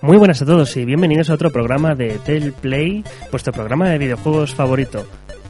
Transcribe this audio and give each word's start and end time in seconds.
Muy 0.00 0.16
buenas 0.16 0.40
a 0.42 0.46
todos 0.46 0.76
y 0.76 0.84
bienvenidos 0.84 1.28
a 1.28 1.34
otro 1.34 1.50
programa 1.50 1.94
de 1.94 2.18
Telplay, 2.24 3.04
vuestro 3.30 3.52
programa 3.52 3.90
de 3.90 3.98
videojuegos 3.98 4.54
favorito. 4.54 5.04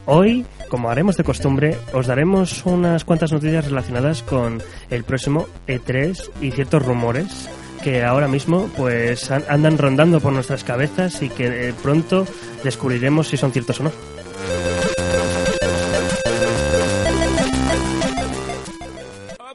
Hoy, 0.05 0.45
como 0.69 0.89
haremos 0.89 1.17
de 1.17 1.23
costumbre, 1.23 1.77
os 1.93 2.07
daremos 2.07 2.65
unas 2.65 3.05
cuantas 3.05 3.31
noticias 3.31 3.65
relacionadas 3.65 4.23
con 4.23 4.61
el 4.89 5.03
próximo 5.03 5.47
E3 5.67 6.29
y 6.41 6.51
ciertos 6.51 6.83
rumores 6.83 7.49
que 7.83 8.03
ahora 8.03 8.27
mismo 8.27 8.69
pues 8.75 9.29
an- 9.31 9.45
andan 9.47 9.77
rondando 9.77 10.19
por 10.19 10.33
nuestras 10.33 10.63
cabezas 10.65 11.21
y 11.21 11.29
que 11.29 11.69
eh, 11.69 11.73
pronto 11.81 12.25
descubriremos 12.63 13.27
si 13.29 13.37
son 13.37 13.51
ciertos 13.53 13.79
o 13.79 13.83
no. 13.83 13.91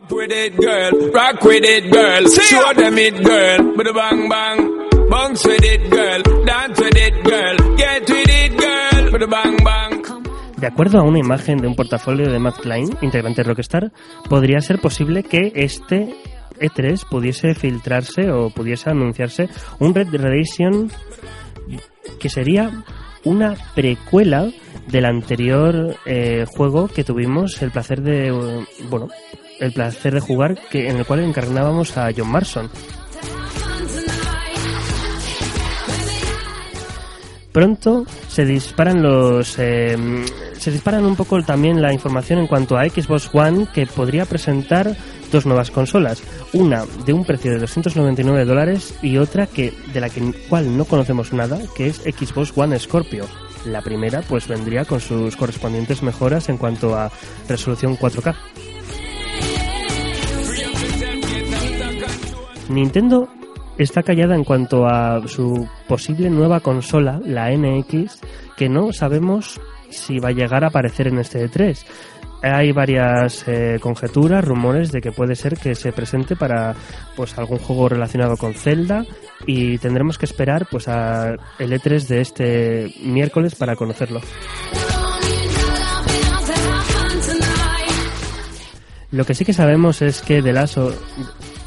Up 0.04 0.12
with 0.12 0.32
it, 0.32 0.54
girl. 0.60 0.92
Rock 1.12 1.42
with 1.44 1.64
it, 1.64 1.90
girl. 1.90 2.28
Show 2.28 2.74
them 2.74 2.98
it, 2.98 3.24
girl. 3.24 3.72
With 3.74 3.86
a 3.86 3.92
bang 3.94 4.28
bang. 4.28 5.08
Bounce 5.08 5.46
with 5.46 5.64
it, 5.64 5.90
girl. 5.90 6.20
Dance 6.44 6.78
with 6.78 6.96
it, 6.96 7.24
girl. 7.24 7.56
Get 7.78 8.10
with 8.10 8.28
it, 8.28 8.52
girl. 8.52 9.12
With 9.12 9.22
a 9.22 9.26
bang 9.26 9.56
bang. 9.64 10.02
De 10.58 10.66
acuerdo 10.66 10.98
a 10.98 11.02
una 11.04 11.18
imagen 11.18 11.56
de 11.56 11.68
un 11.68 11.74
portafolio 11.74 12.30
de 12.30 12.38
Matt 12.38 12.60
Klein, 12.60 12.90
integrante 13.00 13.42
de 13.42 13.48
Rockstar, 13.48 13.92
podría 14.28 14.60
ser 14.60 14.78
posible 14.78 15.22
que 15.22 15.52
este 15.54 16.14
E3 16.60 17.08
pudiese 17.08 17.54
filtrarse 17.54 18.30
o 18.30 18.50
pudiese 18.50 18.90
anunciarse 18.90 19.48
un 19.78 19.94
Red 19.94 20.08
Redemption 20.08 20.90
que 22.20 22.28
sería 22.28 22.84
una 23.24 23.54
precuela 23.74 24.50
del 24.86 25.06
anterior 25.06 25.96
eh, 26.04 26.44
juego 26.46 26.88
que 26.88 27.04
tuvimos 27.04 27.62
el 27.62 27.70
placer 27.70 28.02
de 28.02 28.66
bueno 28.90 29.08
el 29.60 29.72
placer 29.72 30.14
de 30.14 30.20
jugar 30.20 30.58
que 30.70 30.88
en 30.88 30.96
el 30.96 31.06
cual 31.06 31.20
encarnábamos 31.20 31.96
a 31.96 32.10
John 32.16 32.30
Marston. 32.30 32.70
Pronto 37.52 38.04
se 38.26 38.44
disparan 38.44 39.00
los 39.00 39.60
eh, 39.60 39.96
se 40.58 40.72
disparan 40.72 41.04
un 41.04 41.14
poco 41.14 41.40
también 41.42 41.80
la 41.80 41.92
información 41.92 42.40
en 42.40 42.48
cuanto 42.48 42.76
a 42.76 42.88
Xbox 42.88 43.30
One 43.32 43.68
que 43.72 43.86
podría 43.86 44.24
presentar 44.26 44.96
dos 45.30 45.46
nuevas 45.46 45.70
consolas. 45.70 46.22
Una 46.52 46.84
de 47.06 47.12
un 47.12 47.24
precio 47.24 47.52
de 47.52 47.58
299 47.58 48.44
dólares 48.44 48.94
y 49.02 49.18
otra 49.18 49.46
que 49.46 49.72
de 49.92 50.00
la 50.00 50.10
que, 50.10 50.32
cual 50.48 50.76
no 50.76 50.84
conocemos 50.84 51.32
nada 51.32 51.60
que 51.76 51.86
es 51.86 51.98
Xbox 51.98 52.52
One 52.56 52.76
Scorpio. 52.78 53.26
La 53.66 53.82
primera 53.82 54.22
pues 54.22 54.48
vendría 54.48 54.84
con 54.84 55.00
sus 55.00 55.36
correspondientes 55.36 56.02
mejoras 56.02 56.48
en 56.48 56.56
cuanto 56.56 56.96
a 56.96 57.12
resolución 57.48 57.96
4K 57.96 58.34
Nintendo 62.68 63.28
está 63.78 64.02
callada 64.02 64.34
en 64.34 64.44
cuanto 64.44 64.86
a 64.86 65.26
su 65.26 65.68
posible 65.88 66.30
nueva 66.30 66.60
consola, 66.60 67.20
la 67.24 67.50
NX, 67.50 68.20
que 68.56 68.68
no 68.68 68.92
sabemos 68.92 69.60
si 69.90 70.18
va 70.18 70.30
a 70.30 70.32
llegar 70.32 70.64
a 70.64 70.68
aparecer 70.68 71.08
en 71.08 71.18
este 71.18 71.48
E3. 71.48 71.84
Hay 72.42 72.72
varias 72.72 73.44
eh, 73.48 73.78
conjeturas, 73.80 74.44
rumores 74.44 74.92
de 74.92 75.00
que 75.00 75.12
puede 75.12 75.34
ser 75.34 75.56
que 75.56 75.74
se 75.74 75.92
presente 75.92 76.36
para 76.36 76.74
pues 77.16 77.38
algún 77.38 77.58
juego 77.58 77.88
relacionado 77.88 78.36
con 78.36 78.52
Zelda 78.52 79.06
y 79.46 79.78
tendremos 79.78 80.18
que 80.18 80.26
esperar 80.26 80.66
pues 80.70 80.86
a 80.88 81.36
el 81.58 81.72
E3 81.72 82.06
de 82.06 82.20
este 82.20 82.94
miércoles 83.02 83.54
para 83.54 83.76
conocerlo. 83.76 84.20
Lo 89.10 89.24
que 89.24 89.34
sí 89.34 89.44
que 89.44 89.52
sabemos 89.52 90.02
es 90.02 90.20
que 90.20 90.42
The 90.42 90.52
Last, 90.52 90.76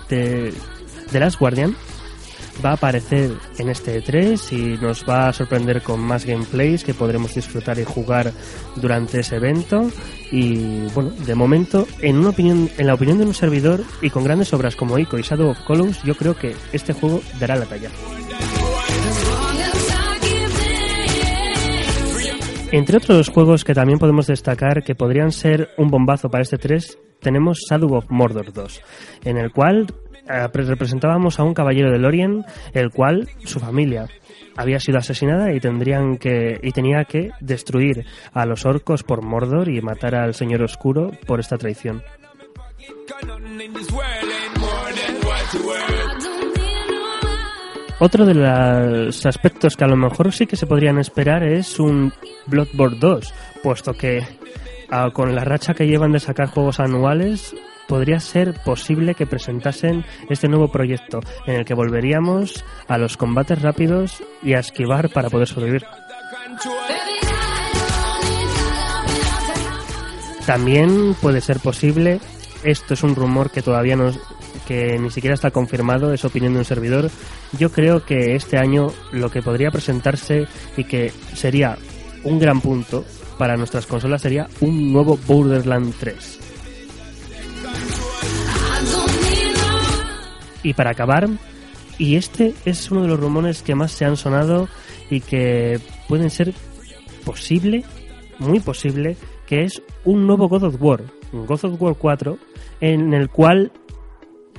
de, 0.10 0.54
The 1.12 1.20
Last 1.20 1.40
Guardian 1.40 1.76
va 2.64 2.72
a 2.72 2.74
aparecer 2.74 3.32
en 3.58 3.70
este 3.70 4.02
E3 4.02 4.52
y 4.52 4.82
nos 4.82 5.08
va 5.08 5.28
a 5.28 5.34
sorprender 5.34 5.82
con 5.82 6.00
más 6.00 6.26
gameplays 6.26 6.84
que 6.84 6.94
podremos 6.94 7.34
disfrutar 7.36 7.78
y 7.80 7.84
jugar 7.84 8.32
durante 8.76 9.20
ese 9.20 9.36
evento. 9.36 9.90
Y 10.32 10.88
bueno, 10.94 11.12
de 11.12 11.36
momento, 11.36 11.88
en, 12.02 12.18
una 12.18 12.30
opinión, 12.30 12.70
en 12.78 12.88
la 12.88 12.94
opinión 12.94 13.18
de 13.18 13.26
un 13.26 13.34
servidor 13.34 13.84
y 14.02 14.10
con 14.10 14.24
grandes 14.24 14.54
obras 14.54 14.76
como 14.76 14.98
Ico 14.98 15.18
y 15.18 15.22
Shadow 15.22 15.50
of 15.50 15.60
Colossus, 15.66 16.04
yo 16.04 16.16
creo 16.16 16.36
que 16.36 16.56
este 16.74 16.94
juego 16.94 17.22
dará 17.40 17.56
la 17.56 17.66
talla. 17.66 17.90
Entre 22.72 22.98
otros 22.98 23.30
juegos 23.30 23.64
que 23.64 23.74
también 23.74 23.98
podemos 23.98 24.28
destacar 24.28 24.84
que 24.84 24.94
podrían 24.94 25.32
ser 25.32 25.70
un 25.78 25.88
bombazo 25.88 26.28
para 26.30 26.42
este 26.42 26.58
3, 26.58 27.00
tenemos 27.22 27.60
Shadow 27.70 27.96
of 27.96 28.06
Mordor 28.10 28.52
2, 28.52 28.82
en 29.24 29.38
el 29.38 29.54
cual 29.54 29.88
representábamos 30.54 31.40
a 31.40 31.44
un 31.44 31.54
caballero 31.54 31.92
de 31.92 32.00
Lorien, 32.00 32.46
el 32.74 32.92
cual 32.92 33.30
su 33.44 33.60
familia 33.60 34.08
había 34.56 34.80
sido 34.80 34.98
asesinada 34.98 35.54
y 35.54 35.60
tendrían 35.60 36.18
que 36.18 36.60
y 36.62 36.72
tenía 36.72 37.06
que 37.06 37.32
destruir 37.40 38.06
a 38.34 38.46
los 38.46 38.66
orcos 38.66 39.04
por 39.04 39.24
Mordor 39.24 39.70
y 39.70 39.82
matar 39.82 40.16
al 40.16 40.34
Señor 40.34 40.64
Oscuro 40.64 41.12
por 41.26 41.40
esta 41.40 41.58
traición. 41.58 42.04
Otro 48.00 48.26
de 48.26 48.36
los 48.36 49.26
aspectos 49.26 49.76
que 49.76 49.84
a 49.84 49.88
lo 49.88 49.96
mejor 49.96 50.32
sí 50.32 50.46
que 50.46 50.56
se 50.56 50.68
podrían 50.68 51.00
esperar 51.00 51.44
es 51.44 51.80
un 51.80 52.14
Bloodborne 52.46 52.98
2, 53.00 53.34
puesto 53.64 53.94
que 53.94 54.24
ah, 54.90 55.10
con 55.12 55.34
la 55.36 55.44
racha 55.44 55.74
que 55.74 55.88
llevan 55.88 56.12
de 56.12 56.20
sacar 56.20 56.50
juegos 56.50 56.80
anuales 56.80 57.56
podría 57.88 58.20
ser 58.20 58.54
posible 58.66 59.16
que 59.16 59.26
presentasen 59.26 60.06
este 60.30 60.48
nuevo 60.48 60.70
proyecto 60.70 61.20
en 61.46 61.56
el 61.56 61.66
que 61.66 61.74
volveríamos 61.74 62.64
a 62.88 62.98
los 62.98 63.18
combates 63.18 63.62
rápidos 63.62 64.24
y 64.44 64.54
a 64.54 64.60
esquivar 64.60 65.10
para 65.10 65.30
poder 65.30 65.48
sobrevivir. 65.48 65.86
También 70.46 71.14
puede 71.22 71.42
ser 71.42 71.60
posible, 71.60 72.22
esto 72.64 72.94
es 72.94 73.04
un 73.04 73.16
rumor 73.16 73.52
que 73.52 73.62
todavía 73.62 73.98
no, 73.98 74.12
que 74.66 74.98
ni 74.98 75.12
siquiera 75.12 75.34
está 75.34 75.52
confirmado, 75.52 76.14
es 76.14 76.24
opinión 76.24 76.54
de 76.54 76.60
un 76.60 76.66
servidor. 76.66 77.12
Yo 77.58 77.72
creo 77.72 78.06
que 78.06 78.36
este 78.36 78.58
año 78.58 78.94
lo 79.12 79.30
que 79.30 79.42
podría 79.42 79.72
presentarse 79.72 80.48
y 80.78 80.86
que 80.86 81.12
sería 81.34 81.78
un 82.24 82.40
gran 82.40 82.62
punto 82.62 83.04
para 83.38 83.58
nuestras 83.58 83.86
consolas 83.86 84.22
sería 84.22 84.48
un 84.62 84.92
nuevo 84.94 85.20
Borderlands 85.28 85.98
3. 85.98 86.47
Y 90.68 90.74
para 90.74 90.90
acabar, 90.92 91.30
y 91.98 92.18
este 92.18 92.54
es 92.66 92.92
uno 92.92 93.04
de 93.04 93.08
los 93.08 93.18
rumores 93.18 93.64
que 93.64 93.74
más 93.74 93.94
se 93.94 94.04
han 94.04 94.18
sonado 94.18 94.68
y 95.10 95.22
que 95.22 95.80
pueden 96.10 96.30
ser 96.30 96.54
posible, 97.24 97.86
muy 98.38 98.60
posible, 98.60 99.16
que 99.46 99.64
es 99.64 99.82
un 100.04 100.28
nuevo 100.28 100.50
God 100.50 100.64
of 100.64 100.76
War, 100.82 101.04
God 101.32 101.64
of 101.64 101.82
War 101.82 101.96
4, 101.98 102.38
en 102.82 103.14
el 103.14 103.30
cual 103.30 103.72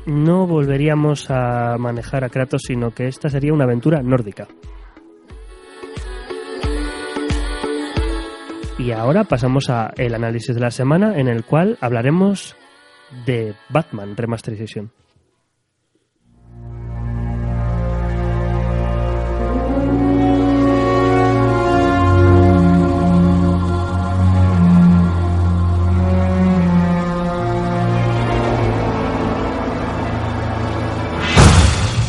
no 0.07 0.47
volveríamos 0.47 1.31
a 1.31 1.77
manejar 1.77 2.25
a 2.25 2.31
Kratos, 2.31 2.63
sino 2.67 2.95
que 2.95 3.07
esta 3.07 3.29
sería 3.29 3.53
una 3.53 3.65
aventura 3.65 4.01
nórdica. 4.01 4.49
Y 8.79 8.93
ahora 8.93 9.25
pasamos 9.25 9.69
a 9.69 9.93
el 9.99 10.15
análisis 10.15 10.55
de 10.55 10.63
la 10.63 10.71
semana, 10.71 11.19
en 11.19 11.29
el 11.29 11.45
cual 11.45 11.77
hablaremos 11.83 12.57
de 13.27 13.53
Batman 13.69 14.17
Remasterization. 14.17 14.91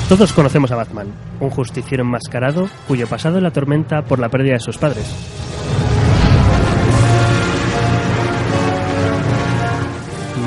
Todos 0.09 0.33
conocemos 0.33 0.71
a 0.71 0.75
Batman, 0.75 1.13
un 1.39 1.51
justiciero 1.51 2.03
enmascarado 2.03 2.67
cuyo 2.88 3.06
pasado 3.06 3.39
la 3.39 3.50
atormenta 3.50 4.01
por 4.01 4.17
la 4.17 4.29
pérdida 4.29 4.53
de 4.53 4.59
sus 4.59 4.79
padres. 4.79 5.06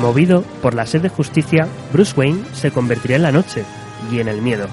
Movido 0.01 0.43
por 0.61 0.73
la 0.73 0.85
sed 0.85 1.01
de 1.01 1.07
justicia, 1.07 1.65
Bruce 1.93 2.13
Wayne 2.17 2.43
se 2.51 2.71
convertirá 2.71 3.15
en 3.15 3.21
la 3.21 3.31
noche 3.31 3.63
y 4.11 4.19
en 4.19 4.27
el 4.27 4.41
miedo. 4.41 4.67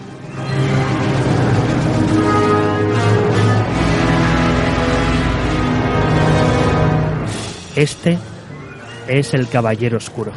Este 7.76 8.18
es 9.06 9.34
el 9.34 9.48
Caballero 9.48 9.98
Oscuro. 9.98 10.32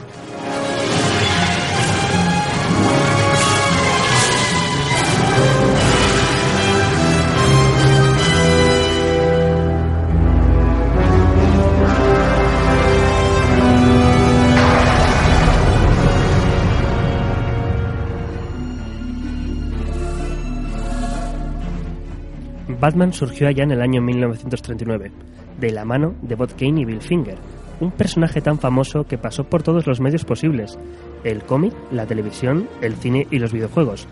Batman 22.83 23.13
surgió 23.13 23.47
allá 23.47 23.63
en 23.63 23.71
el 23.71 23.81
año 23.81 24.01
1939, 24.01 25.09
de 25.57 25.71
la 25.71 25.85
mano 25.85 26.15
de 26.21 26.35
Bob 26.35 26.53
Kane 26.53 26.81
y 26.81 26.83
Bill 26.83 26.99
Finger, 26.99 27.37
un 27.79 27.91
personaje 27.91 28.41
tan 28.41 28.59
famoso 28.59 29.05
que 29.05 29.17
pasó 29.17 29.45
por 29.45 29.63
todos 29.63 29.87
los 29.87 30.01
medios 30.01 30.25
posibles, 30.25 30.77
el 31.23 31.43
cómic, 31.43 31.73
la 31.93 32.05
televisión, 32.05 32.67
el 32.81 32.95
cine 32.95 33.25
y 33.31 33.39
los 33.39 33.53
videojuegos. 33.53 34.05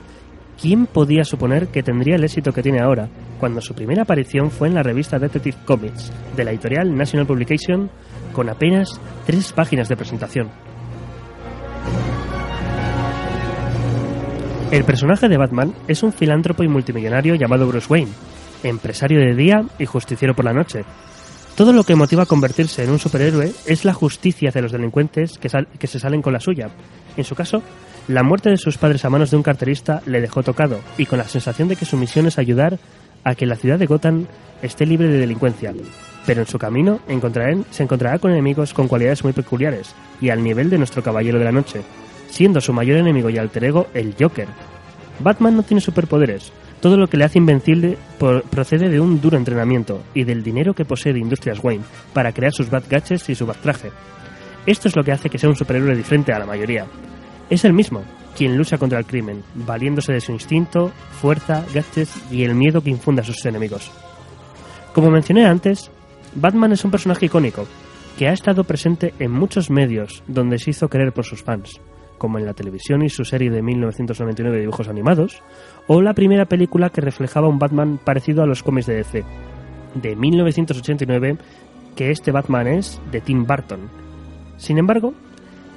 ¿Quién 0.57 0.85
podía 0.85 1.25
suponer 1.25 1.67
que 1.67 1.83
tendría 1.83 2.15
el 2.15 2.23
éxito 2.23 2.53
que 2.53 2.63
tiene 2.63 2.79
ahora, 2.79 3.09
cuando 3.41 3.59
su 3.59 3.73
primera 3.73 4.03
aparición 4.03 4.49
fue 4.49 4.69
en 4.69 4.75
la 4.75 4.83
revista 4.83 5.19
Detective 5.19 5.57
Comics, 5.65 6.09
de 6.37 6.45
la 6.45 6.51
editorial 6.51 6.95
National 6.95 7.27
Publication, 7.27 7.89
con 8.31 8.47
apenas 8.47 9.01
tres 9.25 9.51
páginas 9.51 9.89
de 9.89 9.97
presentación? 9.97 10.49
El 14.71 14.85
personaje 14.85 15.27
de 15.27 15.35
Batman 15.35 15.73
es 15.89 16.03
un 16.03 16.13
filántropo 16.13 16.63
y 16.63 16.69
multimillonario 16.69 17.35
llamado 17.35 17.67
Bruce 17.67 17.87
Wayne, 17.89 18.11
empresario 18.63 19.19
de 19.19 19.35
día 19.35 19.63
y 19.79 19.85
justiciero 19.85 20.35
por 20.35 20.45
la 20.45 20.53
noche. 20.53 20.83
Todo 21.55 21.73
lo 21.73 21.83
que 21.83 21.95
motiva 21.95 22.23
a 22.23 22.27
convertirse 22.27 22.83
en 22.83 22.91
un 22.91 22.99
superhéroe 22.99 23.51
es 23.65 23.85
la 23.85 23.93
justicia 23.93 24.49
hacia 24.49 24.61
los 24.61 24.71
delincuentes 24.71 25.37
que, 25.37 25.49
que 25.77 25.87
se 25.87 25.99
salen 25.99 26.21
con 26.21 26.33
la 26.33 26.39
suya. 26.39 26.69
En 27.17 27.23
su 27.23 27.35
caso, 27.35 27.61
la 28.07 28.23
muerte 28.23 28.49
de 28.49 28.57
sus 28.57 28.77
padres 28.77 29.05
a 29.05 29.09
manos 29.09 29.31
de 29.31 29.37
un 29.37 29.43
carterista 29.43 30.01
le 30.05 30.21
dejó 30.21 30.43
tocado 30.43 30.79
y 30.97 31.05
con 31.05 31.19
la 31.19 31.27
sensación 31.27 31.67
de 31.67 31.75
que 31.75 31.85
su 31.85 31.97
misión 31.97 32.25
es 32.25 32.39
ayudar 32.39 32.79
a 33.23 33.35
que 33.35 33.45
la 33.45 33.55
ciudad 33.55 33.77
de 33.77 33.85
Gotham 33.85 34.25
esté 34.61 34.85
libre 34.85 35.07
de 35.07 35.19
delincuencia. 35.19 35.73
Pero 36.25 36.41
en 36.41 36.47
su 36.47 36.57
camino 36.57 36.99
se 37.71 37.83
encontrará 37.83 38.19
con 38.19 38.31
enemigos 38.31 38.73
con 38.73 38.87
cualidades 38.87 39.23
muy 39.23 39.33
peculiares 39.33 39.93
y 40.19 40.29
al 40.29 40.43
nivel 40.43 40.69
de 40.69 40.77
nuestro 40.77 41.03
Caballero 41.03 41.39
de 41.39 41.45
la 41.45 41.51
Noche, 41.51 41.81
siendo 42.29 42.61
su 42.61 42.73
mayor 42.73 42.97
enemigo 42.97 43.29
y 43.29 43.37
alter 43.37 43.65
ego 43.65 43.87
el 43.93 44.15
Joker. 44.19 44.47
Batman 45.19 45.55
no 45.55 45.63
tiene 45.63 45.81
superpoderes, 45.81 46.51
todo 46.81 46.97
lo 46.97 47.07
que 47.07 47.15
le 47.15 47.23
hace 47.23 47.37
invencible 47.37 47.97
procede 48.49 48.89
de 48.89 48.99
un 48.99 49.21
duro 49.21 49.37
entrenamiento 49.37 50.01
y 50.13 50.23
del 50.23 50.43
dinero 50.43 50.73
que 50.73 50.83
posee 50.83 51.13
de 51.13 51.19
Industrias 51.19 51.63
Wayne 51.63 51.83
para 52.11 52.33
crear 52.33 52.51
sus 52.51 52.69
Bat 52.69 52.89
Gadgets 52.89 53.29
y 53.29 53.35
su 53.35 53.45
Bat 53.45 53.61
Traje. 53.61 53.91
Esto 54.65 54.87
es 54.87 54.95
lo 54.95 55.03
que 55.03 55.11
hace 55.11 55.29
que 55.29 55.37
sea 55.37 55.49
un 55.49 55.55
superhéroe 55.55 55.95
diferente 55.95 56.33
a 56.33 56.39
la 56.39 56.45
mayoría. 56.45 56.87
Es 57.49 57.63
el 57.65 57.73
mismo 57.73 58.03
quien 58.35 58.57
lucha 58.57 58.77
contra 58.77 58.97
el 58.97 59.05
crimen, 59.05 59.43
valiéndose 59.53 60.13
de 60.13 60.21
su 60.21 60.31
instinto, 60.31 60.91
fuerza, 61.19 61.63
gadgets 61.73 62.15
y 62.31 62.43
el 62.43 62.55
miedo 62.55 62.81
que 62.81 62.89
infunde 62.89 63.21
a 63.21 63.25
sus 63.25 63.45
enemigos. 63.45 63.91
Como 64.93 65.11
mencioné 65.11 65.45
antes, 65.45 65.91
Batman 66.33 66.71
es 66.71 66.83
un 66.83 66.91
personaje 66.91 67.27
icónico 67.27 67.67
que 68.17 68.27
ha 68.27 68.33
estado 68.33 68.63
presente 68.63 69.13
en 69.19 69.31
muchos 69.31 69.69
medios 69.69 70.23
donde 70.27 70.57
se 70.57 70.71
hizo 70.71 70.89
querer 70.89 71.13
por 71.13 71.25
sus 71.25 71.43
fans 71.43 71.79
como 72.21 72.37
en 72.37 72.45
la 72.45 72.53
televisión 72.53 73.01
y 73.01 73.09
su 73.09 73.25
serie 73.25 73.49
de 73.49 73.63
1999 73.63 74.55
de 74.55 74.61
dibujos 74.61 74.87
animados, 74.87 75.41
o 75.87 76.03
la 76.03 76.13
primera 76.13 76.45
película 76.45 76.91
que 76.91 77.01
reflejaba 77.01 77.47
un 77.47 77.57
Batman 77.57 77.97
parecido 77.97 78.43
a 78.43 78.45
los 78.45 78.61
cómics 78.61 78.85
de 78.85 78.97
DC, 78.97 79.23
de 79.95 80.15
1989, 80.15 81.37
que 81.95 82.11
este 82.11 82.31
Batman 82.31 82.67
es 82.67 83.01
de 83.11 83.21
Tim 83.21 83.47
Burton. 83.47 83.89
Sin 84.57 84.77
embargo, 84.77 85.15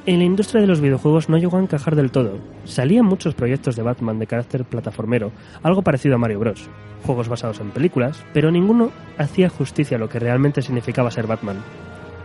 en 0.04 0.18
la 0.18 0.26
industria 0.26 0.60
de 0.60 0.66
los 0.66 0.82
videojuegos 0.82 1.30
no 1.30 1.38
llegó 1.38 1.56
a 1.56 1.62
encajar 1.62 1.96
del 1.96 2.10
todo. 2.10 2.38
Salían 2.66 3.06
muchos 3.06 3.34
proyectos 3.34 3.74
de 3.74 3.82
Batman 3.82 4.18
de 4.18 4.26
carácter 4.26 4.66
plataformero, 4.66 5.32
algo 5.62 5.80
parecido 5.80 6.16
a 6.16 6.18
Mario 6.18 6.40
Bros. 6.40 6.68
Juegos 7.06 7.30
basados 7.30 7.58
en 7.60 7.70
películas, 7.70 8.22
pero 8.34 8.50
ninguno 8.50 8.90
hacía 9.16 9.48
justicia 9.48 9.96
a 9.96 10.00
lo 10.00 10.10
que 10.10 10.18
realmente 10.18 10.60
significaba 10.60 11.10
ser 11.10 11.26
Batman. 11.26 11.56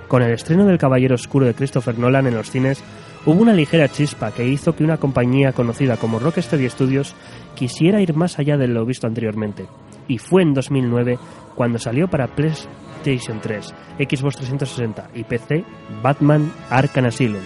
Con 0.09 0.23
el 0.23 0.33
estreno 0.33 0.65
del 0.65 0.77
Caballero 0.77 1.15
Oscuro 1.15 1.45
de 1.45 1.53
Christopher 1.53 1.97
Nolan 1.97 2.27
en 2.27 2.33
los 2.35 2.51
cines, 2.51 2.83
hubo 3.25 3.41
una 3.41 3.53
ligera 3.53 3.89
chispa 3.89 4.31
que 4.31 4.47
hizo 4.47 4.75
que 4.75 4.83
una 4.83 4.97
compañía 4.97 5.53
conocida 5.53 5.97
como 5.97 6.19
Rocksteady 6.19 6.69
Studios 6.69 7.15
quisiera 7.55 8.01
ir 8.01 8.15
más 8.15 8.39
allá 8.39 8.57
de 8.57 8.67
lo 8.67 8.85
visto 8.85 9.07
anteriormente. 9.07 9.67
Y 10.07 10.17
fue 10.17 10.41
en 10.41 10.53
2009 10.53 11.19
cuando 11.55 11.77
salió 11.77 12.07
para 12.07 12.27
PlayStation 12.27 13.39
3, 13.41 13.73
Xbox 13.99 14.37
360 14.37 15.09
y 15.13 15.23
PC 15.23 15.63
Batman 16.01 16.51
Arkham 16.69 17.05
Asylum, 17.05 17.43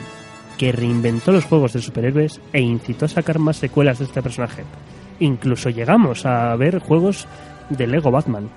que 0.57 0.71
reinventó 0.71 1.31
los 1.31 1.45
juegos 1.45 1.73
de 1.73 1.81
superhéroes 1.81 2.39
e 2.53 2.61
incitó 2.61 3.05
a 3.05 3.09
sacar 3.09 3.39
más 3.39 3.57
secuelas 3.57 3.99
de 3.99 4.05
este 4.05 4.21
personaje. 4.21 4.63
Incluso 5.19 5.69
llegamos 5.69 6.25
a 6.25 6.55
ver 6.55 6.79
juegos 6.79 7.27
de 7.69 7.87
Lego 7.87 8.11
Batman, 8.11 8.49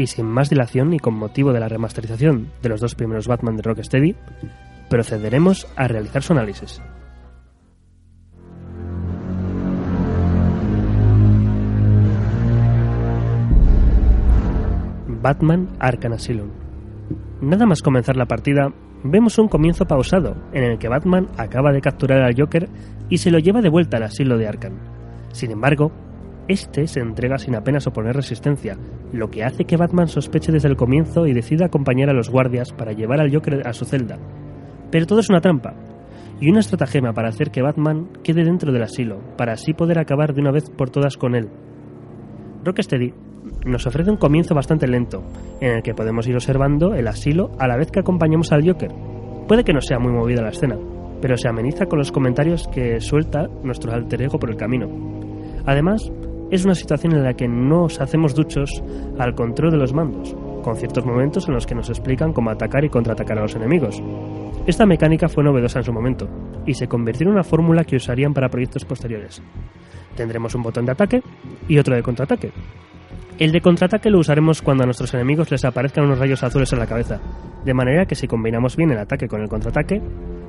y 0.00 0.06
sin 0.06 0.24
más 0.24 0.48
dilación 0.48 0.94
y 0.94 0.98
con 0.98 1.12
motivo 1.12 1.52
de 1.52 1.60
la 1.60 1.68
remasterización 1.68 2.48
de 2.62 2.70
los 2.70 2.80
dos 2.80 2.94
primeros 2.94 3.28
Batman 3.28 3.56
de 3.56 3.62
Rocksteady, 3.62 4.16
procederemos 4.88 5.68
a 5.76 5.88
realizar 5.88 6.22
su 6.22 6.32
análisis. 6.32 6.80
Batman 15.22 15.68
Arkham 15.78 16.14
Asylum. 16.14 16.48
Nada 17.42 17.66
más 17.66 17.82
comenzar 17.82 18.16
la 18.16 18.24
partida, 18.24 18.72
vemos 19.04 19.38
un 19.38 19.48
comienzo 19.48 19.84
pausado 19.84 20.34
en 20.54 20.64
el 20.64 20.78
que 20.78 20.88
Batman 20.88 21.28
acaba 21.36 21.72
de 21.72 21.82
capturar 21.82 22.22
al 22.22 22.34
Joker 22.34 22.70
y 23.10 23.18
se 23.18 23.30
lo 23.30 23.38
lleva 23.38 23.60
de 23.60 23.68
vuelta 23.68 23.98
al 23.98 24.04
asilo 24.04 24.38
de 24.38 24.48
Arkham. 24.48 24.78
Sin 25.32 25.50
embargo, 25.50 25.92
este 26.50 26.86
se 26.86 27.00
entrega 27.00 27.38
sin 27.38 27.54
apenas 27.54 27.86
oponer 27.86 28.14
resistencia, 28.14 28.76
lo 29.12 29.30
que 29.30 29.44
hace 29.44 29.64
que 29.64 29.76
Batman 29.76 30.08
sospeche 30.08 30.52
desde 30.52 30.68
el 30.68 30.76
comienzo 30.76 31.26
y 31.26 31.32
decida 31.32 31.66
acompañar 31.66 32.10
a 32.10 32.14
los 32.14 32.30
guardias 32.30 32.72
para 32.72 32.92
llevar 32.92 33.20
al 33.20 33.32
Joker 33.32 33.66
a 33.66 33.72
su 33.72 33.84
celda. 33.84 34.18
Pero 34.90 35.06
todo 35.06 35.20
es 35.20 35.30
una 35.30 35.40
trampa, 35.40 35.74
y 36.40 36.48
una 36.48 36.60
estratagema 36.60 37.12
para 37.12 37.28
hacer 37.28 37.50
que 37.50 37.62
Batman 37.62 38.08
quede 38.24 38.44
dentro 38.44 38.72
del 38.72 38.82
asilo, 38.82 39.20
para 39.36 39.52
así 39.52 39.74
poder 39.74 39.98
acabar 39.98 40.34
de 40.34 40.40
una 40.40 40.50
vez 40.50 40.70
por 40.70 40.90
todas 40.90 41.16
con 41.16 41.34
él. 41.34 41.48
Rocksteady 42.64 43.12
nos 43.66 43.86
ofrece 43.86 44.10
un 44.10 44.16
comienzo 44.16 44.54
bastante 44.54 44.86
lento, 44.86 45.22
en 45.60 45.76
el 45.76 45.82
que 45.82 45.94
podemos 45.94 46.26
ir 46.26 46.34
observando 46.34 46.94
el 46.94 47.06
asilo 47.08 47.50
a 47.58 47.68
la 47.68 47.76
vez 47.76 47.90
que 47.90 48.00
acompañamos 48.00 48.52
al 48.52 48.66
Joker. 48.66 48.90
Puede 49.46 49.64
que 49.64 49.72
no 49.72 49.80
sea 49.80 49.98
muy 49.98 50.12
movida 50.12 50.42
la 50.42 50.50
escena, 50.50 50.76
pero 51.20 51.36
se 51.36 51.48
ameniza 51.48 51.86
con 51.86 51.98
los 51.98 52.12
comentarios 52.12 52.66
que 52.68 53.00
suelta 53.00 53.46
nuestro 53.62 53.92
alter 53.92 54.22
ego 54.22 54.38
por 54.38 54.50
el 54.50 54.56
camino. 54.56 54.88
Además, 55.66 56.10
es 56.50 56.64
una 56.64 56.74
situación 56.74 57.14
en 57.14 57.22
la 57.22 57.34
que 57.34 57.48
nos 57.48 58.00
hacemos 58.00 58.34
duchos 58.34 58.82
al 59.18 59.34
control 59.34 59.70
de 59.70 59.76
los 59.76 59.94
mandos, 59.94 60.34
con 60.62 60.76
ciertos 60.76 61.04
momentos 61.04 61.46
en 61.48 61.54
los 61.54 61.66
que 61.66 61.74
nos 61.74 61.88
explican 61.88 62.32
cómo 62.32 62.50
atacar 62.50 62.84
y 62.84 62.88
contraatacar 62.88 63.38
a 63.38 63.42
los 63.42 63.54
enemigos. 63.54 64.02
Esta 64.66 64.84
mecánica 64.84 65.28
fue 65.28 65.44
novedosa 65.44 65.78
en 65.78 65.84
su 65.84 65.92
momento, 65.92 66.28
y 66.66 66.74
se 66.74 66.88
convirtió 66.88 67.26
en 67.26 67.32
una 67.32 67.44
fórmula 67.44 67.84
que 67.84 67.96
usarían 67.96 68.34
para 68.34 68.48
proyectos 68.48 68.84
posteriores. 68.84 69.42
Tendremos 70.16 70.54
un 70.54 70.62
botón 70.62 70.86
de 70.86 70.92
ataque 70.92 71.22
y 71.68 71.78
otro 71.78 71.94
de 71.94 72.02
contraataque. 72.02 72.52
El 73.38 73.52
de 73.52 73.60
contraataque 73.60 74.10
lo 74.10 74.18
usaremos 74.18 74.60
cuando 74.60 74.82
a 74.82 74.86
nuestros 74.86 75.14
enemigos 75.14 75.50
les 75.50 75.64
aparezcan 75.64 76.04
unos 76.04 76.18
rayos 76.18 76.42
azules 76.42 76.72
en 76.72 76.78
la 76.78 76.86
cabeza, 76.86 77.20
de 77.64 77.74
manera 77.74 78.04
que 78.04 78.14
si 78.14 78.26
combinamos 78.26 78.76
bien 78.76 78.90
el 78.90 78.98
ataque 78.98 79.28
con 79.28 79.40
el 79.40 79.48
contraataque, 79.48 80.02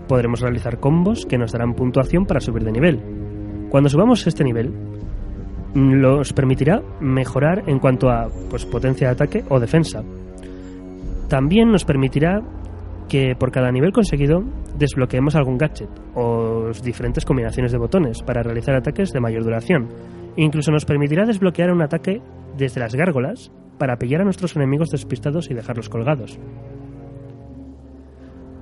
podremos 0.08 0.42
realizar 0.42 0.80
combos 0.80 1.26
que 1.26 1.38
nos 1.38 1.54
darán 1.54 1.74
puntuación 1.74 2.26
para 2.26 2.42
subir 2.42 2.64
de 2.64 2.72
nivel. 2.72 3.02
Cuando 3.70 3.90
subamos 3.90 4.28
este 4.28 4.44
nivel, 4.44 4.74
nos 5.74 6.34
permitirá 6.34 6.82
mejorar 7.00 7.64
en 7.68 7.80
cuanto 7.80 8.10
a 8.10 8.28
pues, 8.50 8.66
potencia 8.66 9.08
de 9.08 9.14
ataque 9.14 9.44
o 9.50 9.60
defensa. 9.60 10.04
También 11.28 11.72
nos 11.72 11.86
permitirá 11.86 12.42
que 13.08 13.36
por 13.38 13.52
cada 13.52 13.72
nivel 13.72 13.92
conseguido 13.92 14.44
desbloqueemos 14.78 15.36
algún 15.36 15.58
gadget 15.58 15.90
o 16.16 16.72
diferentes 16.84 17.26
combinaciones 17.26 17.72
de 17.72 17.78
botones 17.78 18.22
para 18.22 18.44
realizar 18.44 18.76
ataques 18.76 19.12
de 19.12 19.20
mayor 19.20 19.44
duración. 19.44 19.90
Incluso 20.38 20.72
nos 20.72 20.86
permitirá 20.86 21.26
desbloquear 21.26 21.72
un 21.72 21.82
ataque 21.82 22.22
desde 22.58 22.80
las 22.80 22.96
gárgolas 22.96 23.52
para 23.78 23.98
pillar 23.98 24.22
a 24.22 24.26
nuestros 24.26 24.56
enemigos 24.56 24.90
despistados 24.90 25.50
y 25.50 25.54
dejarlos 25.54 25.90
colgados. 25.90 26.40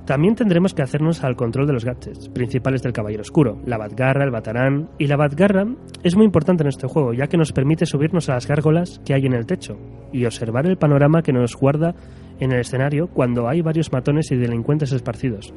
También 0.10 0.34
tendremos 0.34 0.74
que 0.74 0.82
hacernos 0.82 1.24
al 1.24 1.36
control 1.36 1.68
de 1.68 1.74
los 1.74 1.86
gadgets 1.86 2.30
principales 2.30 2.82
del 2.82 2.94
Caballero 2.94 3.22
Oscuro, 3.22 3.62
la 3.68 3.78
Batgarra, 3.78 4.24
el 4.24 4.32
Batarán. 4.32 4.90
Y 4.98 5.06
la 5.06 5.18
Batgarra 5.18 5.68
es 6.02 6.16
muy 6.16 6.26
importante 6.26 6.64
en 6.64 6.70
este 6.70 6.88
juego, 6.88 7.14
ya 7.14 7.28
que 7.28 7.38
nos 7.38 7.52
permite 7.52 7.86
subirnos 7.86 8.28
a 8.28 8.34
las 8.34 8.48
gárgolas 8.48 9.00
que 9.06 9.14
hay 9.14 9.28
en 9.28 9.36
el 9.36 9.46
techo 9.46 9.78
y 10.12 10.26
observar 10.26 10.66
el 10.66 10.80
panorama 10.80 11.22
que 11.22 11.32
nos 11.32 11.56
guarda 11.56 11.94
en 12.40 12.52
el 12.52 12.62
escenario 12.62 13.06
cuando 13.06 13.48
hay 13.48 13.62
varios 13.62 13.92
matones 13.92 14.32
y 14.32 14.36
delincuentes 14.38 14.94
esparcidos. 14.94 15.54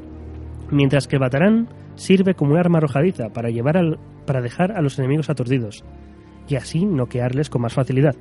Mientras 0.71 1.09
que 1.09 1.17
el 1.17 1.21
Batarán 1.21 1.71
sirve 1.95 2.35
como 2.35 2.57
arma 2.57 2.77
arrojadiza 2.77 3.31
para, 3.31 3.49
llevar 3.49 3.79
al, 3.79 3.99
para 4.27 4.43
dejar 4.43 4.73
a 4.73 4.83
los 4.83 4.99
enemigos 4.99 5.31
aturdidos 5.31 5.83
y 6.47 6.57
así 6.57 6.85
noquearles 6.85 7.49
con 7.49 7.63
más 7.63 7.73
facilidad. 7.73 8.17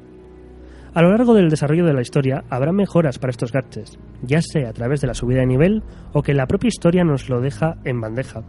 A 0.93 1.01
lo 1.01 1.09
largo 1.09 1.33
del 1.33 1.49
desarrollo 1.49 1.85
de 1.85 1.93
la 1.93 2.01
historia 2.01 2.43
habrá 2.49 2.73
mejoras 2.73 3.17
para 3.17 3.31
estos 3.31 3.53
gadgets, 3.53 3.97
ya 4.23 4.41
sea 4.41 4.69
a 4.69 4.73
través 4.73 4.99
de 4.99 5.07
la 5.07 5.13
subida 5.13 5.39
de 5.39 5.45
nivel 5.45 5.83
o 6.11 6.21
que 6.21 6.33
la 6.33 6.47
propia 6.47 6.67
historia 6.67 7.05
nos 7.05 7.29
lo 7.29 7.39
deja 7.39 7.77
en 7.85 8.01
bandeja. 8.01 8.43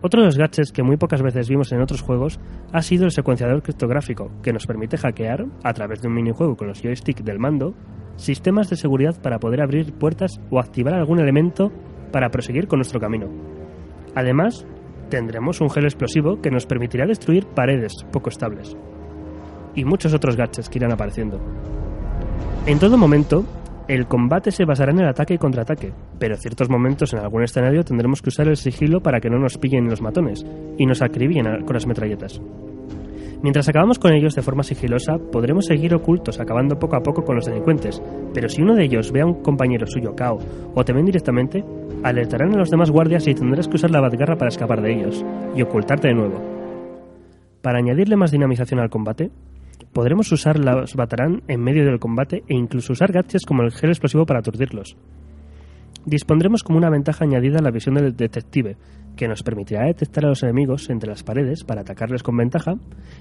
Otro 0.00 0.20
de 0.20 0.26
los 0.26 0.38
gadgets 0.38 0.70
que 0.70 0.84
muy 0.84 0.96
pocas 0.96 1.22
veces 1.22 1.48
vimos 1.48 1.72
en 1.72 1.80
otros 1.80 2.02
juegos 2.02 2.38
ha 2.72 2.82
sido 2.82 3.04
el 3.04 3.10
secuenciador 3.10 3.64
criptográfico, 3.64 4.30
que 4.44 4.52
nos 4.52 4.64
permite 4.64 4.96
hackear, 4.96 5.44
a 5.64 5.72
través 5.72 6.00
de 6.00 6.06
un 6.06 6.14
minijuego 6.14 6.56
con 6.56 6.68
los 6.68 6.82
joystick 6.82 7.22
del 7.24 7.40
mando, 7.40 7.74
sistemas 8.14 8.70
de 8.70 8.76
seguridad 8.76 9.20
para 9.20 9.40
poder 9.40 9.60
abrir 9.60 9.92
puertas 9.92 10.40
o 10.50 10.60
activar 10.60 10.94
algún 10.94 11.18
elemento 11.18 11.72
para 12.12 12.30
proseguir 12.30 12.68
con 12.68 12.78
nuestro 12.78 13.00
camino. 13.00 13.26
Además, 14.14 14.64
tendremos 15.10 15.60
un 15.60 15.70
gel 15.70 15.86
explosivo 15.86 16.40
que 16.40 16.52
nos 16.52 16.64
permitirá 16.64 17.06
destruir 17.06 17.44
paredes 17.44 17.92
poco 18.12 18.28
estables 18.28 18.76
y 19.76 19.84
muchos 19.84 20.12
otros 20.14 20.36
gadgets 20.36 20.68
que 20.68 20.78
irán 20.78 20.92
apareciendo. 20.92 21.40
En 22.66 22.80
todo 22.80 22.98
momento, 22.98 23.44
el 23.86 24.08
combate 24.08 24.50
se 24.50 24.64
basará 24.64 24.90
en 24.90 24.98
el 24.98 25.08
ataque 25.08 25.34
y 25.34 25.38
contraataque, 25.38 25.92
pero 26.18 26.34
en 26.34 26.40
ciertos 26.40 26.68
momentos 26.68 27.12
en 27.12 27.20
algún 27.20 27.44
escenario 27.44 27.84
tendremos 27.84 28.20
que 28.20 28.30
usar 28.30 28.48
el 28.48 28.56
sigilo 28.56 29.00
para 29.00 29.20
que 29.20 29.30
no 29.30 29.38
nos 29.38 29.58
pillen 29.58 29.88
los 29.88 30.02
matones 30.02 30.44
y 30.76 30.86
nos 30.86 31.02
acribillen 31.02 31.64
con 31.64 31.74
las 31.74 31.86
metralletas. 31.86 32.40
Mientras 33.42 33.68
acabamos 33.68 33.98
con 33.98 34.12
ellos 34.12 34.34
de 34.34 34.42
forma 34.42 34.64
sigilosa, 34.64 35.18
podremos 35.30 35.66
seguir 35.66 35.94
ocultos 35.94 36.40
acabando 36.40 36.78
poco 36.78 36.96
a 36.96 37.00
poco 37.00 37.22
con 37.22 37.36
los 37.36 37.44
delincuentes, 37.44 38.02
pero 38.34 38.48
si 38.48 38.62
uno 38.62 38.74
de 38.74 38.84
ellos 38.84 39.12
ve 39.12 39.20
a 39.20 39.26
un 39.26 39.42
compañero 39.42 39.86
suyo 39.86 40.16
cao 40.16 40.38
o 40.74 40.84
te 40.84 40.92
ven 40.92 41.04
directamente, 41.04 41.62
alertarán 42.02 42.54
a 42.54 42.58
los 42.58 42.70
demás 42.70 42.90
guardias 42.90 43.28
y 43.28 43.34
tendrás 43.34 43.68
que 43.68 43.76
usar 43.76 43.90
la 43.90 44.00
batgarra 44.00 44.36
para 44.36 44.48
escapar 44.48 44.80
de 44.82 44.94
ellos 44.94 45.24
y 45.54 45.62
ocultarte 45.62 46.08
de 46.08 46.14
nuevo. 46.14 46.42
Para 47.62 47.78
añadirle 47.78 48.16
más 48.16 48.30
dinamización 48.30 48.80
al 48.80 48.90
combate, 48.90 49.30
podremos 49.96 50.30
usar 50.30 50.58
los 50.58 50.94
Batarán 50.94 51.42
en 51.48 51.62
medio 51.62 51.86
del 51.86 51.98
combate 51.98 52.44
e 52.48 52.54
incluso 52.54 52.92
usar 52.92 53.12
gadgets 53.12 53.46
como 53.46 53.62
el 53.62 53.72
gel 53.72 53.88
explosivo 53.88 54.26
para 54.26 54.40
aturdirlos. 54.40 54.94
Dispondremos 56.04 56.62
como 56.62 56.76
una 56.76 56.90
ventaja 56.90 57.24
añadida 57.24 57.62
la 57.62 57.70
visión 57.70 57.94
del 57.94 58.14
detective, 58.14 58.76
que 59.16 59.26
nos 59.26 59.42
permitirá 59.42 59.86
detectar 59.86 60.26
a 60.26 60.28
los 60.28 60.42
enemigos 60.42 60.90
entre 60.90 61.08
las 61.08 61.22
paredes 61.22 61.64
para 61.64 61.80
atacarles 61.80 62.22
con 62.22 62.36
ventaja 62.36 62.74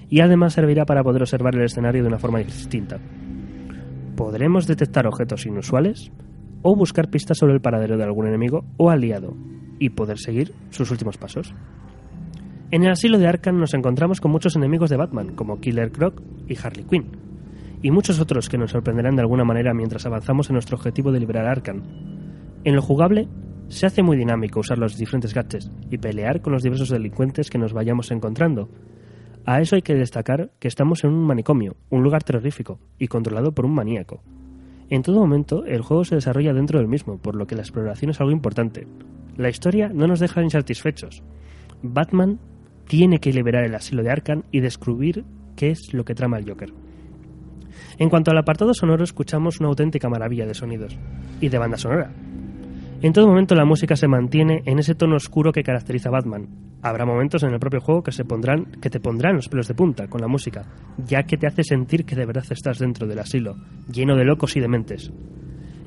y 0.10 0.20
además 0.20 0.52
servirá 0.52 0.86
para 0.86 1.02
poder 1.02 1.22
observar 1.22 1.56
el 1.56 1.64
escenario 1.64 2.02
de 2.02 2.10
una 2.10 2.20
forma 2.20 2.40
distinta. 2.40 3.00
Podremos 4.18 4.68
detectar 4.68 5.08
objetos 5.08 5.46
inusuales 5.46 6.12
o 6.62 6.76
buscar 6.76 7.10
pistas 7.10 7.38
sobre 7.38 7.54
el 7.54 7.62
paradero 7.62 7.96
de 7.96 8.04
algún 8.04 8.28
enemigo 8.28 8.66
o 8.76 8.90
aliado 8.90 9.34
y 9.80 9.92
poder 9.92 10.20
seguir 10.20 10.52
sus 10.72 10.92
últimos 10.92 11.18
pasos. 11.18 11.56
En 12.72 12.84
el 12.84 12.92
asilo 12.92 13.20
de 13.20 13.28
Arkham 13.28 13.60
nos 13.60 13.76
encontramos 13.76 14.20
con 14.20 14.32
muchos 14.32 14.56
enemigos 14.56 14.90
de 14.90 14.98
Batman, 14.98 15.36
como 15.36 15.60
Killer 15.60 15.92
Croc 15.92 16.22
y 16.48 16.58
Harley 16.58 16.84
Quinn, 16.84 17.06
y 17.84 17.92
muchos 17.92 18.20
otros 18.20 18.50
que 18.50 18.58
nos 18.58 18.72
sorprenderán 18.72 19.16
de 19.16 19.22
alguna 19.22 19.44
manera 19.44 19.74
mientras 19.74 20.06
avanzamos 20.08 20.50
en 20.50 20.54
nuestro 20.54 20.76
objetivo 20.76 21.12
de 21.12 21.20
liberar 21.20 21.46
Arkham. 21.46 21.84
En 22.64 22.76
lo 22.76 22.82
jugable, 22.82 23.28
se 23.68 23.86
hace 23.86 24.02
muy 24.02 24.18
dinámico 24.18 24.62
usar 24.62 24.80
los 24.80 24.98
diferentes 24.98 25.34
gadgets 25.34 25.72
y 25.92 26.00
pelear 26.00 26.42
con 26.42 26.54
los 26.54 26.64
diversos 26.64 26.90
delincuentes 26.90 27.52
que 27.52 27.60
nos 27.60 27.72
vayamos 27.72 28.10
encontrando. 28.10 28.68
A 29.46 29.62
eso 29.62 29.76
hay 29.76 29.84
que 29.84 29.94
destacar 29.94 30.50
que 30.60 30.68
estamos 30.68 31.04
en 31.04 31.12
un 31.12 31.24
manicomio, 31.24 31.76
un 31.92 32.02
lugar 32.02 32.24
terrorífico 32.24 32.80
y 32.98 33.08
controlado 33.08 33.52
por 33.52 33.66
un 33.66 33.76
maníaco. 33.76 34.24
En 34.90 35.04
todo 35.04 35.20
momento, 35.20 35.66
el 35.66 35.82
juego 35.82 36.04
se 36.04 36.16
desarrolla 36.16 36.54
dentro 36.54 36.80
del 36.80 36.88
mismo, 36.88 37.20
por 37.20 37.36
lo 37.36 37.46
que 37.46 37.56
la 37.56 37.62
exploración 37.62 38.10
es 38.10 38.20
algo 38.20 38.32
importante. 38.32 38.88
La 39.38 39.50
historia 39.50 39.90
no 39.90 40.08
nos 40.08 40.20
deja 40.20 40.42
insatisfechos. 40.42 41.24
Batman 41.84 42.40
tiene 42.88 43.20
que 43.20 43.34
liberar 43.34 43.66
el 43.66 43.76
asilo 43.76 44.04
de 44.04 44.12
Arkham 44.12 44.44
y 44.52 44.60
descubrir 44.60 45.26
qué 45.56 45.72
es 45.72 45.94
lo 45.94 46.06
que 46.06 46.16
trama 46.16 46.38
el 46.38 46.50
Joker. 46.50 46.72
En 47.98 48.10
cuanto 48.10 48.32
al 48.32 48.38
apartado 48.38 48.74
sonoro, 48.74 49.04
escuchamos 49.04 49.60
una 49.60 49.70
auténtica 49.70 50.10
maravilla 50.10 50.46
de 50.46 50.54
sonidos 50.54 50.98
y 51.40 51.50
de 51.50 51.58
banda 51.58 51.78
sonora. 51.78 52.12
En 53.02 53.14
todo 53.14 53.28
momento 53.28 53.56
la 53.56 53.66
música 53.66 53.96
se 53.96 54.08
mantiene 54.08 54.62
en 54.66 54.80
ese 54.80 54.96
tono 54.96 55.16
oscuro 55.16 55.52
que 55.52 55.64
caracteriza 55.64 56.10
a 56.10 56.14
Batman. 56.14 56.48
Habrá 56.82 57.06
momentos 57.06 57.44
en 57.44 57.54
el 57.54 57.60
propio 57.60 57.82
juego 57.82 58.04
que, 58.04 58.12
se 58.12 58.26
pondrán, 58.26 58.66
que 58.82 58.90
te 58.90 59.00
pondrán 59.00 59.36
los 59.36 59.50
pelos 59.50 59.68
de 59.68 59.74
punta 59.74 60.08
con 60.08 60.22
la 60.22 60.28
música, 60.28 60.66
ya 61.06 61.24
que 61.24 61.38
te 61.38 61.48
hace 61.48 61.64
sentir 61.64 62.06
que 62.06 62.16
de 62.16 62.26
verdad 62.26 62.46
estás 62.50 62.80
dentro 62.80 63.08
del 63.08 63.20
asilo, 63.20 63.56
lleno 63.92 64.16
de 64.16 64.26
locos 64.26 64.56
y 64.56 64.60
dementes. 64.60 65.12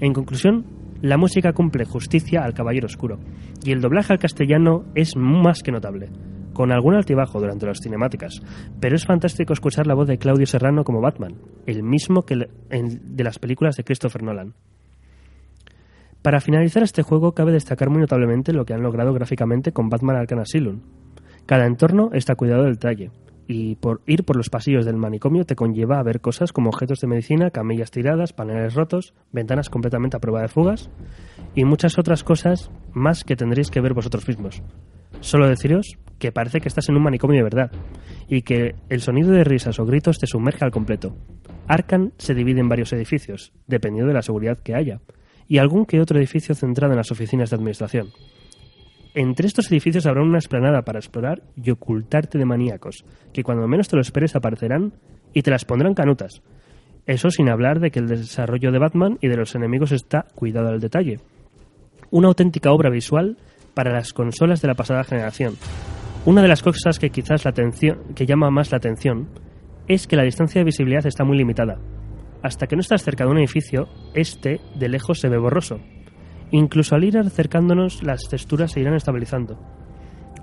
En 0.00 0.12
conclusión, 0.12 0.66
la 1.00 1.16
música 1.16 1.52
cumple 1.52 1.84
justicia 1.84 2.42
al 2.42 2.54
Caballero 2.54 2.86
Oscuro, 2.86 3.18
y 3.64 3.72
el 3.72 3.80
doblaje 3.80 4.12
al 4.12 4.18
castellano 4.18 4.84
es 4.94 5.16
más 5.16 5.62
que 5.62 5.72
notable 5.72 6.10
con 6.58 6.72
algún 6.72 6.96
altibajo 6.96 7.38
durante 7.38 7.66
las 7.66 7.78
cinemáticas, 7.78 8.42
pero 8.80 8.96
es 8.96 9.06
fantástico 9.06 9.52
escuchar 9.52 9.86
la 9.86 9.94
voz 9.94 10.08
de 10.08 10.18
Claudio 10.18 10.44
Serrano 10.44 10.82
como 10.82 11.00
Batman, 11.00 11.36
el 11.66 11.84
mismo 11.84 12.24
que 12.24 12.34
de 12.34 13.22
las 13.22 13.38
películas 13.38 13.76
de 13.76 13.84
Christopher 13.84 14.24
Nolan. 14.24 14.54
Para 16.20 16.40
finalizar 16.40 16.82
este 16.82 17.04
juego 17.04 17.30
cabe 17.30 17.52
destacar 17.52 17.90
muy 17.90 18.00
notablemente 18.00 18.52
lo 18.52 18.64
que 18.64 18.74
han 18.74 18.82
logrado 18.82 19.12
gráficamente 19.12 19.70
con 19.70 19.88
Batman 19.88 20.16
Arkham 20.16 20.40
Asylum. 20.40 20.80
Cada 21.46 21.64
entorno 21.64 22.10
está 22.12 22.34
cuidado 22.34 22.64
del 22.64 22.74
detalle, 22.74 23.12
y 23.46 23.76
por 23.76 24.00
ir 24.06 24.24
por 24.24 24.36
los 24.36 24.50
pasillos 24.50 24.84
del 24.84 24.96
manicomio 24.96 25.44
te 25.44 25.54
conlleva 25.54 26.00
a 26.00 26.02
ver 26.02 26.20
cosas 26.20 26.52
como 26.52 26.70
objetos 26.70 26.98
de 26.98 27.06
medicina, 27.06 27.52
camillas 27.52 27.92
tiradas, 27.92 28.32
paneles 28.32 28.74
rotos, 28.74 29.14
ventanas 29.30 29.70
completamente 29.70 30.16
a 30.16 30.20
prueba 30.20 30.42
de 30.42 30.48
fugas 30.48 30.90
y 31.54 31.64
muchas 31.64 32.00
otras 32.00 32.24
cosas 32.24 32.72
más 32.94 33.22
que 33.22 33.36
tendréis 33.36 33.70
que 33.70 33.80
ver 33.80 33.94
vosotros 33.94 34.26
mismos. 34.26 34.60
Solo 35.20 35.48
deciros 35.48 35.98
que 36.18 36.32
parece 36.32 36.60
que 36.60 36.68
estás 36.68 36.88
en 36.88 36.96
un 36.96 37.02
manicomio 37.02 37.38
de 37.38 37.44
verdad 37.44 37.70
y 38.28 38.42
que 38.42 38.74
el 38.88 39.00
sonido 39.00 39.30
de 39.30 39.44
risas 39.44 39.78
o 39.78 39.86
gritos 39.86 40.18
te 40.18 40.26
sumerge 40.26 40.64
al 40.64 40.70
completo. 40.70 41.16
Arkham 41.66 42.12
se 42.18 42.34
divide 42.34 42.60
en 42.60 42.68
varios 42.68 42.92
edificios, 42.92 43.52
dependiendo 43.66 44.08
de 44.08 44.14
la 44.14 44.22
seguridad 44.22 44.58
que 44.58 44.74
haya, 44.74 45.00
y 45.46 45.58
algún 45.58 45.86
que 45.86 46.00
otro 46.00 46.18
edificio 46.18 46.54
centrado 46.54 46.92
en 46.92 46.98
las 46.98 47.10
oficinas 47.10 47.50
de 47.50 47.56
administración. 47.56 48.08
Entre 49.14 49.46
estos 49.46 49.70
edificios 49.70 50.06
habrá 50.06 50.22
una 50.22 50.38
explanada 50.38 50.82
para 50.82 50.98
explorar 50.98 51.42
y 51.56 51.70
ocultarte 51.70 52.38
de 52.38 52.44
maníacos, 52.44 53.04
que 53.32 53.42
cuando 53.42 53.66
menos 53.66 53.88
te 53.88 53.96
lo 53.96 54.02
esperes 54.02 54.36
aparecerán 54.36 54.92
y 55.32 55.42
te 55.42 55.50
las 55.50 55.64
pondrán 55.64 55.94
canutas. 55.94 56.42
Eso 57.06 57.30
sin 57.30 57.48
hablar 57.48 57.80
de 57.80 57.90
que 57.90 58.00
el 58.00 58.08
desarrollo 58.08 58.70
de 58.70 58.78
Batman 58.78 59.18
y 59.20 59.28
de 59.28 59.36
los 59.36 59.54
enemigos 59.54 59.92
está 59.92 60.26
cuidado 60.34 60.68
al 60.68 60.80
detalle. 60.80 61.20
Una 62.10 62.28
auténtica 62.28 62.70
obra 62.70 62.90
visual 62.90 63.38
para 63.78 63.92
las 63.92 64.12
consolas 64.12 64.60
de 64.60 64.66
la 64.66 64.74
pasada 64.74 65.04
generación. 65.04 65.54
Una 66.26 66.42
de 66.42 66.48
las 66.48 66.64
cosas 66.64 66.98
que 66.98 67.10
quizás 67.10 67.44
la 67.44 67.52
atención, 67.52 68.12
que 68.16 68.26
llama 68.26 68.50
más 68.50 68.72
la 68.72 68.78
atención 68.78 69.28
es 69.86 70.08
que 70.08 70.16
la 70.16 70.24
distancia 70.24 70.60
de 70.60 70.64
visibilidad 70.64 71.06
está 71.06 71.22
muy 71.22 71.38
limitada. 71.38 71.78
Hasta 72.42 72.66
que 72.66 72.74
no 72.74 72.80
estás 72.80 73.04
cerca 73.04 73.24
de 73.24 73.30
un 73.30 73.38
edificio, 73.38 73.86
este 74.14 74.60
de 74.74 74.88
lejos 74.88 75.20
se 75.20 75.28
ve 75.28 75.38
borroso. 75.38 75.78
Incluso 76.50 76.96
al 76.96 77.04
ir 77.04 77.18
acercándonos, 77.18 78.02
las 78.02 78.22
texturas 78.28 78.72
se 78.72 78.80
irán 78.80 78.94
estabilizando. 78.94 79.60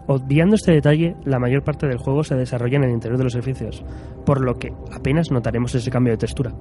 Obviando 0.08 0.56
este 0.56 0.72
detalle, 0.72 1.18
la 1.26 1.38
mayor 1.38 1.62
parte 1.66 1.88
del 1.88 1.98
juego 1.98 2.24
se 2.24 2.36
desarrolla 2.36 2.78
en 2.78 2.86
el 2.86 2.92
interior 2.92 3.18
de 3.18 3.26
los 3.26 3.36
edificios, 3.36 3.84
por 4.26 4.40
lo 4.40 4.54
que 4.54 4.72
apenas 4.94 5.30
notaremos 5.30 5.76
ese 5.76 5.92
cambio 5.92 6.14
de 6.14 6.20
textura. 6.20 6.54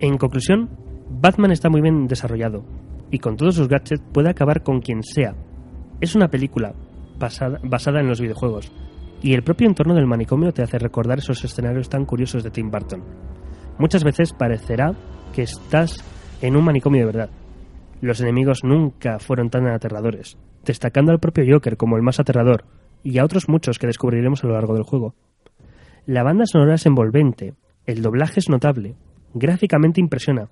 En 0.00 0.18
conclusión, 0.18 0.85
Batman 1.26 1.50
está 1.50 1.68
muy 1.68 1.80
bien 1.80 2.06
desarrollado 2.06 2.62
y 3.10 3.18
con 3.18 3.36
todos 3.36 3.56
sus 3.56 3.66
gadgets 3.66 4.00
puede 4.12 4.30
acabar 4.30 4.62
con 4.62 4.80
quien 4.80 5.02
sea. 5.02 5.34
Es 6.00 6.14
una 6.14 6.28
película 6.28 6.72
basada, 7.18 7.98
en 7.98 8.06
los 8.06 8.20
videojuegos 8.20 8.70
y 9.20 9.34
el 9.34 9.42
propio 9.42 9.66
entorno 9.66 9.96
del 9.96 10.06
manicomio 10.06 10.52
te 10.52 10.62
hace 10.62 10.78
recordar 10.78 11.18
esos 11.18 11.42
escenarios 11.42 11.88
tan 11.88 12.04
curiosos 12.04 12.44
de 12.44 12.52
Tim 12.52 12.70
Burton. 12.70 13.02
Muchas 13.76 14.04
veces 14.04 14.32
parecerá 14.34 14.92
que 15.34 15.42
estás 15.42 15.96
en 16.42 16.54
un 16.54 16.64
manicomio 16.64 17.00
de 17.00 17.06
verdad. 17.06 17.30
Los 18.00 18.20
enemigos 18.20 18.62
nunca 18.62 19.18
fueron 19.18 19.50
tan 19.50 19.66
aterradores, 19.66 20.38
destacando 20.64 21.10
al 21.10 21.18
propio 21.18 21.42
Joker 21.52 21.76
como 21.76 21.96
el 21.96 22.04
más 22.04 22.20
aterrador 22.20 22.66
y 23.02 23.18
a 23.18 23.24
otros 23.24 23.48
muchos 23.48 23.80
que 23.80 23.88
descubriremos 23.88 24.44
a 24.44 24.46
lo 24.46 24.52
largo 24.52 24.74
del 24.74 24.84
juego. 24.84 25.16
La 26.06 26.22
banda 26.22 26.46
sonora 26.46 26.76
es 26.76 26.86
envolvente, 26.86 27.54
el 27.84 28.00
doblaje 28.00 28.38
es 28.38 28.48
notable, 28.48 28.94
gráficamente 29.34 30.00
impresiona 30.00 30.50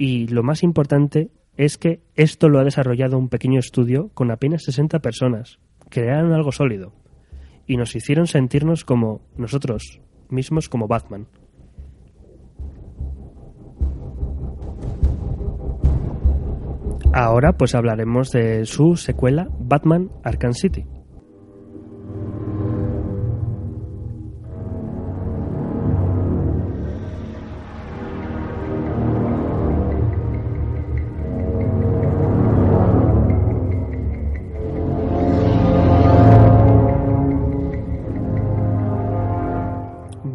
y 0.00 0.28
lo 0.28 0.42
más 0.42 0.62
importante 0.62 1.30
es 1.58 1.76
que 1.76 2.00
esto 2.14 2.48
lo 2.48 2.58
ha 2.58 2.64
desarrollado 2.64 3.18
un 3.18 3.28
pequeño 3.28 3.60
estudio 3.60 4.08
con 4.14 4.30
apenas 4.30 4.62
60 4.62 5.00
personas. 5.00 5.58
Crearon 5.90 6.32
algo 6.32 6.52
sólido. 6.52 6.94
Y 7.66 7.76
nos 7.76 7.94
hicieron 7.94 8.26
sentirnos 8.26 8.86
como 8.86 9.20
nosotros 9.36 10.00
mismos, 10.30 10.70
como 10.70 10.88
Batman. 10.88 11.26
Ahora 17.12 17.58
pues 17.58 17.74
hablaremos 17.74 18.30
de 18.30 18.64
su 18.64 18.96
secuela 18.96 19.50
Batman 19.58 20.10
Arkham 20.24 20.54
City. 20.54 20.86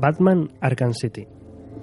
Batman 0.06 0.52
Arkham 0.62 0.94
City. 0.94 1.28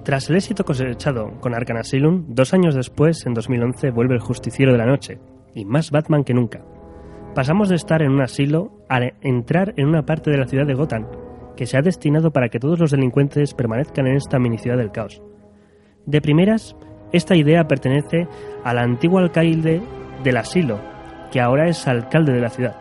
Tras 0.05 0.31
el 0.31 0.37
éxito 0.37 0.64
cosechado 0.64 1.41
con 1.41 1.57
Arkham 1.57 1.79
Asylum, 1.79 2.26
dos 2.29 2.55
años 2.55 2.76
después, 2.76 3.26
en 3.26 3.35
2011, 3.35 3.91
vuelve 3.91 4.14
el 4.14 4.21
Justiciero 4.21 4.71
de 4.71 4.79
la 4.79 4.87
Noche, 4.87 5.19
y 5.57 5.64
más 5.64 5.91
Batman 5.91 6.23
que 6.23 6.33
nunca. 6.33 6.64
Pasamos 7.35 7.69
de 7.69 7.75
estar 7.75 8.00
en 8.00 8.12
un 8.12 8.23
asilo 8.23 8.85
a 8.88 9.00
entrar 9.23 9.75
en 9.76 9.88
una 9.88 10.07
parte 10.07 10.31
de 10.31 10.38
la 10.38 10.47
ciudad 10.47 10.69
de 10.69 10.75
Gotham, 10.75 11.09
que 11.57 11.67
se 11.67 11.76
ha 11.76 11.83
destinado 11.83 12.31
para 12.31 12.49
que 12.49 12.61
todos 12.61 12.79
los 12.79 12.93
delincuentes 12.93 13.55
permanezcan 13.55 14.07
en 14.07 14.14
esta 14.14 14.38
mini 14.38 14.57
ciudad 14.57 14.76
del 14.76 14.93
caos. 14.93 15.21
De 16.07 16.21
primeras, 16.21 16.76
esta 17.11 17.35
idea 17.35 17.67
pertenece 17.67 18.29
al 18.62 18.79
antiguo 18.79 19.19
alcalde 19.19 19.83
del 20.23 20.37
asilo, 20.37 20.79
que 21.33 21.41
ahora 21.41 21.67
es 21.67 21.88
alcalde 21.88 22.33
de 22.33 22.41
la 22.41 22.50
ciudad, 22.50 22.76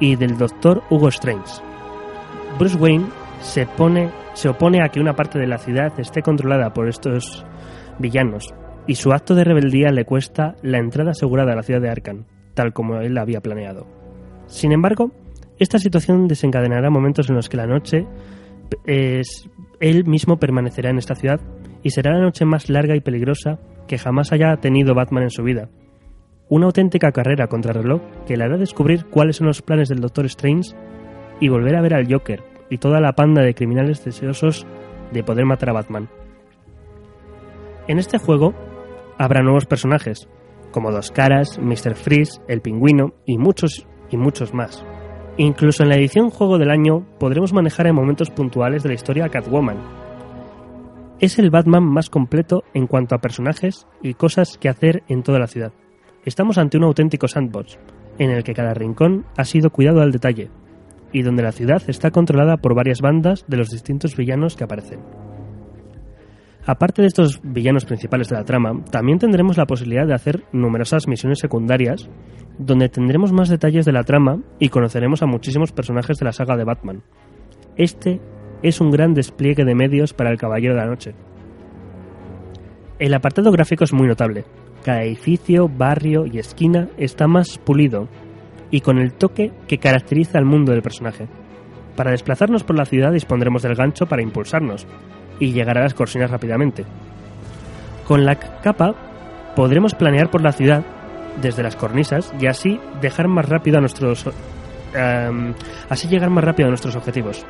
y 0.00 0.16
del 0.16 0.36
doctor 0.36 0.82
Hugo 0.90 1.06
Strange. 1.06 1.62
Bruce 2.58 2.76
Wayne 2.76 3.06
se 3.42 3.64
pone 3.64 4.21
se 4.34 4.48
opone 4.48 4.82
a 4.82 4.88
que 4.88 5.00
una 5.00 5.14
parte 5.14 5.38
de 5.38 5.46
la 5.46 5.58
ciudad 5.58 5.92
esté 5.98 6.22
controlada 6.22 6.72
por 6.72 6.88
estos 6.88 7.44
villanos, 7.98 8.52
y 8.86 8.94
su 8.96 9.12
acto 9.12 9.34
de 9.34 9.44
rebeldía 9.44 9.90
le 9.90 10.04
cuesta 10.04 10.56
la 10.62 10.78
entrada 10.78 11.12
asegurada 11.12 11.52
a 11.52 11.56
la 11.56 11.62
ciudad 11.62 11.80
de 11.80 11.90
Arkham, 11.90 12.24
tal 12.54 12.72
como 12.72 12.96
él 13.00 13.16
había 13.18 13.40
planeado. 13.40 13.86
Sin 14.46 14.72
embargo, 14.72 15.12
esta 15.58 15.78
situación 15.78 16.26
desencadenará 16.26 16.90
momentos 16.90 17.28
en 17.30 17.36
los 17.36 17.48
que 17.48 17.56
la 17.56 17.66
noche 17.66 18.06
es, 18.84 19.48
él 19.80 20.04
mismo 20.04 20.38
permanecerá 20.38 20.90
en 20.90 20.98
esta 20.98 21.14
ciudad 21.14 21.40
y 21.82 21.90
será 21.90 22.12
la 22.12 22.24
noche 22.24 22.44
más 22.44 22.68
larga 22.68 22.96
y 22.96 23.00
peligrosa 23.00 23.58
que 23.86 23.98
jamás 23.98 24.32
haya 24.32 24.56
tenido 24.56 24.94
Batman 24.94 25.24
en 25.24 25.30
su 25.30 25.42
vida. 25.42 25.68
Una 26.48 26.66
auténtica 26.66 27.12
carrera 27.12 27.46
contra 27.46 27.72
reloj 27.72 28.02
que 28.26 28.36
le 28.36 28.44
hará 28.44 28.58
descubrir 28.58 29.06
cuáles 29.06 29.36
son 29.36 29.46
los 29.46 29.62
planes 29.62 29.88
del 29.88 30.00
Doctor 30.00 30.26
Strange 30.26 30.74
y 31.40 31.48
volver 31.48 31.76
a 31.76 31.80
ver 31.80 31.94
al 31.94 32.12
Joker, 32.12 32.42
y 32.70 32.78
toda 32.78 33.00
la 33.00 33.12
panda 33.12 33.42
de 33.42 33.54
criminales 33.54 34.04
deseosos 34.04 34.66
de 35.12 35.22
poder 35.22 35.44
matar 35.44 35.70
a 35.70 35.74
Batman. 35.74 36.08
En 37.88 37.98
este 37.98 38.18
juego 38.18 38.54
habrá 39.18 39.42
nuevos 39.42 39.66
personajes, 39.66 40.28
como 40.70 40.90
Dos 40.90 41.10
Caras, 41.10 41.58
Mr. 41.58 41.94
Freeze, 41.94 42.40
El 42.48 42.60
Pingüino 42.60 43.14
y 43.26 43.38
muchos 43.38 43.86
y 44.10 44.16
muchos 44.16 44.54
más. 44.54 44.84
Incluso 45.36 45.82
en 45.82 45.88
la 45.88 45.96
edición 45.96 46.30
Juego 46.30 46.58
del 46.58 46.70
Año 46.70 47.06
podremos 47.18 47.52
manejar 47.52 47.86
en 47.86 47.94
momentos 47.94 48.30
puntuales 48.30 48.82
de 48.82 48.90
la 48.90 48.94
historia 48.94 49.24
a 49.24 49.28
Catwoman. 49.28 49.78
Es 51.20 51.38
el 51.38 51.50
Batman 51.50 51.84
más 51.84 52.10
completo 52.10 52.64
en 52.74 52.86
cuanto 52.86 53.14
a 53.14 53.20
personajes 53.20 53.86
y 54.02 54.14
cosas 54.14 54.58
que 54.58 54.68
hacer 54.68 55.02
en 55.08 55.22
toda 55.22 55.38
la 55.38 55.46
ciudad. 55.46 55.72
Estamos 56.24 56.58
ante 56.58 56.76
un 56.76 56.84
auténtico 56.84 57.28
sandbox, 57.28 57.78
en 58.18 58.30
el 58.30 58.44
que 58.44 58.54
cada 58.54 58.74
rincón 58.74 59.24
ha 59.36 59.44
sido 59.44 59.70
cuidado 59.70 60.02
al 60.02 60.12
detalle, 60.12 60.50
y 61.12 61.22
donde 61.22 61.42
la 61.42 61.52
ciudad 61.52 61.82
está 61.86 62.10
controlada 62.10 62.56
por 62.56 62.74
varias 62.74 63.00
bandas 63.00 63.44
de 63.46 63.56
los 63.56 63.68
distintos 63.70 64.16
villanos 64.16 64.56
que 64.56 64.64
aparecen. 64.64 65.00
Aparte 66.64 67.02
de 67.02 67.08
estos 67.08 67.40
villanos 67.42 67.84
principales 67.84 68.28
de 68.28 68.36
la 68.36 68.44
trama, 68.44 68.84
también 68.90 69.18
tendremos 69.18 69.56
la 69.56 69.66
posibilidad 69.66 70.06
de 70.06 70.14
hacer 70.14 70.44
numerosas 70.52 71.08
misiones 71.08 71.40
secundarias, 71.40 72.08
donde 72.58 72.88
tendremos 72.88 73.32
más 73.32 73.48
detalles 73.48 73.84
de 73.84 73.92
la 73.92 74.04
trama 74.04 74.38
y 74.60 74.68
conoceremos 74.68 75.22
a 75.22 75.26
muchísimos 75.26 75.72
personajes 75.72 76.18
de 76.18 76.24
la 76.24 76.32
saga 76.32 76.56
de 76.56 76.64
Batman. 76.64 77.02
Este 77.76 78.20
es 78.62 78.80
un 78.80 78.92
gran 78.92 79.12
despliegue 79.12 79.64
de 79.64 79.74
medios 79.74 80.14
para 80.14 80.30
el 80.30 80.38
Caballero 80.38 80.74
de 80.74 80.80
la 80.80 80.86
Noche. 80.86 81.14
El 83.00 83.14
apartado 83.14 83.50
gráfico 83.50 83.82
es 83.82 83.92
muy 83.92 84.06
notable. 84.06 84.44
Cada 84.84 85.02
edificio, 85.02 85.68
barrio 85.68 86.26
y 86.26 86.38
esquina 86.38 86.88
está 86.96 87.26
más 87.26 87.58
pulido 87.58 88.08
y 88.72 88.80
con 88.80 88.98
el 88.98 89.12
toque 89.12 89.52
que 89.68 89.78
caracteriza 89.78 90.38
al 90.38 90.46
mundo 90.46 90.72
del 90.72 90.82
personaje. 90.82 91.28
Para 91.94 92.10
desplazarnos 92.10 92.64
por 92.64 92.76
la 92.76 92.86
ciudad 92.86 93.12
dispondremos 93.12 93.62
del 93.62 93.76
gancho 93.76 94.06
para 94.06 94.22
impulsarnos 94.22 94.86
y 95.38 95.52
llegar 95.52 95.78
a 95.78 95.82
las 95.82 95.94
corsinas 95.94 96.30
rápidamente. 96.30 96.84
Con 98.08 98.24
la 98.24 98.36
capa 98.36 98.94
podremos 99.54 99.94
planear 99.94 100.30
por 100.30 100.42
la 100.42 100.52
ciudad 100.52 100.82
desde 101.40 101.62
las 101.62 101.76
cornisas 101.76 102.32
y 102.40 102.46
así 102.46 102.80
dejar 103.00 103.28
más 103.28 103.48
rápido 103.48 103.78
a 103.78 103.80
nuestros 103.80 104.26
em, 104.94 105.54
así 105.88 106.08
llegar 106.08 106.30
más 106.30 106.44
rápido 106.44 106.66
a 106.66 106.70
nuestros 106.70 106.96
objetivos. 106.96 107.44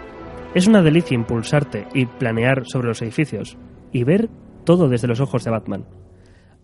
Es 0.54 0.66
una 0.66 0.82
delicia 0.82 1.14
impulsarte 1.14 1.86
y 1.94 2.06
planear 2.06 2.64
sobre 2.66 2.88
los 2.88 3.00
edificios 3.00 3.56
y 3.92 4.04
ver 4.04 4.28
todo 4.64 4.88
desde 4.88 5.08
los 5.08 5.20
ojos 5.20 5.44
de 5.44 5.50
Batman. 5.52 5.86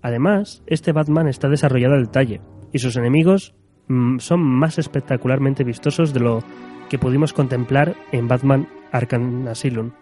Además, 0.02 0.62
este 0.66 0.92
Batman 0.92 1.28
está 1.28 1.48
desarrollado 1.48 1.94
al 1.94 2.06
detalle 2.06 2.40
y 2.72 2.80
sus 2.80 2.96
enemigos 2.96 3.54
son 4.18 4.40
más 4.40 4.78
espectacularmente 4.78 5.64
vistosos 5.64 6.12
de 6.12 6.20
lo 6.20 6.42
que 6.88 6.98
pudimos 6.98 7.32
contemplar 7.32 7.94
en 8.12 8.28
Batman 8.28 8.68
Arkham 8.92 9.46
Asylum. 9.48 9.92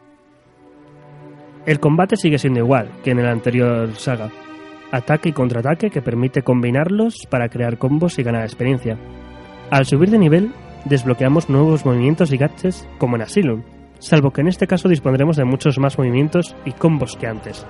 El 1.66 1.81
combate 1.81 2.16
sigue 2.16 2.38
siendo 2.38 2.61
igual 2.61 2.90
que 3.03 3.11
en 3.11 3.18
el 3.18 3.27
anterior 3.27 3.92
saga. 3.96 4.31
Ataque 4.92 5.31
y 5.31 5.33
contraataque 5.33 5.90
que 5.90 6.01
permite 6.01 6.42
combinarlos 6.42 7.27
para 7.29 7.49
crear 7.49 7.77
combos 7.77 8.18
y 8.18 8.22
ganar 8.22 8.44
experiencia. 8.44 8.96
Al 9.70 9.85
subir 9.85 10.11
de 10.11 10.18
nivel, 10.18 10.53
desbloqueamos 10.85 11.51
nuevos 11.51 11.85
movimientos 11.85 12.33
y 12.33 12.37
gadgets 12.37 12.87
como 12.99 13.16
en 13.16 13.22
Asylum, 13.22 13.62
salvo 13.99 14.31
que 14.31 14.42
en 14.42 14.49
este 14.49 14.68
caso 14.68 14.88
dispondremos 14.88 15.37
de 15.37 15.44
muchos 15.44 15.79
más 15.81 15.99
movimientos 15.99 16.55
y 16.64 16.70
combos 16.70 17.16
que 17.16 17.27
antes. 17.27 17.66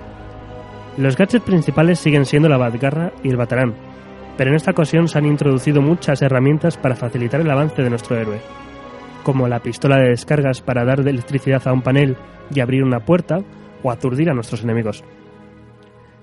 Los 0.99 1.17
gadgets 1.17 1.45
principales 1.45 1.99
siguen 1.99 2.27
siendo 2.27 2.51
la 2.51 2.59
Batgarra 2.59 3.13
y 3.23 3.31
el 3.31 3.39
Batarán, 3.39 3.75
pero 4.37 4.51
en 4.51 4.57
esta 4.57 4.73
ocasión 4.73 5.09
se 5.09 5.19
han 5.19 5.27
introducido 5.27 5.81
muchas 5.81 6.23
herramientas 6.23 6.77
para 6.77 6.97
facilitar 6.97 7.41
el 7.41 7.51
avance 7.51 7.83
de 7.83 7.91
nuestro 7.91 8.17
héroe, 8.17 8.41
como 9.23 9.49
la 9.49 9.61
pistola 9.61 9.99
de 9.99 10.11
descargas 10.11 10.61
para 10.61 10.85
dar 10.85 11.01
electricidad 11.01 11.67
a 11.67 11.73
un 11.73 11.83
panel 11.83 12.17
y 12.55 12.61
abrir 12.61 12.83
una 12.85 13.01
puerta 13.01 13.39
o 13.83 13.91
aturdir 13.91 14.31
a 14.31 14.35
nuestros 14.35 14.63
enemigos. 14.63 15.05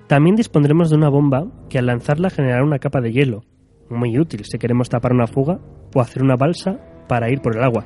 También 0.06 0.36
dispondremos 0.36 0.90
de 0.90 0.96
una 0.96 1.08
bomba 1.08 1.46
que 1.68 1.78
al 1.78 1.86
lanzarla 1.86 2.30
generará 2.30 2.62
una 2.62 2.78
capa 2.78 3.00
de 3.00 3.12
hielo, 3.12 3.42
muy 3.90 4.18
útil 4.18 4.44
si 4.44 4.58
queremos 4.58 4.88
tapar 4.88 5.12
una 5.12 5.26
fuga 5.26 5.58
o 5.94 6.00
hacer 6.00 6.22
una 6.22 6.36
balsa 6.36 6.78
para 7.08 7.30
ir 7.30 7.40
por 7.40 7.56
el 7.56 7.64
agua. 7.64 7.84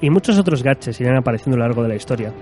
Y 0.00 0.10
muchos 0.10 0.38
otros 0.38 0.62
gadgets 0.62 1.00
irán 1.00 1.16
apareciendo 1.16 1.56
a 1.56 1.60
lo 1.60 1.66
largo 1.66 1.82
de 1.82 1.88
la 1.88 1.94
historia, 1.96 2.32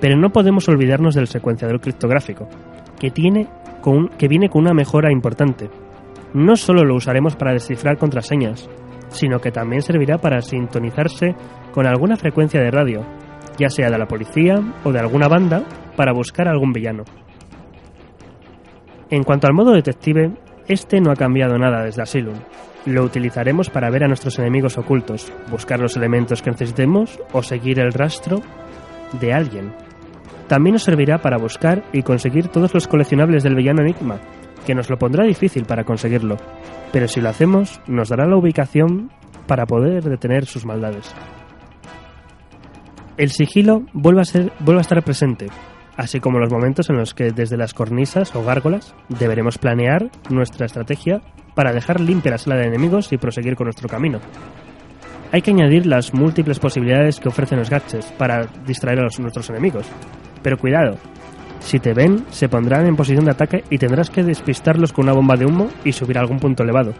pero 0.00 0.16
no 0.16 0.30
podemos 0.30 0.68
olvidarnos 0.68 1.14
del 1.14 1.26
secuenciador 1.26 1.80
criptográfico, 1.80 2.48
que, 2.98 3.10
tiene 3.10 3.48
que 4.18 4.28
viene 4.28 4.48
con 4.48 4.62
una 4.62 4.74
mejora 4.74 5.12
importante, 5.12 5.68
no 6.34 6.56
solo 6.56 6.84
lo 6.84 6.94
usaremos 6.94 7.36
para 7.36 7.52
descifrar 7.52 7.98
contraseñas, 7.98 8.68
sino 9.08 9.40
que 9.40 9.50
también 9.50 9.82
servirá 9.82 10.18
para 10.18 10.40
sintonizarse 10.40 11.34
con 11.72 11.86
alguna 11.86 12.16
frecuencia 12.16 12.60
de 12.60 12.70
radio, 12.70 13.04
ya 13.58 13.68
sea 13.68 13.90
de 13.90 13.98
la 13.98 14.06
policía 14.06 14.54
o 14.84 14.92
de 14.92 15.00
alguna 15.00 15.28
banda, 15.28 15.64
para 15.96 16.12
buscar 16.12 16.48
a 16.48 16.52
algún 16.52 16.72
villano. 16.72 17.04
En 19.10 19.24
cuanto 19.24 19.46
al 19.46 19.54
modo 19.54 19.72
detective, 19.72 20.32
este 20.68 21.00
no 21.00 21.10
ha 21.10 21.16
cambiado 21.16 21.58
nada 21.58 21.82
desde 21.82 22.02
Asylum. 22.02 22.36
Lo 22.86 23.02
utilizaremos 23.02 23.68
para 23.68 23.90
ver 23.90 24.04
a 24.04 24.08
nuestros 24.08 24.38
enemigos 24.38 24.78
ocultos, 24.78 25.32
buscar 25.50 25.80
los 25.80 25.96
elementos 25.96 26.42
que 26.42 26.50
necesitemos 26.50 27.18
o 27.32 27.42
seguir 27.42 27.80
el 27.80 27.92
rastro 27.92 28.40
de 29.20 29.32
alguien. 29.32 29.74
También 30.46 30.74
nos 30.74 30.84
servirá 30.84 31.18
para 31.18 31.38
buscar 31.38 31.84
y 31.92 32.02
conseguir 32.02 32.48
todos 32.48 32.72
los 32.72 32.88
coleccionables 32.88 33.42
del 33.42 33.56
villano 33.56 33.82
Enigma, 33.82 34.20
que 34.66 34.74
nos 34.74 34.90
lo 34.90 34.98
pondrá 34.98 35.24
difícil 35.24 35.64
para 35.64 35.84
conseguirlo, 35.84 36.36
pero 36.92 37.08
si 37.08 37.20
lo 37.20 37.28
hacemos 37.28 37.80
nos 37.86 38.08
dará 38.08 38.26
la 38.26 38.36
ubicación 38.36 39.10
para 39.46 39.66
poder 39.66 40.04
detener 40.04 40.46
sus 40.46 40.64
maldades. 40.64 41.14
El 43.16 43.30
sigilo 43.30 43.82
vuelve 43.92 44.22
a, 44.22 44.24
ser, 44.24 44.52
vuelve 44.60 44.80
a 44.80 44.82
estar 44.82 45.02
presente, 45.02 45.48
así 45.96 46.20
como 46.20 46.38
los 46.38 46.50
momentos 46.50 46.88
en 46.88 46.96
los 46.96 47.12
que 47.12 47.32
desde 47.32 47.56
las 47.56 47.74
cornisas 47.74 48.34
o 48.34 48.44
gárgolas 48.44 48.94
deberemos 49.08 49.58
planear 49.58 50.10
nuestra 50.30 50.66
estrategia 50.66 51.20
para 51.54 51.72
dejar 51.72 52.00
limpia 52.00 52.30
la 52.30 52.38
sala 52.38 52.56
de 52.56 52.66
enemigos 52.66 53.12
y 53.12 53.18
proseguir 53.18 53.56
con 53.56 53.66
nuestro 53.66 53.88
camino. 53.88 54.20
Hay 55.32 55.42
que 55.42 55.50
añadir 55.50 55.86
las 55.86 56.12
múltiples 56.12 56.58
posibilidades 56.58 57.20
que 57.20 57.28
ofrecen 57.28 57.58
los 57.58 57.70
gadgets 57.70 58.10
para 58.12 58.46
distraer 58.66 59.00
a 59.00 59.02
nuestros 59.02 59.50
enemigos. 59.50 59.86
Pero 60.42 60.56
cuidado, 60.56 60.96
si 61.60 61.78
te 61.78 61.94
ven, 61.94 62.24
se 62.30 62.48
pondrán 62.48 62.86
en 62.86 62.96
posición 62.96 63.24
de 63.24 63.30
ataque 63.30 63.64
y 63.70 63.78
tendrás 63.78 64.10
que 64.10 64.24
despistarlos 64.24 64.92
con 64.92 65.04
una 65.04 65.12
bomba 65.12 65.36
de 65.36 65.46
humo 65.46 65.68
y 65.84 65.92
subir 65.92 66.18
a 66.18 66.22
algún 66.22 66.40
punto 66.40 66.62
elevado. 66.62 66.92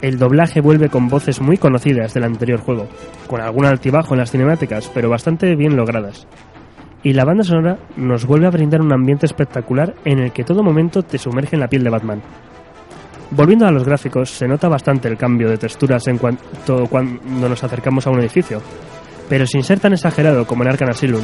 El 0.00 0.16
doblaje 0.18 0.60
vuelve 0.60 0.88
con 0.88 1.08
voces 1.08 1.40
muy 1.40 1.56
conocidas 1.56 2.14
del 2.14 2.24
anterior 2.24 2.60
juego, 2.60 2.86
con 3.26 3.40
algún 3.40 3.66
altibajo 3.66 4.14
en 4.14 4.20
las 4.20 4.30
cinemáticas, 4.30 4.90
pero 4.94 5.10
bastante 5.10 5.54
bien 5.56 5.76
logradas. 5.76 6.26
Y 7.02 7.12
la 7.12 7.24
banda 7.24 7.42
sonora 7.42 7.78
nos 7.96 8.24
vuelve 8.24 8.46
a 8.46 8.50
brindar 8.50 8.80
un 8.80 8.92
ambiente 8.92 9.26
espectacular 9.26 9.94
en 10.04 10.20
el 10.20 10.32
que 10.32 10.44
todo 10.44 10.62
momento 10.62 11.02
te 11.02 11.18
sumerge 11.18 11.56
en 11.56 11.60
la 11.60 11.68
piel 11.68 11.82
de 11.82 11.90
Batman. 11.90 12.22
Volviendo 13.30 13.66
a 13.66 13.72
los 13.72 13.84
gráficos, 13.84 14.30
se 14.30 14.48
nota 14.48 14.68
bastante 14.68 15.08
el 15.08 15.18
cambio 15.18 15.50
de 15.50 15.58
texturas 15.58 16.06
en 16.06 16.18
cuanto 16.18 16.86
cuando 16.86 17.48
nos 17.48 17.62
acercamos 17.62 18.06
a 18.06 18.10
un 18.10 18.20
edificio, 18.20 18.62
pero 19.28 19.46
sin 19.46 19.62
ser 19.62 19.80
tan 19.80 19.92
exagerado 19.92 20.46
como 20.46 20.62
en 20.62 20.70
Arkham 20.70 20.90
Asylum. 20.90 21.22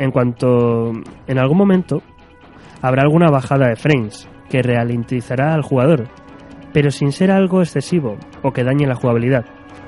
En 0.00 0.12
cuanto 0.12 0.92
en 1.26 1.38
algún 1.38 1.58
momento 1.58 2.00
habrá 2.80 3.02
alguna 3.02 3.30
bajada 3.30 3.68
de 3.68 3.76
frames 3.76 4.26
que 4.48 4.62
ralentizará 4.62 5.52
al 5.52 5.60
jugador, 5.60 6.08
pero 6.72 6.90
sin 6.90 7.12
ser 7.12 7.30
algo 7.30 7.60
excesivo 7.60 8.16
o 8.42 8.50
que 8.50 8.64
dañe 8.64 8.86
la 8.86 8.94
jugabilidad. 8.94 9.44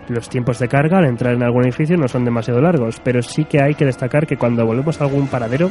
Los 0.09 0.29
tiempos 0.29 0.59
de 0.59 0.68
carga 0.68 0.98
al 0.98 1.07
entrar 1.07 1.33
en 1.33 1.42
algún 1.42 1.64
edificio 1.64 1.96
no 1.96 2.09
son 2.09 2.27
demasiado 2.27 2.61
largos, 2.61 3.01
pero 3.03 3.22
sí 3.22 3.46
que 3.46 3.62
hay 3.62 3.75
que 3.75 3.87
destacar 3.87 4.27
que 4.27 4.37
cuando 4.37 4.66
volvemos 4.66 5.01
a 5.01 5.05
algún 5.05 5.29
paradero 5.29 5.70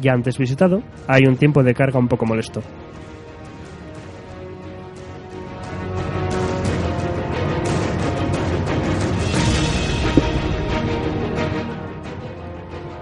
ya 0.00 0.14
antes 0.14 0.38
visitado, 0.38 0.82
hay 1.06 1.26
un 1.26 1.36
tiempo 1.36 1.62
de 1.62 1.74
carga 1.74 1.98
un 1.98 2.08
poco 2.08 2.24
molesto. 2.24 2.62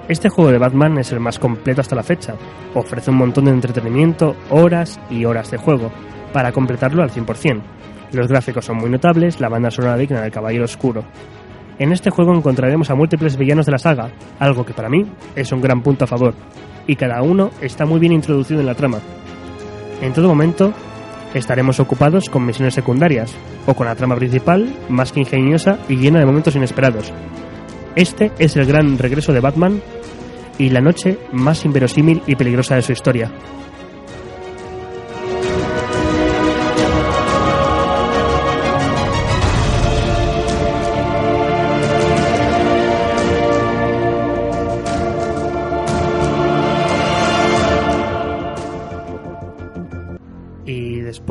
Este 0.07 0.29
juego 0.29 0.51
de 0.51 0.59
Batman 0.59 0.99
es 0.99 1.13
el 1.13 1.21
más 1.21 1.39
completo 1.39 1.81
hasta 1.81 1.97
la 1.97 2.03
fecha. 2.03 2.35
Ofrece 2.75 3.11
un 3.11 3.17
montón 3.17 3.47
de 3.47 3.53
entretenimiento, 3.53 4.37
horas 4.51 5.01
y 5.09 5.25
horas 5.25 5.51
de 5.51 5.57
juego, 5.57 5.91
para 6.31 6.53
completarlo 6.53 7.03
al 7.03 7.11
100%. 7.11 7.63
Los 8.13 8.29
gráficos 8.29 8.67
son 8.67 8.77
muy 8.77 8.91
notables, 8.91 9.41
la 9.41 9.49
banda 9.49 9.71
sonora 9.71 9.97
digna 9.97 10.21
del 10.21 10.31
Caballero 10.31 10.67
Oscuro. 10.67 11.05
En 11.79 11.91
este 11.91 12.11
juego 12.11 12.35
encontraremos 12.35 12.91
a 12.91 12.95
múltiples 12.95 13.39
villanos 13.39 13.65
de 13.65 13.73
la 13.73 13.79
saga, 13.79 14.11
algo 14.39 14.67
que 14.67 14.75
para 14.75 14.91
mí 14.91 15.07
es 15.35 15.51
un 15.53 15.63
gran 15.63 15.83
punto 15.83 16.05
a 16.05 16.09
favor, 16.09 16.35
y 16.87 16.97
cada 16.97 17.23
uno 17.23 17.51
está 17.63 17.87
muy 17.87 17.99
bien 17.99 18.13
introducido 18.13 18.61
en 18.61 18.67
la 18.67 18.75
trama. 18.75 18.99
En 20.03 20.13
todo 20.13 20.29
momento 20.29 20.75
estaremos 21.33 21.81
ocupados 21.81 22.29
con 22.29 22.45
misiones 22.45 22.75
secundarias, 22.75 23.35
o 23.67 23.73
con 23.73 23.87
la 23.87 23.97
trama 23.97 24.17
principal, 24.17 24.71
más 24.91 25.13
que 25.13 25.21
ingeniosa 25.21 25.79
y 25.89 25.97
llena 25.97 26.21
de 26.21 26.27
momentos 26.27 26.55
inesperados, 26.55 27.11
este 27.97 28.33
es 28.41 28.57
el 28.57 28.67
gran 28.67 28.99
regreso 28.99 29.33
de 29.33 29.39
Batman 29.39 29.81
y 30.59 30.71
la 30.71 30.81
noche 30.81 31.19
más 31.33 31.65
inverosímil 31.65 32.23
y 32.27 32.37
peligrosa 32.37 32.77
de 32.77 32.83
su 32.83 32.93
historia. 32.93 33.31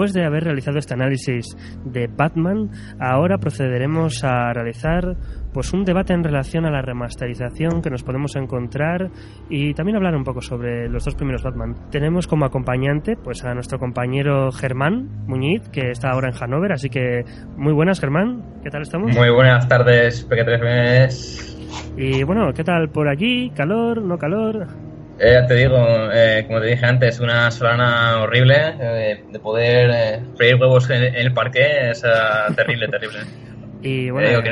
Después 0.03 0.13
de 0.13 0.25
haber 0.25 0.43
realizado 0.43 0.79
este 0.79 0.93
análisis 0.93 1.45
de 1.85 2.07
Batman, 2.07 2.69
ahora 2.99 3.37
procederemos 3.37 4.21
a 4.23 4.51
realizar 4.51 5.15
pues 5.53 5.71
un 5.71 5.85
debate 5.85 6.13
en 6.13 6.23
relación 6.23 6.65
a 6.65 6.71
la 6.71 6.81
remasterización 6.81 7.81
que 7.81 7.89
nos 7.89 8.03
podemos 8.03 8.35
encontrar 8.35 9.11
y 9.49 9.73
también 9.73 9.95
hablar 9.95 10.15
un 10.15 10.25
poco 10.25 10.41
sobre 10.41 10.89
los 10.89 11.05
dos 11.05 11.15
primeros 11.15 11.41
Batman. 11.41 11.89
Tenemos 11.89 12.27
como 12.27 12.43
acompañante 12.43 13.15
pues 13.15 13.45
a 13.45 13.53
nuestro 13.53 13.79
compañero 13.79 14.51
Germán 14.51 15.07
Muñiz, 15.25 15.69
que 15.69 15.91
está 15.91 16.09
ahora 16.09 16.29
en 16.29 16.35
Hannover, 16.35 16.73
así 16.73 16.89
que 16.89 17.23
muy 17.55 17.71
buenas 17.71 18.01
Germán, 18.01 18.43
¿qué 18.61 18.69
tal 18.69 18.81
estamos? 18.81 19.15
Muy 19.15 19.29
buenas 19.29 19.69
tardes, 19.69 20.27
Peque3 20.27 21.95
Y 21.95 22.23
bueno, 22.23 22.51
¿qué 22.53 22.65
tal 22.65 22.89
por 22.89 23.07
allí? 23.07 23.51
¿Calor? 23.51 24.01
¿No 24.01 24.17
calor? 24.17 24.67
Eh, 25.19 25.41
te 25.47 25.53
digo, 25.55 25.77
eh, 26.11 26.43
como 26.47 26.59
te 26.59 26.67
dije 26.67 26.85
antes, 26.85 27.19
una 27.19 27.49
solana 27.51 28.21
horrible 28.23 28.55
eh, 28.79 29.23
de 29.31 29.39
poder 29.39 29.89
eh, 29.93 30.19
freír 30.35 30.55
huevos 30.55 30.89
en, 30.89 31.03
en 31.03 31.15
el 31.15 31.33
parque, 31.33 31.89
es 31.91 32.03
uh, 32.03 32.53
terrible, 32.53 32.87
terrible. 32.87 33.19
Y 33.85 34.09
bueno, 34.09 34.39
Eh, 34.39 34.43
que 34.43 34.49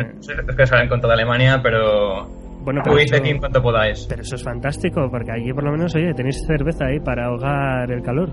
es 0.50 0.56
que 0.58 0.66
salen 0.68 0.90
con 0.90 1.00
toda 1.00 1.14
Alemania, 1.14 1.62
pero 1.64 2.28
bueno 2.64 2.82
pero, 2.84 2.98
eso, 2.98 3.16
aquí 3.16 3.30
en 3.30 3.38
cuanto 3.40 3.62
podáis. 3.62 4.06
pero 4.10 4.22
eso 4.24 4.36
es 4.36 4.44
fantástico, 4.44 5.08
porque 5.10 5.32
allí 5.32 5.54
por 5.54 5.64
lo 5.64 5.72
menos, 5.72 5.96
oye, 5.96 6.14
tenéis 6.14 6.44
cerveza 6.46 6.86
ahí 6.88 7.00
para 7.00 7.28
ahogar 7.28 7.90
el 7.90 8.02
calor. 8.04 8.30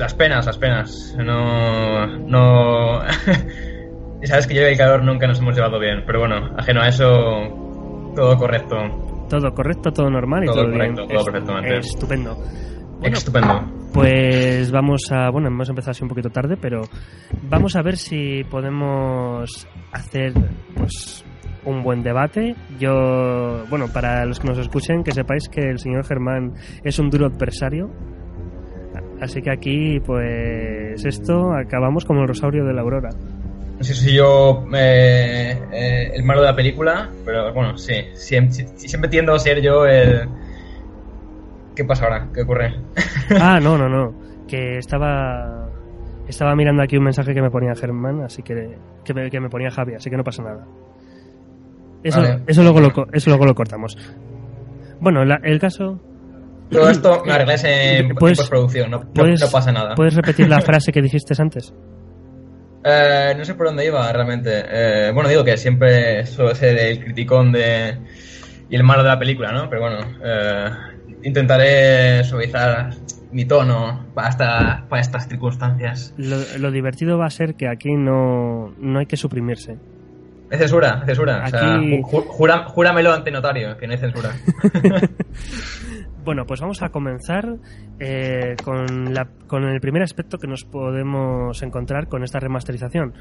Las 0.00 0.12
penas, 0.14 0.44
las 0.44 0.58
penas. 0.58 1.16
No. 1.18 2.06
No. 2.18 3.00
Y 4.22 4.26
Sabes 4.26 4.46
que 4.46 4.54
yo 4.54 4.62
y 4.62 4.64
el 4.72 4.78
calor 4.78 5.04
nunca 5.04 5.26
nos 5.26 5.38
hemos 5.40 5.54
llevado 5.54 5.78
bien, 5.78 6.02
pero 6.06 6.20
bueno, 6.20 6.50
ajeno 6.56 6.80
a 6.80 6.88
eso, 6.88 7.04
todo 8.16 8.34
correcto. 8.38 8.76
Todo 9.28 9.52
correcto, 9.52 9.90
todo 9.92 10.10
normal 10.10 10.44
y 10.44 10.46
Todo 10.46 10.56
todo, 10.56 10.72
correcto, 10.72 11.06
bien. 11.06 11.08
todo. 11.08 11.78
Estupendo. 11.78 12.36
Bueno, 13.00 13.16
Estupendo. 13.16 13.60
Pues 13.92 14.70
vamos 14.70 15.02
a, 15.10 15.30
bueno, 15.30 15.48
hemos 15.48 15.68
empezado 15.68 15.90
así 15.92 16.02
un 16.02 16.08
poquito 16.08 16.30
tarde, 16.30 16.56
pero 16.60 16.82
vamos 17.48 17.76
a 17.76 17.82
ver 17.82 17.96
si 17.96 18.42
podemos 18.44 19.66
hacer, 19.92 20.32
pues, 20.74 21.24
un 21.64 21.82
buen 21.82 22.02
debate. 22.02 22.54
Yo, 22.78 23.64
bueno, 23.70 23.86
para 23.92 24.24
los 24.26 24.38
que 24.38 24.48
nos 24.48 24.58
escuchen, 24.58 25.02
que 25.02 25.12
sepáis 25.12 25.48
que 25.48 25.60
el 25.62 25.78
señor 25.78 26.04
Germán 26.04 26.52
es 26.84 26.98
un 26.98 27.08
duro 27.10 27.26
adversario. 27.26 27.90
Así 29.20 29.40
que 29.40 29.50
aquí, 29.50 29.98
pues, 30.04 31.04
esto 31.04 31.52
acabamos 31.54 32.04
como 32.04 32.20
el 32.22 32.28
Rosario 32.28 32.64
de 32.64 32.74
la 32.74 32.82
Aurora. 32.82 33.08
No 33.78 33.84
sé 33.84 33.94
si 33.94 34.14
yo 34.14 34.64
eh, 34.74 35.58
eh, 35.72 36.10
el 36.14 36.22
malo 36.24 36.40
de 36.40 36.46
la 36.46 36.56
película, 36.56 37.10
pero 37.24 37.52
bueno, 37.52 37.76
sí. 37.76 37.94
Siempre, 38.14 38.66
siempre 38.76 39.10
tiendo 39.10 39.34
a 39.34 39.38
ser 39.38 39.60
yo 39.60 39.84
el. 39.86 40.28
¿Qué 41.74 41.84
pasa 41.84 42.04
ahora? 42.04 42.28
¿Qué 42.34 42.42
ocurre? 42.42 42.74
Ah, 43.40 43.58
no, 43.60 43.76
no, 43.76 43.88
no. 43.88 44.14
Que 44.46 44.78
estaba, 44.78 45.68
estaba 46.28 46.54
mirando 46.54 46.82
aquí 46.82 46.96
un 46.96 47.02
mensaje 47.04 47.34
que 47.34 47.42
me 47.42 47.50
ponía 47.50 47.74
Germán, 47.74 48.22
así 48.22 48.40
que, 48.42 48.78
que 49.04 49.12
me, 49.12 49.28
que 49.30 49.40
me 49.40 49.50
ponía 49.50 49.70
Javi, 49.70 49.94
así 49.94 50.08
que 50.08 50.16
no 50.16 50.22
pasa 50.24 50.42
nada. 50.44 50.64
Eso, 52.04 52.20
Vale. 52.22 52.42
eso, 52.46 52.62
luego, 52.62 52.80
lo, 52.80 52.92
eso 53.12 53.30
luego 53.30 53.44
lo 53.46 53.54
cortamos. 53.56 53.98
Bueno, 55.00 55.24
la- 55.24 55.40
el 55.42 55.58
caso... 55.58 56.00
Todo 56.70 56.88
esto 56.88 57.22
me 57.26 57.32
arreglas 57.32 57.64
en, 57.64 58.06
en 58.10 58.14
Puedes- 58.14 58.38
postproducción, 58.38 58.90
no, 58.92 58.98
no- 59.12 59.26
no 59.26 59.46
pasa 59.50 59.72
nada. 59.72 59.94
¿Puedes 59.96 60.14
repetir 60.14 60.48
la 60.48 60.60
frase 60.60 60.92
que 60.92 61.02
dijiste 61.02 61.34
antes? 61.42 61.74
Eh, 62.88 63.34
no 63.36 63.44
sé 63.44 63.54
por 63.54 63.66
dónde 63.66 63.84
iba 63.84 64.12
realmente. 64.12 64.64
Eh, 64.68 65.10
bueno, 65.12 65.28
digo 65.28 65.42
que 65.44 65.56
siempre 65.56 66.24
suelo 66.26 66.54
ser 66.54 66.78
el 66.78 67.02
criticón 67.02 67.50
de 67.50 67.96
y 68.70 68.76
el 68.76 68.82
malo 68.84 69.02
de 69.02 69.08
la 69.08 69.18
película, 69.18 69.50
¿no? 69.52 69.68
Pero 69.68 69.82
bueno, 69.82 69.98
eh, 70.22 70.70
intentaré 71.24 72.22
suavizar 72.24 72.90
mi 73.32 73.44
tono 73.44 74.06
para, 74.14 74.28
esta- 74.28 74.86
para 74.88 75.02
estas 75.02 75.28
circunstancias. 75.28 76.14
Lo, 76.16 76.36
lo 76.58 76.70
divertido 76.70 77.18
va 77.18 77.26
a 77.26 77.30
ser 77.30 77.54
que 77.56 77.68
aquí 77.68 77.92
no, 77.94 78.72
no 78.78 78.98
hay 79.00 79.06
que 79.06 79.16
suprimirse. 79.16 79.76
Es 80.48 80.58
censura, 80.60 80.98
es 81.00 81.06
censura. 81.06 81.42
O 81.44 81.48
sea, 81.48 81.74
Aquí- 81.74 82.00
ju- 82.02 82.24
jura- 82.28 82.64
júramelo 82.64 83.12
ante 83.12 83.32
notario, 83.32 83.76
que 83.76 83.86
no 83.88 83.94
hay 83.94 83.98
censura. 83.98 84.30
Bueno, 86.26 86.44
pues 86.44 86.60
vamos 86.60 86.82
a 86.82 86.88
comenzar 86.88 87.46
eh, 88.00 88.56
con, 88.64 89.64
el 89.64 89.80
primer 89.80 90.02
aspecto 90.02 90.38
que 90.38 90.48
nos 90.48 90.64
podemos 90.64 91.62
encontrar 91.62 92.08
con 92.08 92.24
esta 92.24 92.40
remasterización. 92.40 93.14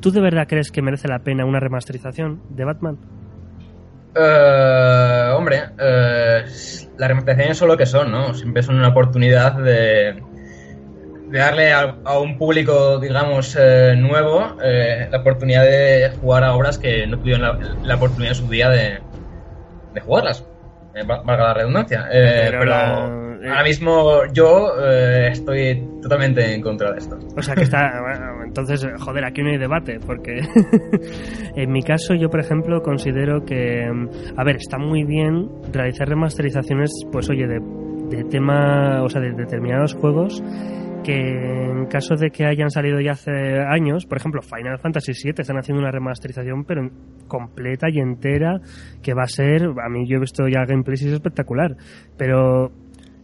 ¿Tú 0.00 0.12
de 0.12 0.20
verdad 0.20 0.46
crees 0.48 0.70
que 0.70 0.80
merece 0.80 1.08
la 1.08 1.18
pena 1.18 1.44
una 1.44 1.58
remasterización 1.58 2.40
de 2.50 2.64
Batman? 2.64 2.98
Eh, 4.14 5.32
hombre, 5.34 5.60
eh, 5.76 6.44
las 6.96 7.08
remasterizaciones 7.08 7.58
son 7.58 7.66
lo 7.66 7.76
que 7.76 7.86
son, 7.86 8.12
¿no? 8.12 8.32
Siempre 8.32 8.62
son 8.62 8.76
una 8.76 8.90
oportunidad 8.90 9.54
de, 9.54 10.22
darle 11.32 11.72
a, 11.72 12.16
un 12.20 12.38
público, 12.38 13.00
digamos, 13.00 13.58
nuevo 13.96 14.56
la 14.62 15.18
oportunidad 15.18 15.64
de 15.64 16.12
jugar 16.20 16.44
a 16.44 16.54
obras 16.54 16.78
que 16.78 17.08
no 17.08 17.18
tuvieron 17.18 17.42
la, 17.42 17.58
la 17.82 17.96
oportunidad 17.96 18.34
en 18.34 18.36
su 18.36 18.48
día 18.48 18.68
de, 18.68 19.00
de 19.94 20.00
jugarlas. 20.00 20.44
Eh, 20.94 21.02
va- 21.04 21.22
valga 21.22 21.44
la 21.44 21.54
redundancia. 21.54 22.06
Eh, 22.10 22.46
Pero 22.46 22.58
pero 22.60 22.64
la- 22.70 23.04
ahora 23.50 23.62
mismo 23.62 24.22
yo 24.32 24.72
eh, 24.82 25.28
estoy 25.32 25.86
totalmente 26.02 26.54
en 26.54 26.60
contra 26.60 26.90
de 26.92 26.98
esto. 26.98 27.18
O 27.36 27.42
sea 27.42 27.54
que 27.54 27.62
está. 27.62 28.00
bueno, 28.00 28.44
entonces, 28.44 28.86
joder, 29.00 29.24
aquí 29.24 29.42
no 29.42 29.50
hay 29.50 29.58
debate, 29.58 30.00
porque 30.04 30.40
en 31.56 31.70
mi 31.70 31.82
caso, 31.82 32.14
yo, 32.14 32.28
por 32.30 32.40
ejemplo, 32.40 32.82
considero 32.82 33.44
que. 33.44 33.86
A 34.36 34.44
ver, 34.44 34.56
está 34.56 34.78
muy 34.78 35.04
bien 35.04 35.48
realizar 35.72 36.08
remasterizaciones, 36.08 36.90
pues 37.12 37.28
oye, 37.30 37.46
de, 37.46 37.60
de 38.10 38.24
tema. 38.24 39.02
O 39.02 39.08
sea, 39.08 39.20
de 39.20 39.32
determinados 39.32 39.94
juegos 39.94 40.42
que 41.02 41.70
en 41.70 41.86
caso 41.86 42.16
de 42.16 42.30
que 42.30 42.44
hayan 42.44 42.70
salido 42.70 43.00
ya 43.00 43.12
hace 43.12 43.60
años, 43.60 44.04
por 44.04 44.18
ejemplo, 44.18 44.42
Final 44.42 44.78
Fantasy 44.78 45.12
VII 45.12 45.34
están 45.38 45.58
haciendo 45.58 45.80
una 45.80 45.90
remasterización 45.90 46.64
pero 46.64 46.90
completa 47.26 47.88
y 47.90 47.98
entera 47.98 48.60
que 49.02 49.14
va 49.14 49.22
a 49.22 49.28
ser, 49.28 49.62
a 49.64 49.88
mí 49.88 50.06
yo 50.06 50.16
he 50.16 50.20
visto 50.20 50.46
ya 50.48 50.64
gameplays 50.66 51.02
y 51.02 51.06
es 51.06 51.14
espectacular, 51.14 51.76
pero 52.16 52.72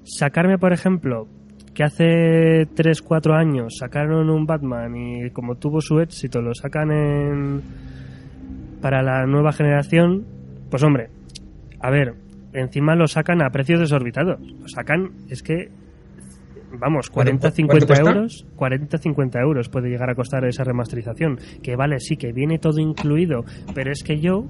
sacarme 0.05 0.59
por 0.59 0.73
ejemplo 0.73 1.27
que 1.75 1.85
hace 1.85 2.67
3, 2.75 3.03
4 3.03 3.35
años 3.35 3.77
sacaron 3.79 4.31
un 4.31 4.47
Batman 4.47 4.95
y 4.97 5.31
como 5.31 5.57
tuvo 5.57 5.81
su 5.81 6.01
éxito 6.01 6.41
lo 6.41 6.55
sacan 6.55 6.91
en 6.91 7.63
para 8.81 9.03
la 9.03 9.27
nueva 9.27 9.53
generación, 9.53 10.25
pues 10.71 10.83
hombre, 10.83 11.09
a 11.81 11.91
ver, 11.91 12.15
encima 12.55 12.95
lo 12.95 13.07
sacan 13.07 13.43
a 13.43 13.51
precios 13.51 13.81
desorbitados. 13.81 14.41
Lo 14.41 14.69
sacan, 14.69 15.11
es 15.29 15.43
que 15.43 15.69
vamos, 16.79 17.11
¿Cuánto- 17.11 17.49
40-50 17.49 17.67
cuánto 17.67 17.87
cuesta? 17.87 18.11
euros, 18.11 18.47
40-50 18.57 19.41
euros 19.41 19.69
puede 19.69 19.89
llegar 19.91 20.11
a 20.11 20.15
costar 20.15 20.45
esa 20.45 20.65
remasterización. 20.65 21.39
Que 21.63 21.77
vale, 21.77 22.01
sí, 22.01 22.17
que 22.17 22.33
viene 22.33 22.59
todo 22.59 22.81
incluido, 22.81 23.45
pero 23.75 23.93
es 23.93 24.03
que 24.03 24.19
yo, 24.21 24.45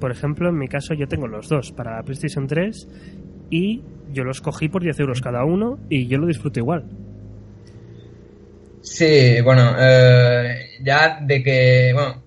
por 0.00 0.10
ejemplo, 0.10 0.48
en 0.48 0.58
mi 0.58 0.68
caso, 0.68 0.94
yo 0.94 1.08
tengo 1.08 1.26
los 1.26 1.48
dos 1.48 1.72
para 1.72 1.96
la 1.96 2.02
PlayStation 2.02 2.46
3 2.46 2.88
y 3.50 3.82
yo 4.12 4.24
los 4.24 4.40
cogí 4.40 4.68
por 4.68 4.82
10 4.82 4.98
euros 5.00 5.20
cada 5.20 5.44
uno 5.44 5.78
y 5.90 6.06
yo 6.06 6.18
lo 6.18 6.26
disfruto 6.26 6.60
igual. 6.60 6.84
Sí, 8.80 9.40
bueno, 9.42 9.74
eh, 9.78 10.78
ya 10.82 11.18
de 11.20 11.42
que, 11.42 11.90
bueno, 11.92 12.22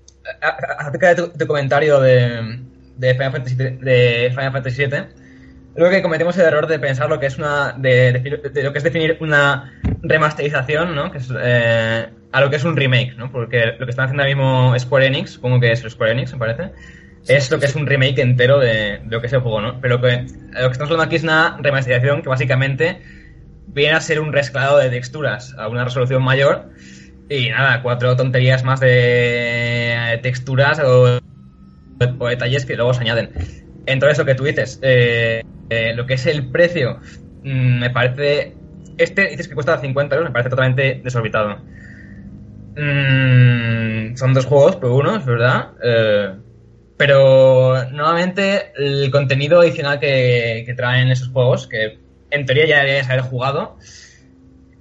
acerca 0.78 1.10
de 1.10 1.16
tu, 1.16 1.30
tu 1.38 1.48
comentario 1.48 2.00
de, 2.00 2.60
de 3.02 3.14
Final 3.14 3.32
Fantasy, 3.32 3.56
de 3.56 4.28
Final 4.32 4.52
Fantasy 4.52 4.86
VII, 4.86 5.00
creo 5.76 5.90
que 5.90 6.02
cometemos 6.02 6.38
el 6.38 6.46
error 6.46 6.68
de 6.68 6.80
pensar 6.80 7.10
lo 7.10 7.20
que 7.20 7.26
es 7.28 7.38
una, 7.38 7.74
de, 7.78 8.12
de- 8.14 8.50
de 8.54 8.64
lo 8.64 8.72
que 8.72 8.78
es 8.78 8.84
definir 8.84 9.18
una 9.20 9.74
remasterización, 10.04 10.96
¿no? 10.96 11.12
Que 11.12 11.18
es, 11.18 11.30
eh, 11.38 12.08
a 12.32 12.42
lo 12.42 12.50
que 12.50 12.56
es 12.58 12.64
un 12.64 12.76
remake, 12.78 13.16
¿no? 13.18 13.32
Porque 13.32 13.74
lo 13.78 13.86
que 13.86 13.90
están 13.92 14.06
haciendo 14.06 14.24
ahora 14.24 14.36
mismo 14.36 14.80
Square 14.80 15.08
Enix, 15.08 15.32
supongo 15.32 15.60
que 15.60 15.72
es 15.72 15.80
Square 15.82 16.12
Enix, 16.14 16.34
me 16.34 16.40
parece, 16.40 16.72
es 17.28 17.52
lo 17.52 17.60
que 17.60 17.66
es 17.66 17.76
un 17.76 17.86
remake 17.88 18.20
entero 18.22 18.60
de, 18.60 19.00
de 19.00 19.10
lo 19.10 19.20
que 19.22 19.28
es 19.28 19.34
el 19.34 19.42
juego, 19.42 19.62
¿no? 19.62 19.80
Pero 19.82 20.00
que, 20.02 20.26
lo 20.52 20.68
que 20.68 20.72
estamos 20.72 20.92
hablando 20.92 21.04
aquí 21.04 21.16
es 21.18 21.24
una 21.24 21.58
remasterización 21.62 22.22
que 22.22 22.30
básicamente 22.30 23.02
viene 23.68 23.94
a 23.96 24.02
ser 24.02 24.20
un 24.20 24.34
rescalado 24.34 24.78
de 24.78 24.90
texturas 24.90 25.54
a 25.58 25.68
una 25.68 25.84
resolución 25.86 26.22
mayor 26.24 26.70
y 27.30 27.50
nada, 27.50 27.82
cuatro 27.82 28.16
tonterías 28.16 28.64
más 28.64 28.80
de 28.82 30.20
texturas 30.22 30.80
o, 30.80 31.20
o 32.20 32.28
detalles 32.28 32.66
que 32.66 32.76
luego 32.76 32.94
se 32.94 33.02
añaden. 33.02 33.30
Entonces, 33.86 34.18
lo 34.18 34.26
que 34.26 34.36
tú 34.36 34.44
dices, 34.44 34.80
eh, 34.82 35.44
eh, 35.70 35.94
lo 35.96 36.06
que 36.06 36.16
es 36.16 36.26
el 36.26 36.50
precio, 36.52 37.00
mm, 37.44 37.80
me 37.80 37.90
parece. 37.90 38.56
Este 38.98 39.28
dices 39.30 39.48
que 39.48 39.56
cuesta 39.56 39.80
50 39.80 40.16
euros, 40.16 40.30
me 40.30 40.34
parece 40.34 40.50
totalmente 40.50 41.02
desorbitado. 41.04 41.58
Mm, 42.76 44.16
son 44.16 44.34
dos 44.34 44.46
juegos 44.46 44.76
por 44.78 44.92
uno, 44.92 45.18
es 45.18 45.26
verdad. 45.26 45.72
eh, 45.84 46.36
pero 46.98 47.90
nuevamente 47.92 48.74
el 48.78 49.10
contenido 49.10 49.60
adicional 49.60 50.00
que, 50.00 50.64
que 50.68 50.74
traen 50.76 51.10
esos 51.10 51.30
juegos, 51.30 51.68
que 51.68 51.98
en 52.30 52.46
teoría 52.46 52.68
ya 52.68 52.80
deberías 52.82 53.10
haber 53.10 53.22
jugado, 53.22 53.78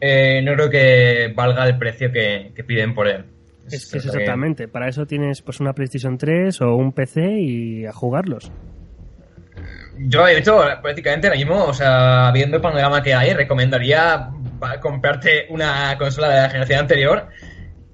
no 0.03 0.55
creo 0.55 0.69
que 0.71 1.33
valga 1.35 1.67
el 1.67 1.79
precio 1.79 2.13
que, 2.13 2.53
que 2.55 2.63
piden 2.63 2.95
por 2.95 3.09
él. 3.09 3.25
Es 3.71 3.91
que 3.91 3.99
exactamente, 3.99 4.69
para 4.69 4.89
eso 4.89 5.07
tienes 5.07 5.43
pues 5.43 5.61
una 5.61 5.73
PlayStation 5.73 6.19
3 6.19 6.61
o 6.63 6.75
un 6.75 6.93
PC 6.93 7.41
y 7.41 7.87
a 7.87 7.93
jugarlos. 7.93 8.51
Yo, 9.99 10.25
de 10.25 10.39
hecho, 10.39 10.63
prácticamente 10.83 11.27
ahora 11.27 11.39
mismo, 11.39 11.65
o 11.65 11.75
sea, 11.75 12.31
viendo 12.33 12.57
el 12.57 12.63
panorama 12.63 13.03
que 13.03 13.15
hay, 13.15 13.35
recomendaría 13.35 14.31
comprarte 14.81 15.47
una 15.51 15.97
consola 15.99 16.29
de 16.29 16.41
la 16.43 16.49
generación 16.49 16.81
anterior 16.81 17.29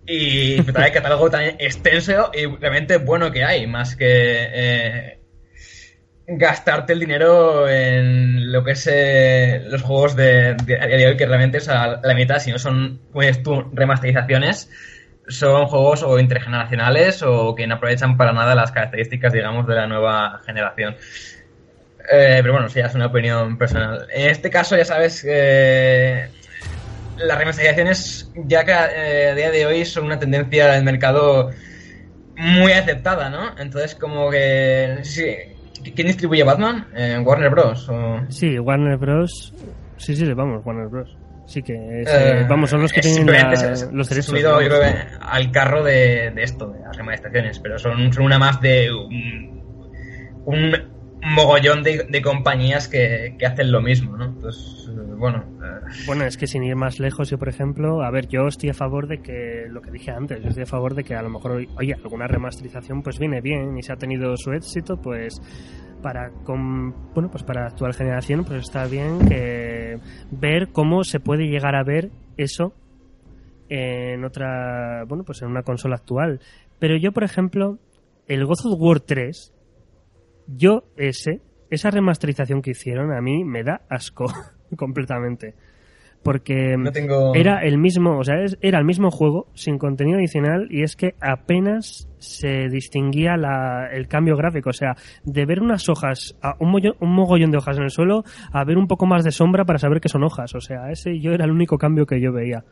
y 0.06 0.54
disfrutar 0.54 0.84
del 0.84 0.92
catálogo 1.02 1.30
tan 1.30 1.44
extenso 1.58 2.30
y 2.32 2.46
realmente 2.46 2.98
bueno 2.98 3.32
que 3.32 3.44
hay, 3.44 3.66
más 3.66 3.96
que 3.96 4.06
eh, 4.06 5.18
gastarte 6.28 6.92
el 6.92 7.00
dinero 7.00 7.68
en 7.68 8.52
lo 8.52 8.62
que 8.62 8.72
es 8.72 8.88
eh, 8.90 9.64
los 9.66 9.82
juegos 9.82 10.14
de, 10.14 10.54
de, 10.64 10.80
a 10.80 10.86
día 10.86 10.96
de 10.96 11.06
hoy, 11.08 11.16
que 11.16 11.26
realmente 11.26 11.58
es 11.58 11.68
a 11.68 12.00
la 12.02 12.14
mitad, 12.14 12.38
si 12.38 12.52
no 12.52 12.58
son, 12.58 13.00
pues 13.12 13.42
tú, 13.42 13.68
remasterizaciones, 13.72 14.70
son 15.28 15.66
juegos 15.66 16.02
o 16.02 16.18
intergeneracionales 16.18 17.22
o 17.22 17.54
que 17.54 17.66
no 17.66 17.76
aprovechan 17.76 18.16
para 18.16 18.32
nada 18.32 18.54
las 18.54 18.72
características, 18.72 19.32
digamos, 19.32 19.66
de 19.66 19.74
la 19.74 19.86
nueva 19.86 20.40
generación. 20.44 20.96
Eh, 22.12 22.38
pero 22.40 22.52
bueno, 22.52 22.68
sí, 22.68 22.80
es 22.80 22.94
una 22.94 23.06
opinión 23.06 23.58
personal. 23.58 24.06
En 24.12 24.30
este 24.30 24.50
caso, 24.50 24.76
ya 24.76 24.84
sabes 24.84 25.22
que 25.22 26.28
las 27.18 27.38
remasterizaciones 27.38 28.30
ya 28.34 28.64
que 28.64 28.72
eh, 28.72 29.30
a 29.30 29.34
día 29.34 29.50
de 29.50 29.66
hoy 29.66 29.84
son 29.84 30.04
una 30.04 30.18
tendencia 30.18 30.68
del 30.68 30.84
mercado 30.84 31.50
muy 32.36 32.72
aceptada, 32.72 33.30
¿no? 33.30 33.58
Entonces, 33.58 33.94
como 33.94 34.30
que... 34.30 34.98
Sí, 35.02 35.34
¿Quién 35.94 36.08
distribuye 36.08 36.42
Batman? 36.42 36.86
Eh, 36.94 37.18
¿Warner 37.24 37.50
Bros? 37.50 37.88
O... 37.88 38.20
Sí, 38.28 38.58
Warner 38.58 38.96
Bros. 38.96 39.52
Sí, 39.96 40.16
sí, 40.16 40.32
vamos, 40.32 40.64
Warner 40.64 40.88
Bros. 40.88 41.16
Sí 41.46 41.62
que 41.62 41.74
es, 42.02 42.08
Eh, 42.08 42.40
eh, 42.40 42.46
vamos, 42.48 42.70
son 42.70 42.82
los 42.82 42.92
que 42.92 43.00
tienen 43.00 43.26
la- 43.26 43.56
se- 43.56 43.92
los 43.92 44.06
se 44.08 44.14
derechos. 44.14 44.30
subido, 44.30 44.60
yo 44.60 44.68
creo 44.68 44.94
al 45.20 45.50
carro 45.52 45.82
de, 45.84 46.32
de 46.34 46.42
esto, 46.42 46.68
de 46.70 46.80
las 46.80 46.96
remasterizaciones, 46.96 47.58
pero 47.60 47.78
son, 47.78 48.12
son 48.12 48.24
una 48.24 48.38
más 48.38 48.60
de 48.60 48.92
un, 48.92 49.62
un 50.44 50.72
mogollón 51.22 51.82
de, 51.82 52.04
de 52.08 52.22
compañías 52.22 52.88
que, 52.88 53.36
que 53.38 53.46
hacen 53.46 53.70
lo 53.72 53.80
mismo, 53.80 54.16
¿no? 54.16 54.24
Entonces, 54.26 54.88
eh, 54.88 55.00
bueno, 55.16 55.44
eh, 55.62 55.86
Bueno, 56.06 56.24
es 56.24 56.36
que 56.36 56.46
sin 56.48 56.62
ir 56.64 56.74
más 56.76 56.98
lejos, 56.98 57.30
yo 57.30 57.38
por 57.38 57.48
ejemplo, 57.48 58.02
a 58.02 58.10
ver, 58.10 58.26
yo 58.28 58.46
estoy 58.48 58.70
a 58.70 58.74
favor 58.74 59.06
de 59.06 59.18
que, 59.22 59.66
lo 59.68 59.80
que 59.82 59.90
dije 59.92 60.10
antes, 60.10 60.42
yo 60.42 60.48
estoy 60.48 60.64
a 60.64 60.66
favor 60.66 60.94
de 60.94 61.04
que 61.04 61.14
a 61.14 61.22
lo 61.22 61.30
mejor, 61.30 61.64
oye, 61.76 61.94
alguna 61.94 62.26
remasterización 62.26 63.02
pues 63.02 63.18
viene 63.18 63.40
bien 63.40 63.76
y 63.78 63.82
si 63.82 63.92
ha 63.92 63.96
tenido 63.96 64.36
su 64.36 64.52
éxito, 64.52 64.96
pues 65.00 65.40
para 66.06 66.30
con, 66.44 66.94
bueno, 67.14 67.32
pues 67.32 67.42
para 67.42 67.62
la 67.62 67.66
actual 67.66 67.92
generación 67.92 68.44
pues 68.44 68.60
está 68.60 68.86
bien 68.86 69.28
que 69.28 69.98
ver 70.30 70.68
cómo 70.68 71.02
se 71.02 71.18
puede 71.18 71.48
llegar 71.48 71.74
a 71.74 71.82
ver 71.82 72.12
eso 72.36 72.74
en 73.68 74.24
otra, 74.24 75.02
bueno, 75.08 75.24
pues 75.24 75.42
en 75.42 75.48
una 75.48 75.64
consola 75.64 75.96
actual. 75.96 76.38
Pero 76.78 76.96
yo, 76.96 77.10
por 77.10 77.24
ejemplo, 77.24 77.80
el 78.28 78.46
God 78.46 78.66
of 78.66 78.80
War 78.80 79.00
3, 79.00 79.52
yo 80.46 80.84
ese, 80.96 81.42
esa 81.70 81.90
remasterización 81.90 82.62
que 82.62 82.70
hicieron 82.70 83.12
a 83.12 83.20
mí 83.20 83.42
me 83.42 83.64
da 83.64 83.80
asco 83.90 84.26
completamente. 84.76 85.56
Porque 86.26 86.76
no 86.76 86.92
tengo... 86.92 87.34
era 87.34 87.60
el 87.62 87.78
mismo, 87.78 88.18
o 88.18 88.24
sea, 88.24 88.42
es- 88.42 88.58
era 88.60 88.78
el 88.78 88.84
mismo 88.84 89.10
juego 89.10 89.46
sin 89.54 89.78
contenido 89.78 90.18
adicional 90.18 90.66
y 90.70 90.82
es 90.82 90.96
que 90.96 91.14
apenas 91.20 92.08
se 92.18 92.68
distinguía 92.68 93.36
la- 93.36 93.88
el 93.92 94.08
cambio 94.08 94.36
gráfico. 94.36 94.70
O 94.70 94.74
sea, 94.74 94.96
de 95.24 95.46
ver 95.46 95.60
unas 95.62 95.88
hojas, 95.88 96.36
a 96.42 96.56
un, 96.58 96.70
mogollón 97.00 97.50
de 97.50 97.58
hojas 97.58 97.76
en 97.78 97.84
el 97.84 97.90
suelo, 97.90 98.24
a 98.52 98.64
ver 98.64 98.76
un 98.76 98.88
poco 98.88 99.06
más 99.06 99.24
de 99.24 99.30
sombra 99.30 99.64
para 99.64 99.78
saber 99.78 100.00
que 100.00 100.08
son 100.08 100.24
hojas. 100.24 100.54
O 100.54 100.60
sea, 100.60 100.90
ese 100.90 101.18
yo 101.20 101.32
era 101.32 101.44
el 101.44 101.50
único 101.52 101.78
cambio 101.78 102.04
que 102.06 102.20
yo 102.20 102.32
veía. 102.32 102.64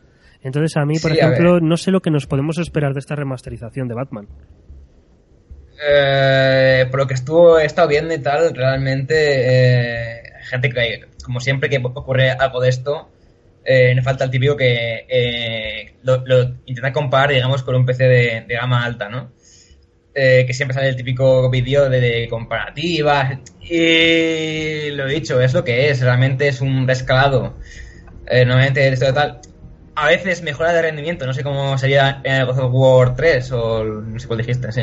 Entonces 0.43 0.77
a 0.77 0.85
mí, 0.85 0.99
por 0.99 1.13
Sí, 1.13 1.19
ejemplo, 1.19 1.61
no 1.61 1.77
sé 1.77 1.91
lo 1.91 2.01
que 2.01 2.11
nos 2.11 2.27
podemos 2.27 2.59
esperar 2.59 2.93
de 2.93 2.99
esta 3.01 3.15
remasterización 3.15 3.89
de 3.89 3.95
Batman. 3.95 4.27
Eh, 5.87 6.87
por 6.91 7.01
lo 7.01 7.07
que 7.07 7.15
estuvo, 7.15 7.59
he 7.59 7.65
estado 7.65 7.89
viendo 7.89 8.15
y 8.15 8.19
tal, 8.19 8.55
realmente, 8.55 9.15
eh, 9.17 10.23
gente 10.51 10.71
que, 10.71 11.01
como 11.25 11.41
siempre 11.41 11.69
que 11.69 11.79
ocurre 11.83 12.31
algo 12.31 12.61
de 12.61 12.69
esto, 12.69 13.09
eh, 13.65 14.01
falta 14.03 14.25
el 14.25 14.31
típico 14.31 14.57
que 14.57 15.07
eh, 15.09 15.95
lo, 16.03 16.23
intenta 16.67 16.93
comparar, 16.93 17.31
digamos, 17.31 17.63
con 17.63 17.75
un 17.75 17.87
PC 17.87 18.05
de, 18.05 18.45
gama 18.49 18.85
alta, 18.85 19.09
¿no? 19.09 19.33
Eh, 20.15 20.45
que 20.47 20.53
siempre 20.55 20.75
sale 20.75 20.89
el 20.89 20.97
típico 20.97 21.49
vídeo 21.51 21.89
de, 21.89 22.29
comparativas. 22.29 23.39
Y 23.63 24.91
lo 24.91 25.09
he 25.09 25.15
dicho, 25.15 25.41
es 25.41 25.55
lo 25.55 25.65
que 25.65 25.91
es, 25.91 26.01
realmente 26.03 26.49
es 26.49 26.61
un 26.61 26.87
rescalado. 26.87 27.55
Eh, 28.27 28.45
normalmente 28.45 28.87
esto 28.89 29.07
de 29.07 29.13
tal. 29.13 29.41
A 29.97 30.09
veces 30.09 30.43
mejora 30.43 30.73
de 30.73 30.83
rendimiento, 30.83 31.25
no 31.25 31.33
sé 31.33 31.43
cómo 31.43 31.79
sería 31.79 32.21
en 32.25 32.35
el 32.35 32.47
God 32.47 32.59
of 32.59 32.71
War 32.73 33.15
3 33.17 33.53
o 33.53 33.85
no 33.85 34.19
sé 34.19 34.27
cuál 34.27 34.39
dijiste, 34.41 34.73
sí. 34.73 34.83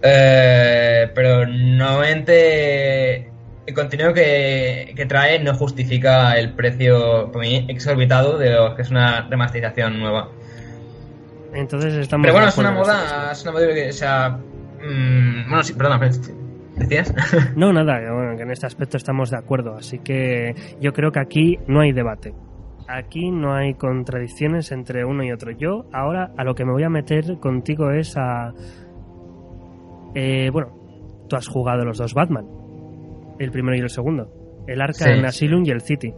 Pero 0.00 1.46
normalmente 1.46 3.29
el 3.70 3.74
contenido 3.76 4.12
que, 4.12 4.92
que 4.96 5.06
trae 5.06 5.42
no 5.42 5.54
justifica 5.54 6.36
el 6.36 6.52
precio, 6.54 7.30
mí, 7.34 7.66
exorbitado 7.68 8.36
de 8.36 8.50
lo 8.50 8.74
que 8.74 8.82
es 8.82 8.90
una 8.90 9.28
remasterización 9.28 9.98
nueva. 9.98 10.28
Entonces 11.54 11.94
estamos. 11.94 12.24
Pero 12.24 12.34
bueno, 12.34 12.48
es 12.48 12.58
una 12.58 12.72
moda, 12.72 13.32
es 13.32 13.42
una 13.42 13.52
moda 13.52 13.66
que, 13.68 13.88
o 13.88 13.92
sea... 13.92 14.30
mm, 14.30 15.48
bueno, 15.48 15.62
sí, 15.62 15.74
pero- 15.76 15.88
¿decías? 16.76 17.14
No, 17.56 17.72
nada, 17.72 18.00
que 18.00 18.10
bueno, 18.10 18.36
que 18.36 18.42
en 18.42 18.50
este 18.50 18.66
aspecto 18.66 18.96
estamos 18.96 19.30
de 19.30 19.38
acuerdo. 19.38 19.76
Así 19.76 19.98
que 20.00 20.54
yo 20.80 20.92
creo 20.92 21.12
que 21.12 21.20
aquí 21.20 21.58
no 21.66 21.80
hay 21.80 21.92
debate. 21.92 22.34
Aquí 22.88 23.30
no 23.30 23.54
hay 23.54 23.74
contradicciones 23.74 24.72
entre 24.72 25.04
uno 25.04 25.22
y 25.22 25.30
otro. 25.30 25.52
Yo 25.52 25.86
ahora 25.92 26.32
a 26.36 26.42
lo 26.42 26.54
que 26.56 26.64
me 26.64 26.72
voy 26.72 26.82
a 26.82 26.88
meter 26.90 27.38
contigo 27.38 27.92
es 27.92 28.16
a... 28.16 28.52
Eh, 30.14 30.50
bueno, 30.52 30.72
tú 31.28 31.36
has 31.36 31.46
jugado 31.46 31.84
los 31.84 31.98
dos 31.98 32.14
Batman. 32.14 32.59
El 33.40 33.50
primero 33.50 33.76
y 33.76 33.80
el 33.80 33.90
segundo. 33.90 34.30
El 34.68 34.80
Arkham 34.80 35.18
Sí. 35.18 35.24
Asylum 35.24 35.64
y 35.66 35.70
el 35.70 35.80
City. 35.80 36.12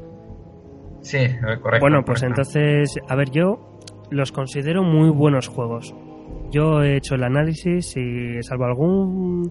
sí, 1.00 1.18
correcto. 1.62 1.80
Bueno, 1.80 2.02
pues 2.04 2.20
correcto. 2.20 2.42
entonces, 2.42 2.98
a 3.08 3.16
ver, 3.16 3.30
yo 3.30 3.78
los 4.10 4.30
considero 4.32 4.82
muy 4.82 5.08
buenos 5.08 5.48
juegos. 5.48 5.94
Yo 6.50 6.82
he 6.82 6.96
hecho 6.98 7.14
el 7.14 7.24
análisis 7.24 7.96
y 7.96 8.42
salvo 8.42 8.64
algún 8.66 9.50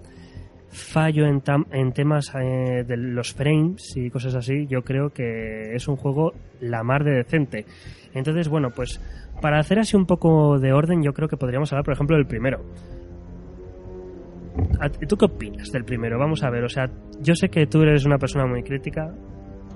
fallo 0.68 1.26
en, 1.26 1.42
tam- 1.42 1.66
en 1.72 1.92
temas 1.92 2.32
eh, 2.34 2.84
de 2.86 2.96
los 2.96 3.34
frames 3.34 3.92
y 3.96 4.08
cosas 4.08 4.34
así, 4.36 4.66
yo 4.68 4.82
creo 4.82 5.10
que 5.10 5.74
es 5.74 5.86
un 5.88 5.96
juego 5.96 6.32
la 6.60 6.82
mar 6.82 7.04
de 7.04 7.10
decente. 7.12 7.66
Entonces, 8.14 8.48
bueno, 8.48 8.68
pues 8.74 9.00
para 9.42 9.58
hacer 9.58 9.78
así 9.80 9.96
un 9.96 10.06
poco 10.06 10.58
de 10.58 10.72
orden, 10.72 11.02
yo 11.02 11.12
creo 11.12 11.28
que 11.28 11.36
podríamos 11.36 11.72
hablar, 11.72 11.84
por 11.84 11.94
ejemplo, 11.94 12.16
del 12.16 12.26
primero. 12.26 12.60
¿A 14.80 14.88
ti- 14.88 15.06
¿Tú 15.06 15.16
qué 15.16 15.24
opinas 15.26 15.70
del 15.70 15.84
primero? 15.84 16.18
Vamos 16.18 16.42
a 16.42 16.50
ver, 16.50 16.64
o 16.64 16.68
sea, 16.68 16.90
yo 17.20 17.34
sé 17.34 17.48
que 17.48 17.66
tú 17.66 17.82
eres 17.82 18.04
una 18.04 18.18
persona 18.18 18.46
muy 18.46 18.62
crítica, 18.62 19.12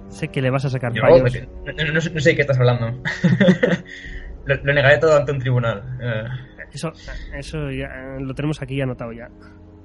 Sé 0.09 0.29
que 0.29 0.41
le 0.41 0.51
vas 0.51 0.65
a 0.65 0.71
sacar 0.71 0.93
Yo, 0.93 1.03
fallos. 1.03 1.35
no, 1.65 1.73
no- 1.73 1.93
no 1.93 2.01
sé 2.01 2.11
no 2.13 2.21
sé 2.21 2.31
de 2.31 2.37
qué 2.37 2.43
estás 2.43 2.59
hablando. 2.59 3.03
lo, 4.45 4.55
lo 4.63 4.73
negaré 4.73 4.99
todo 4.99 5.17
ante 5.17 5.33
un 5.33 5.39
tribunal. 5.41 5.83
Eh, 6.01 6.25
Eso, 6.73 6.93
eso 7.37 7.71
ya 7.73 7.87
eh, 7.87 8.19
lo 8.21 8.33
tenemos 8.35 8.63
aquí 8.63 8.81
anotado 8.81 9.13
ya. 9.13 9.29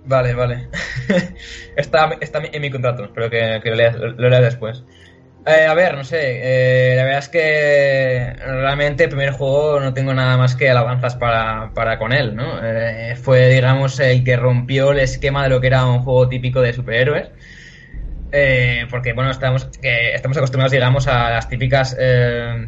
vale, 0.05 0.33
vale. 0.35 0.67
está, 1.75 2.09
está 2.21 2.39
en 2.51 2.61
mi 2.61 2.69
contrato, 2.69 3.05
espero 3.05 3.29
que, 3.31 3.59
que 3.63 3.69
lo, 3.71 3.75
leas, 3.75 3.95
lo 3.97 4.29
leas 4.29 4.43
después. 4.43 4.83
Eh, 5.43 5.65
a 5.65 5.73
ver, 5.73 5.95
no 5.95 6.03
sé, 6.03 6.91
eh, 6.93 6.95
la 6.95 7.03
verdad 7.03 7.19
es 7.19 7.29
que 7.29 8.33
realmente 8.45 9.05
el 9.05 9.09
primer 9.09 9.31
juego 9.31 9.79
no 9.79 9.91
tengo 9.91 10.13
nada 10.13 10.37
más 10.37 10.55
que 10.55 10.69
alabanzas 10.69 11.15
para, 11.15 11.73
para 11.73 11.97
con 11.97 12.13
él, 12.13 12.35
¿no? 12.35 12.59
Eh, 12.63 13.15
fue, 13.15 13.49
digamos, 13.49 13.99
el 13.99 14.23
que 14.23 14.35
rompió 14.37 14.91
el 14.91 14.99
esquema 14.99 15.41
de 15.43 15.49
lo 15.49 15.59
que 15.59 15.65
era 15.67 15.85
un 15.87 16.03
juego 16.03 16.29
típico 16.29 16.61
de 16.61 16.73
superhéroes. 16.73 17.31
Eh, 18.31 18.85
porque, 18.89 19.13
bueno, 19.13 19.31
estamos, 19.31 19.65
que 19.81 20.13
estamos 20.13 20.37
acostumbrados, 20.37 20.71
digamos, 20.71 21.07
a 21.07 21.31
las 21.31 21.49
típicas 21.49 21.95
eh, 21.99 22.67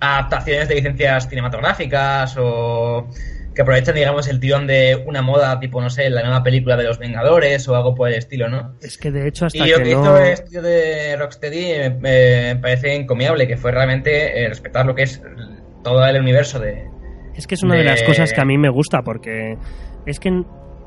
adaptaciones 0.00 0.68
de 0.68 0.74
licencias 0.74 1.28
cinematográficas 1.28 2.34
o 2.38 3.08
que 3.54 3.62
aprovechan, 3.62 3.94
digamos, 3.94 4.28
el 4.28 4.40
tirón 4.40 4.66
de 4.66 5.02
una 5.06 5.22
moda, 5.22 5.58
tipo, 5.60 5.80
no 5.80 5.90
sé, 5.90 6.08
la 6.10 6.22
nueva 6.22 6.42
película 6.42 6.76
de 6.76 6.84
los 6.84 6.98
Vengadores 6.98 7.68
o 7.68 7.76
algo 7.76 7.94
por 7.94 8.08
el 8.08 8.14
estilo, 8.14 8.48
¿no? 8.48 8.74
Es 8.80 8.98
que 8.98 9.10
de 9.10 9.28
hecho 9.28 9.46
hasta 9.46 9.58
Y 9.58 9.70
lo 9.70 9.78
que 9.78 9.82
que 9.84 9.90
hizo 9.90 10.18
el 10.18 10.32
estudio 10.32 10.62
de 10.62 11.16
Rocksteady 11.16 11.64
eh, 11.64 11.90
me 11.90 12.56
parece 12.60 12.94
encomiable, 12.94 13.46
que 13.46 13.56
fue 13.56 13.72
realmente 13.72 14.42
eh, 14.42 14.48
respetar 14.48 14.86
lo 14.86 14.94
que 14.94 15.02
es 15.02 15.22
todo 15.82 16.06
el 16.06 16.20
universo 16.20 16.58
de... 16.58 16.86
Es 17.34 17.46
que 17.46 17.54
es 17.54 17.62
una 17.62 17.76
de 17.76 17.84
las 17.84 18.02
cosas 18.02 18.32
que 18.32 18.40
a 18.40 18.44
mí 18.44 18.58
me 18.58 18.68
gusta 18.68 19.02
porque 19.02 19.56
es 20.06 20.20
que 20.20 20.30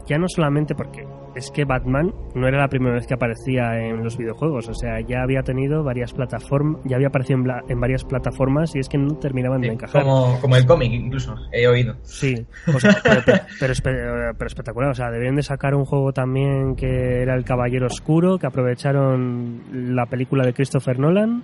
ya 0.07 0.17
no 0.17 0.27
solamente 0.27 0.75
porque 0.75 1.05
es 1.35 1.51
que 1.51 1.65
Batman 1.65 2.13
no 2.33 2.47
era 2.47 2.59
la 2.59 2.67
primera 2.67 2.95
vez 2.95 3.05
que 3.07 3.13
aparecía 3.13 3.77
en 3.79 4.03
los 4.03 4.17
videojuegos, 4.17 4.67
o 4.69 4.73
sea, 4.73 4.99
ya 5.01 5.21
había 5.23 5.41
tenido 5.43 5.83
varias 5.83 6.13
plataformas, 6.13 6.81
ya 6.85 6.95
había 6.95 7.07
aparecido 7.07 7.39
en, 7.39 7.45
bla- 7.45 7.63
en 7.67 7.79
varias 7.79 8.03
plataformas 8.03 8.75
y 8.75 8.79
es 8.79 8.89
que 8.89 8.97
no 8.97 9.15
terminaban 9.17 9.61
de 9.61 9.67
encajar. 9.67 10.03
como, 10.03 10.39
como 10.41 10.55
el 10.55 10.65
cómic, 10.65 10.91
incluso, 10.91 11.35
he 11.51 11.67
oído. 11.67 11.95
Sí, 12.03 12.45
o 12.73 12.79
sea, 12.79 12.95
pero, 13.03 13.21
pero- 13.25 13.39
pero 13.59 13.73
espe- 13.73 14.35
pero 14.37 14.47
espectacular. 14.47 14.89
O 14.91 14.95
sea, 14.95 15.11
debían 15.11 15.35
de 15.35 15.43
sacar 15.43 15.75
un 15.75 15.85
juego 15.85 16.11
también 16.13 16.75
que 16.75 17.21
era 17.21 17.35
El 17.35 17.43
Caballero 17.43 17.87
Oscuro, 17.87 18.37
que 18.37 18.47
aprovecharon 18.47 19.61
la 19.73 20.05
película 20.05 20.45
de 20.45 20.53
Christopher 20.53 20.99
Nolan. 20.99 21.43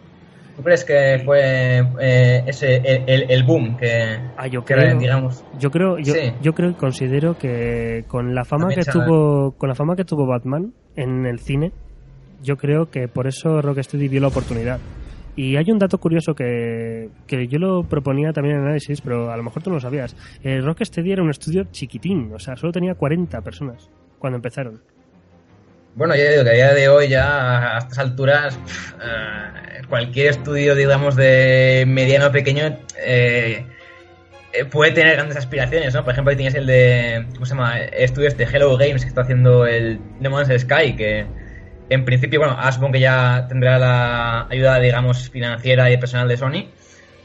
¿Tú 0.56 0.64
crees 0.64 0.84
que 0.86 1.22
fue 1.26 1.80
eh, 2.00 2.44
ese 2.46 2.78
el, 2.78 3.04
el- 3.10 3.32
el 3.32 3.44
boom 3.44 3.78
que, 3.78 4.20
Ah, 4.38 4.48
yo 4.48 4.64
que 4.66 4.74
creo, 4.74 4.98
digamos... 5.00 5.44
yo 5.60 5.72
creo, 5.72 5.98
yo, 5.98 6.14
Sí. 6.14 6.32
yo 6.42 6.54
creo 6.54 6.72
y 6.72 6.74
considero 6.74 7.38
que 7.38 8.04
con 8.08 8.36
la 8.36 8.44
fama 8.44 8.68
También 8.68 8.82
que 8.86 8.92
tuvo, 8.92 9.52
con 9.58 9.70
la 9.70 9.76
fama 9.76 9.96
que 9.96 10.04
tuvo 10.06 10.26
Batman 10.28 10.74
en 10.96 11.26
el 11.26 11.40
cine, 11.40 11.72
yo 12.44 12.58
creo 12.58 12.90
que 12.90 13.08
por 13.08 13.28
eso 13.28 13.62
Rocksteady 13.62 14.08
vio 14.08 14.22
la 14.22 14.28
oportunidad. 14.28 14.80
Y 15.36 15.56
hay 15.56 15.72
un 15.72 15.80
dato 15.80 15.98
curioso 15.98 16.36
que, 16.36 17.10
que 17.26 17.48
yo 17.48 17.58
lo 17.58 17.84
proponía 17.84 18.34
también 18.34 18.58
en 18.58 18.64
análisis, 18.64 19.00
pero 19.00 19.32
a 19.32 19.38
lo 19.38 19.44
mejor 19.44 19.64
tú 19.64 19.70
no 19.70 19.76
lo 19.76 19.80
sabías. 19.80 20.16
El 20.44 20.66
Rocksteady 20.66 21.14
era 21.14 21.24
un 21.24 21.30
estudio 21.30 21.64
chiquitín, 21.72 22.32
o 22.34 22.40
sea, 22.40 22.56
solo 22.58 22.74
tenía 22.74 22.96
40 22.96 23.40
personas 23.42 23.90
cuando 24.20 24.36
empezaron. 24.36 24.82
Bueno, 25.94 26.16
ya 26.16 26.30
digo 26.30 26.44
que 26.44 26.52
a 26.52 26.54
día 26.54 26.74
de 26.74 26.88
hoy, 26.88 27.10
ya 27.10 27.76
a 27.76 27.80
estas 27.80 28.00
alturas, 28.00 28.58
eh, 29.04 29.82
cualquier 29.90 30.28
estudio, 30.28 30.74
digamos, 30.74 31.18
de 31.18 31.84
mediano 31.86 32.28
o 32.28 32.32
pequeño 32.32 32.78
eh, 32.98 33.66
eh, 34.54 34.66
puede 34.66 34.92
tener 34.94 35.16
grandes 35.16 35.36
aspiraciones, 35.36 35.94
¿no? 35.94 36.04
Por 36.06 36.14
ejemplo, 36.14 36.32
ahí 36.32 36.38
tienes 36.38 36.56
el 36.56 36.66
de, 36.66 37.26
¿cómo 37.34 37.46
se 37.46 37.56
llama? 37.56 37.78
Estudios 37.80 38.38
de 38.38 38.46
Hello 38.46 38.78
Games 38.78 39.02
que 39.02 39.10
está 39.10 39.22
haciendo 39.22 39.66
el 39.68 40.00
No 40.22 40.30
Man's 40.30 40.62
Sky, 40.62 40.96
que 40.96 41.26
en 41.90 42.06
principio, 42.06 42.40
bueno, 42.40 42.58
supongo 42.72 42.94
que 42.94 43.02
ya 43.02 43.48
tendrá 43.50 43.78
la 43.78 44.48
ayuda, 44.50 44.80
digamos, 44.80 45.30
financiera 45.30 45.92
y 45.92 45.98
personal 45.98 46.30
de 46.30 46.38
Sony, 46.38 46.70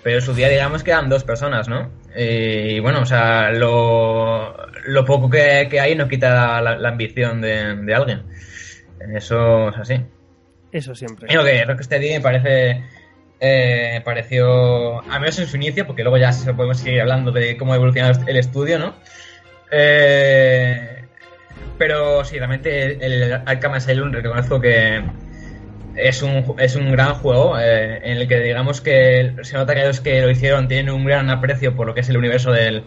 pero 0.07 0.19
en 0.19 0.23
su 0.25 0.35
día, 0.35 0.49
digamos, 0.49 0.85
quedan 0.85 1.09
dos 1.09 1.25
personas, 1.25 1.66
¿no? 1.66 1.90
Y 2.16 2.79
bueno, 2.79 3.01
o 3.01 3.07
sea, 3.07 3.51
lo, 3.51 4.57
lo 4.87 5.05
poco 5.05 5.29
que, 5.29 5.66
que 5.69 5.81
hay 5.81 5.97
no 5.97 6.07
quita 6.07 6.61
la, 6.62 6.77
la 6.79 6.88
ambición 6.90 7.40
de, 7.40 7.75
de 7.75 7.92
alguien. 7.92 8.23
Eso 9.16 9.71
es 9.71 9.77
así. 9.79 10.01
Eso 10.71 10.95
siempre. 10.95 11.27
Creo 11.27 11.42
que 11.42 11.64
Rocksteady 11.64 12.11
me 12.12 12.21
parece. 12.21 12.85
Eh, 13.40 13.90
me 13.95 14.01
pareció. 14.03 15.01
A 15.11 15.19
menos 15.19 15.40
en 15.40 15.49
su 15.49 15.57
inicio, 15.57 15.88
porque 15.88 16.05
luego 16.05 16.19
ya 16.19 16.33
se- 16.33 16.55
podemos 16.55 16.79
seguir 16.79 17.01
hablando 17.01 17.33
de 17.33 17.57
cómo 17.57 17.73
ha 17.73 17.77
evolucionado 17.77 18.21
el 18.29 18.37
estudio, 18.37 18.79
¿no? 18.79 18.95
Eh, 19.73 21.03
pero 21.79 22.25
sí, 22.25 22.38
realmente 22.38 23.05
el, 23.05 23.23
el 23.25 23.33
Arkham 23.45 23.75
Asylum 23.75 24.12
reconozco 24.12 24.61
que 24.61 25.03
es 25.96 26.22
un, 26.22 26.54
es 26.59 26.76
un 26.76 26.90
gran 26.92 27.14
juego 27.14 27.59
eh, 27.59 27.98
en 28.02 28.18
el 28.18 28.28
que 28.28 28.40
digamos 28.40 28.80
que 28.80 29.32
se 29.42 29.56
nota 29.56 29.74
que 29.74 29.85
los 29.85 30.00
que 30.00 30.20
lo 30.20 30.30
hicieron 30.30 30.68
tienen 30.68 30.92
un 30.94 31.04
gran 31.04 31.30
aprecio 31.30 31.74
por 31.74 31.87
lo 31.87 31.94
que 31.94 32.00
es 32.00 32.09
el 32.09 32.16
universo 32.16 32.52
del, 32.52 32.85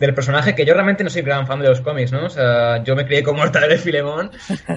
del 0.00 0.14
personaje, 0.14 0.54
que 0.54 0.64
yo 0.64 0.74
realmente 0.74 1.04
no 1.04 1.10
soy 1.10 1.22
gran 1.22 1.46
fan 1.46 1.60
de 1.60 1.68
los 1.68 1.80
cómics, 1.80 2.12
¿no? 2.12 2.26
O 2.26 2.30
sea, 2.30 2.82
yo 2.84 2.96
me 2.96 3.06
crié 3.06 3.22
como 3.22 3.38
Mortadelo 3.40 3.72
de 3.72 3.78
Filemón 3.78 4.30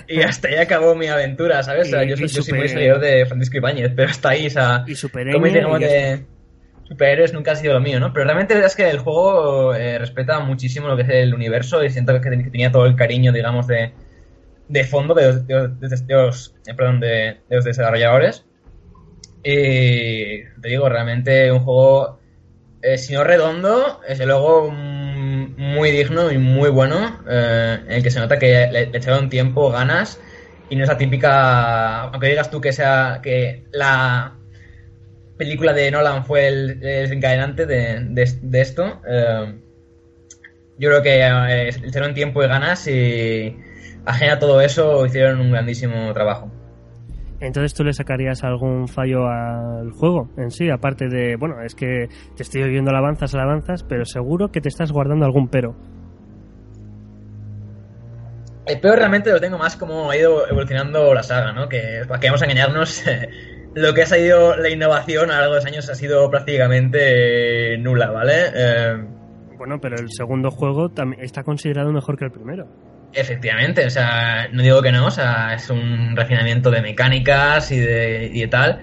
y 0.08 0.22
hasta 0.24 0.48
ahí 0.50 0.56
acabó 0.56 0.96
mi 0.96 1.08
aventura, 1.08 1.62
¿sabes? 1.64 1.88
O 1.88 1.92
sea, 1.92 2.04
Y- 2.04 2.10
yo 2.10 2.16
soy, 2.18 2.26
y 2.26 2.30
yo 2.30 2.42
soy 2.42 2.58
muy 2.58 2.70
seguidor 2.70 3.00
de 3.00 3.26
Francisco 3.26 3.58
Ibáñez, 3.58 3.92
pero 3.96 4.10
hasta 4.10 4.30
ahí, 4.30 4.48
o 4.48 4.50
sea, 4.50 4.84
Y 4.88 4.96
Super 4.96 5.32
cómics, 5.32 5.54
digamos, 5.54 5.82
y 5.82 5.84
de 5.84 6.26
superhéroes 6.88 7.34
nunca 7.34 7.52
ha 7.52 7.56
sido 7.56 7.74
lo 7.74 7.82
mío, 7.82 8.00
¿no? 8.00 8.12
Pero 8.12 8.26
realmente 8.26 8.58
es 8.66 8.76
que 8.76 8.90
el 8.90 8.98
juego 8.98 9.76
eh, 9.76 10.00
respeta 10.00 10.40
muchísimo 10.40 10.88
lo 10.88 10.96
que 10.98 11.04
es 11.04 11.10
el 11.10 11.34
universo 11.36 11.84
y 11.84 11.90
siento 11.92 12.20
que 12.20 12.30
tenía 12.30 12.72
todo 12.72 12.86
el 12.88 12.96
cariño, 12.96 13.32
digamos, 13.32 13.68
de, 13.68 13.92
de 14.70 14.84
fondo 14.84 15.14
de 15.16 15.26
los, 15.26 15.48
de 15.48 15.56
los- 16.10 16.56
eh, 16.66 16.74
de- 17.00 17.38
los 17.50 17.66
desarrolladores. 17.66 18.46
Y 19.44 20.44
te 20.62 20.70
digo, 20.70 20.88
realmente 20.90 21.52
un 21.52 21.60
juego, 21.60 22.20
eh, 22.82 22.98
si 22.98 23.14
no 23.14 23.24
redondo, 23.24 24.00
desde 24.08 24.26
luego 24.26 24.72
mm, 24.72 25.56
muy 25.58 25.92
digno 25.92 26.32
y 26.32 26.38
muy 26.38 26.70
bueno, 26.70 27.20
eh, 27.28 27.80
en 27.88 27.92
el 27.92 28.04
que 28.04 28.12
se 28.12 28.20
nota 28.20 28.38
que 28.38 28.68
le, 28.72 28.84
echaron 28.94 29.30
tiempo, 29.30 29.72
ganas, 29.72 30.20
y 30.70 30.76
no 30.76 30.84
es 30.84 30.98
típica, 30.98 32.02
aunque 32.04 32.28
digas 32.28 32.52
tú 32.52 32.62
que 32.62 32.72
sea 32.72 33.22
que 33.24 33.66
la 33.72 34.36
película 35.38 35.74
de 35.74 35.90
Nolan 35.90 36.26
fue 36.26 36.48
el, 36.48 36.80
desencadenante 36.80 37.66
de, 37.66 38.62
esto, 38.62 39.02
yo 40.78 40.90
creo 40.90 41.02
que 41.02 41.10
le 41.10 41.70
echaron 41.70 42.14
tiempo 42.14 42.44
y 42.44 42.48
ganas 42.48 42.88
y 42.88 43.58
ajena 44.06 44.34
a 44.34 44.40
todo 44.40 44.62
eso 44.62 45.06
hicieron 45.06 45.40
un 45.42 45.52
grandísimo 45.52 46.14
trabajo. 46.14 46.52
Entonces 47.42 47.74
tú 47.74 47.84
le 47.84 47.94
sacarías 47.94 48.44
algún 48.44 48.88
fallo 48.88 49.28
al 49.28 49.92
juego 49.92 50.30
en 50.38 50.52
sí, 50.52 50.70
aparte 50.70 51.08
de, 51.08 51.38
bueno, 51.38 51.62
es 51.62 51.74
que 51.74 52.10
te 52.36 52.44
estoy 52.44 52.64
oyendo 52.64 52.92
alabanzas, 52.92 53.34
alabanzas, 53.34 53.84
pero 53.84 54.04
seguro 54.04 54.52
que 54.52 54.60
te 54.60 54.68
estás 54.68 54.92
guardando 54.92 55.26
algún 55.26 55.48
pero. 55.48 55.76
El 58.66 58.80
peor 58.82 58.98
realmente 58.98 59.32
lo 59.32 59.40
tengo 59.40 59.58
más 59.58 59.78
como 59.78 60.12
ha 60.12 60.18
ido 60.18 60.48
evolucionando 60.48 61.14
la 61.14 61.24
saga, 61.24 61.54
¿no? 61.54 61.70
Que 61.70 62.02
para 62.08 62.20
que 62.20 62.28
vamos 62.28 62.42
a 62.42 62.46
engañarnos, 62.46 63.04
lo 63.74 63.94
que 63.94 64.02
ha 64.02 64.06
sido 64.06 64.58
la 64.58 64.70
innovación 64.70 65.32
a 65.32 65.36
lo 65.36 65.40
largo 65.40 65.54
de 65.56 65.60
los 65.60 65.66
años 65.66 65.90
ha 65.90 65.96
sido 65.96 66.30
prácticamente 66.30 67.78
nula, 67.80 68.12
¿vale? 68.12 68.34
Eh, 68.54 68.98
Bueno, 69.58 69.80
pero 69.82 69.96
el 69.98 70.10
segundo 70.12 70.52
juego 70.52 70.90
también 70.90 71.24
está 71.24 71.44
considerado 71.44 71.92
mejor 71.94 72.18
que 72.18 72.26
el 72.26 72.32
primero. 72.32 72.68
Efectivamente, 73.14 73.86
o 73.86 73.90
sea, 73.90 74.48
no 74.52 74.62
digo 74.62 74.82
que 74.82 74.92
no, 74.92 75.08
o 75.08 75.12
sea, 75.12 75.54
es 75.54 75.70
un 75.70 76.16
refinamiento 76.16 76.72
de 76.72 76.82
mecánicas 76.82 77.72
y 77.72 77.80
de, 77.80 78.30
y 78.34 78.42
de 78.42 78.48
tal. 78.48 78.82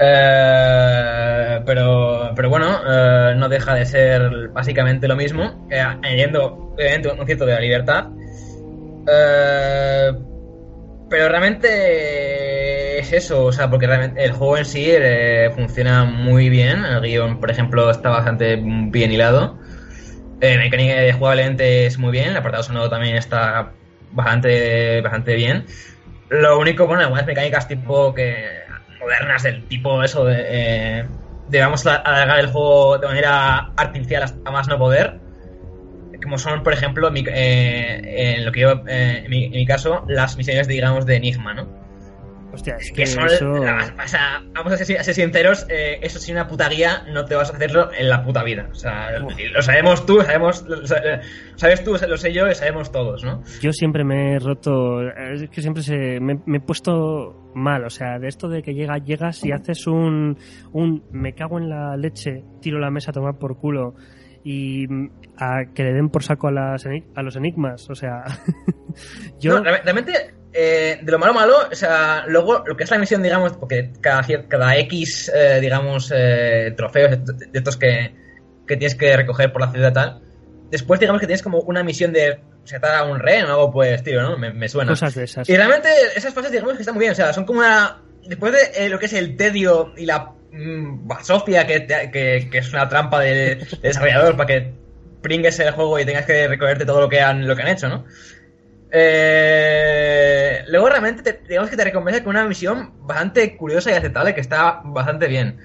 Eh, 0.00 1.60
pero, 1.66 2.32
pero 2.36 2.48
bueno, 2.48 2.80
eh, 2.86 3.34
no 3.36 3.48
deja 3.48 3.74
de 3.74 3.84
ser 3.84 4.48
básicamente 4.48 5.08
lo 5.08 5.16
mismo, 5.16 5.66
eh, 5.70 5.80
añadiendo 5.80 6.72
obviamente 6.74 7.08
un 7.08 7.26
cierto 7.26 7.46
de 7.46 7.54
la 7.54 7.60
libertad. 7.60 8.06
Eh, 9.10 10.12
pero 11.10 11.28
realmente 11.28 12.98
es 12.98 13.12
eso, 13.12 13.46
o 13.46 13.52
sea, 13.52 13.70
porque 13.70 13.86
realmente 13.86 14.22
el 14.22 14.32
juego 14.32 14.58
en 14.58 14.64
sí 14.66 14.92
funciona 15.54 16.04
muy 16.04 16.48
bien. 16.50 16.84
El 16.84 17.00
guion, 17.00 17.40
por 17.40 17.50
ejemplo, 17.50 17.90
está 17.90 18.10
bastante 18.10 18.56
bien 18.62 19.10
hilado. 19.10 19.58
Eh, 20.40 20.56
mecánica 20.58 21.12
jugablemente 21.16 21.86
es 21.86 21.98
muy 21.98 22.12
bien. 22.12 22.30
El 22.30 22.36
apartado 22.36 22.62
sonoro 22.62 22.88
también 22.88 23.16
está 23.16 23.72
bastante, 24.12 25.00
bastante 25.00 25.34
bien. 25.34 25.66
Lo 26.28 26.58
único, 26.58 26.86
bueno, 26.86 27.02
algunas 27.02 27.26
mecánicas 27.26 27.66
tipo 27.68 28.14
que 28.14 28.60
modernas 29.00 29.42
del 29.42 29.64
tipo 29.64 30.02
eso 30.02 30.24
de, 30.24 30.44
eh, 30.46 31.04
de 31.48 31.60
vamos 31.60 31.86
a 31.86 31.96
alargar 31.96 32.40
el 32.40 32.48
juego 32.48 32.98
de 32.98 33.06
manera 33.06 33.72
artificial 33.76 34.24
hasta 34.24 34.50
más 34.50 34.68
no 34.68 34.78
poder 34.78 35.28
como 36.22 36.38
son, 36.38 36.62
por 36.62 36.72
ejemplo, 36.72 37.10
eh, 37.14 38.34
en 38.36 38.44
lo 38.44 38.52
que 38.52 38.60
yo, 38.60 38.82
eh, 38.86 39.22
en, 39.24 39.30
mi, 39.30 39.44
en 39.44 39.52
mi 39.52 39.66
caso, 39.66 40.04
las 40.08 40.36
misiones, 40.36 40.68
digamos, 40.68 41.06
de 41.06 41.16
Enigma, 41.16 41.54
¿no? 41.54 41.68
Hostia, 42.58 42.76
es 42.76 42.88
que 42.90 42.94
Que 42.96 43.02
eso... 43.04 43.20
las- 43.20 43.92
o 44.04 44.08
sea, 44.08 44.42
vamos 44.52 44.72
a 44.72 44.76
ser, 44.76 44.98
a 44.98 45.02
ser 45.04 45.14
sinceros, 45.14 45.66
eh, 45.68 45.98
eso 46.02 46.18
sin 46.18 46.34
una 46.34 46.46
puta 46.48 46.68
guía 46.68 47.04
no 47.12 47.24
te 47.24 47.34
vas 47.34 47.50
a 47.50 47.56
hacerlo 47.56 47.90
en 47.96 48.08
la 48.08 48.22
puta 48.24 48.42
vida. 48.42 48.68
O 48.70 48.74
sea, 48.74 49.18
lo 49.18 49.62
sabemos 49.62 50.04
tú, 50.06 50.20
sabemos, 50.22 50.62
lo 50.68 50.86
sa- 50.86 51.02
sabes 51.56 51.82
tú, 51.84 51.96
lo 52.08 52.16
sé 52.16 52.32
yo 52.32 52.48
y 52.48 52.54
sabemos 52.54 52.90
todos, 52.92 53.24
¿no? 53.24 53.42
Yo 53.60 53.72
siempre 53.72 54.04
me 54.04 54.34
he 54.34 54.38
roto, 54.38 55.00
es 55.08 55.48
que 55.50 55.62
siempre 55.62 55.82
se, 55.82 56.20
me, 56.20 56.40
me 56.46 56.58
he 56.58 56.60
puesto 56.60 57.50
mal, 57.54 57.84
o 57.84 57.90
sea, 57.90 58.18
de 58.18 58.28
esto 58.28 58.48
de 58.48 58.62
que 58.62 58.74
llega, 58.74 58.98
llegas 58.98 59.44
y 59.44 59.52
haces 59.52 59.86
un, 59.86 60.36
un 60.72 61.04
me 61.12 61.34
cago 61.34 61.58
en 61.58 61.68
la 61.68 61.96
leche, 61.96 62.44
tiro 62.60 62.78
la 62.78 62.90
mesa 62.90 63.10
a 63.10 63.14
tomar 63.14 63.38
por 63.38 63.56
culo 63.58 63.94
y 64.44 64.86
a 65.36 65.64
que 65.74 65.82
le 65.82 65.92
den 65.92 66.08
por 66.10 66.22
saco 66.22 66.48
a, 66.48 66.52
las, 66.52 66.86
eni- 66.86 67.04
a 67.14 67.22
los 67.22 67.36
enigmas, 67.36 67.88
o 67.90 67.94
sea, 67.94 68.24
yo... 69.40 69.58
No, 69.58 69.64
real- 69.64 69.80
realmente, 69.84 70.12
eh, 70.60 70.98
de 71.02 71.12
lo 71.12 71.18
malo 71.20 71.32
malo, 71.34 71.54
o 71.70 71.74
sea, 71.74 72.24
luego 72.26 72.64
lo 72.66 72.76
que 72.76 72.82
es 72.84 72.90
la 72.90 72.98
misión, 72.98 73.22
digamos, 73.22 73.52
porque 73.56 73.92
cada, 74.00 74.22
cada 74.48 74.76
X, 74.78 75.30
eh, 75.32 75.58
digamos, 75.60 76.12
eh, 76.14 76.74
trofeos 76.76 77.10
de, 77.24 77.48
estos 77.52 77.76
que, 77.76 78.12
que 78.66 78.76
tienes 78.76 78.96
que 78.96 79.16
recoger 79.16 79.52
por 79.52 79.60
la 79.62 79.70
ciudad 79.70 79.92
tal, 79.92 80.20
después 80.70 80.98
digamos 80.98 81.20
que 81.20 81.26
tienes 81.26 81.42
como 81.42 81.60
una 81.60 81.84
misión 81.84 82.12
de 82.12 82.40
setar 82.64 82.94
a 82.96 83.04
un 83.04 83.20
rey 83.20 83.40
o 83.42 83.46
algo 83.46 83.70
por 83.70 83.86
el 83.86 83.94
estilo, 83.94 84.22
¿no? 84.22 84.36
Me, 84.36 84.52
me 84.52 84.68
suena. 84.68 84.90
Cosas 84.90 85.14
de 85.14 85.24
esas. 85.24 85.48
Y 85.48 85.56
realmente 85.56 85.88
esas 86.16 86.34
fases, 86.34 86.50
digamos 86.50 86.74
que 86.74 86.80
están 86.82 86.94
muy 86.94 87.02
bien. 87.02 87.12
O 87.12 87.14
sea, 87.14 87.32
son 87.32 87.44
como 87.46 87.60
una. 87.60 88.02
Después 88.26 88.52
de 88.52 88.88
lo 88.90 88.98
que 88.98 89.06
es 89.06 89.12
el 89.14 89.36
tedio 89.38 89.94
y 89.96 90.04
la 90.04 90.32
mm, 90.52 91.06
basofia, 91.08 91.66
que, 91.66 91.80
te- 91.80 92.10
que, 92.10 92.48
que 92.50 92.58
es 92.58 92.70
una 92.74 92.86
trampa 92.88 93.20
de, 93.20 93.54
de 93.56 93.66
desarrollador 93.80 94.36
para 94.36 94.46
que 94.48 94.74
pringues 95.22 95.58
el 95.60 95.70
juego 95.70 95.98
y 95.98 96.04
tengas 96.04 96.26
que 96.26 96.46
recogerte 96.46 96.84
todo 96.84 97.00
lo 97.00 97.08
que 97.08 97.20
han, 97.22 97.46
lo 97.48 97.56
que 97.56 97.62
han 97.62 97.68
hecho, 97.68 97.88
¿no? 97.88 98.04
Eh, 98.90 100.62
luego 100.68 100.88
realmente 100.88 101.22
te- 101.22 101.42
digamos 101.48 101.70
que 101.70 101.76
te 101.76 101.84
recompensa 101.84 102.22
con 102.24 102.30
una 102.36 102.46
misión 102.46 102.94
bastante 103.00 103.56
curiosa 103.56 103.90
y 103.90 103.94
aceptable 103.94 104.34
que 104.34 104.40
está 104.40 104.80
bastante 104.84 105.28
bien. 105.28 105.60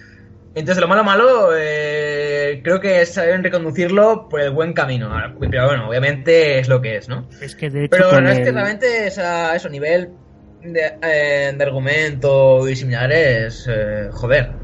Entonces 0.55 0.81
lo 0.81 0.87
malo 0.87 1.03
malo 1.03 1.49
eh, 1.57 2.61
creo 2.63 2.79
que 2.79 3.05
saben 3.05 3.43
reconducirlo 3.43 4.27
por 4.29 4.41
el 4.41 4.51
buen 4.51 4.73
camino. 4.73 5.11
Pero 5.39 5.67
bueno, 5.67 5.89
obviamente 5.89 6.59
es 6.59 6.67
lo 6.67 6.81
que 6.81 6.97
es, 6.97 7.09
¿no? 7.09 7.27
Es 7.39 7.55
que 7.55 7.69
de 7.69 7.85
hecho 7.85 7.97
Pero 7.97 8.21
no 8.21 8.29
es 8.29 8.39
que 8.39 8.51
realmente 8.51 9.07
esa, 9.07 9.55
eso, 9.55 9.69
nivel 9.69 10.17
de, 10.61 10.93
eh, 11.01 11.53
de 11.57 11.63
argumento 11.63 12.67
y 12.69 12.75
similares, 12.75 13.65
eh, 13.69 14.09
joder, 14.11 14.59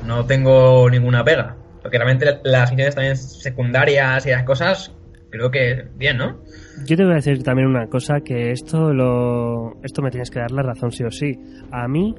no 0.00 0.26
tengo 0.26 0.88
ninguna 0.90 1.24
pega. 1.24 1.58
Porque 1.82 1.98
realmente 1.98 2.40
las 2.44 2.70
misiones 2.70 2.94
también 2.94 3.16
secundarias 3.16 4.24
y 4.26 4.30
las 4.30 4.44
cosas, 4.44 4.96
creo 5.30 5.50
que 5.50 5.90
bien, 5.94 6.16
¿no? 6.16 6.42
Yo 6.82 6.96
te 6.96 7.04
voy 7.04 7.12
a 7.12 7.16
decir 7.16 7.42
también 7.42 7.68
una 7.68 7.86
cosa, 7.86 8.20
que 8.20 8.50
esto 8.50 8.92
lo 8.92 9.80
esto 9.82 10.02
me 10.02 10.10
tienes 10.10 10.30
que 10.30 10.40
dar 10.40 10.50
la 10.50 10.62
razón 10.62 10.90
sí 10.90 11.04
o 11.04 11.10
sí. 11.10 11.32
A 11.70 11.86
mí, 11.86 12.14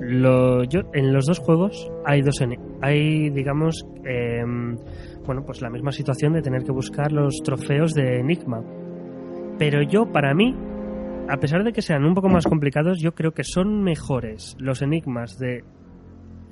lo, 0.00 0.64
yo 0.64 0.82
en 0.94 1.12
los 1.12 1.26
dos 1.26 1.40
juegos 1.40 1.90
hay 2.04 2.22
dos 2.22 2.40
hay 2.80 3.30
digamos 3.30 3.86
em, 4.04 4.76
bueno 5.26 5.44
pues 5.44 5.60
la 5.60 5.68
misma 5.68 5.92
situación 5.92 6.32
de 6.32 6.42
tener 6.42 6.64
que 6.64 6.72
buscar 6.72 7.12
los 7.12 7.42
trofeos 7.42 7.92
de 7.94 8.20
Enigma. 8.20 8.62
Pero 9.58 9.82
yo 9.82 10.10
para 10.10 10.32
mí, 10.32 10.54
a 11.28 11.36
pesar 11.38 11.64
de 11.64 11.72
que 11.72 11.82
sean 11.82 12.04
un 12.04 12.14
poco 12.14 12.28
más 12.28 12.46
complicados, 12.46 13.00
yo 13.00 13.14
creo 13.14 13.32
que 13.32 13.42
son 13.44 13.82
mejores 13.82 14.56
los 14.60 14.80
enigmas 14.80 15.38
de 15.38 15.64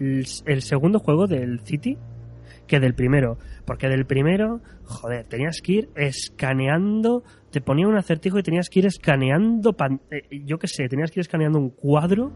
el 0.01 0.62
segundo 0.62 0.99
juego 0.99 1.26
del 1.26 1.61
City 1.61 1.97
que 2.66 2.80
del 2.80 2.94
primero. 2.94 3.38
Porque 3.64 3.88
del 3.88 4.06
primero, 4.06 4.60
joder, 4.84 5.24
tenías 5.26 5.60
que 5.62 5.72
ir 5.72 5.88
escaneando, 5.96 7.22
te 7.50 7.60
ponía 7.60 7.86
un 7.88 7.96
acertijo 7.96 8.38
y 8.38 8.42
tenías 8.42 8.68
que 8.68 8.80
ir 8.80 8.86
escaneando, 8.86 9.72
pan- 9.72 10.00
eh, 10.10 10.22
yo 10.44 10.58
qué 10.58 10.68
sé, 10.68 10.88
tenías 10.88 11.10
que 11.10 11.20
ir 11.20 11.22
escaneando 11.22 11.58
un 11.58 11.70
cuadro, 11.70 12.32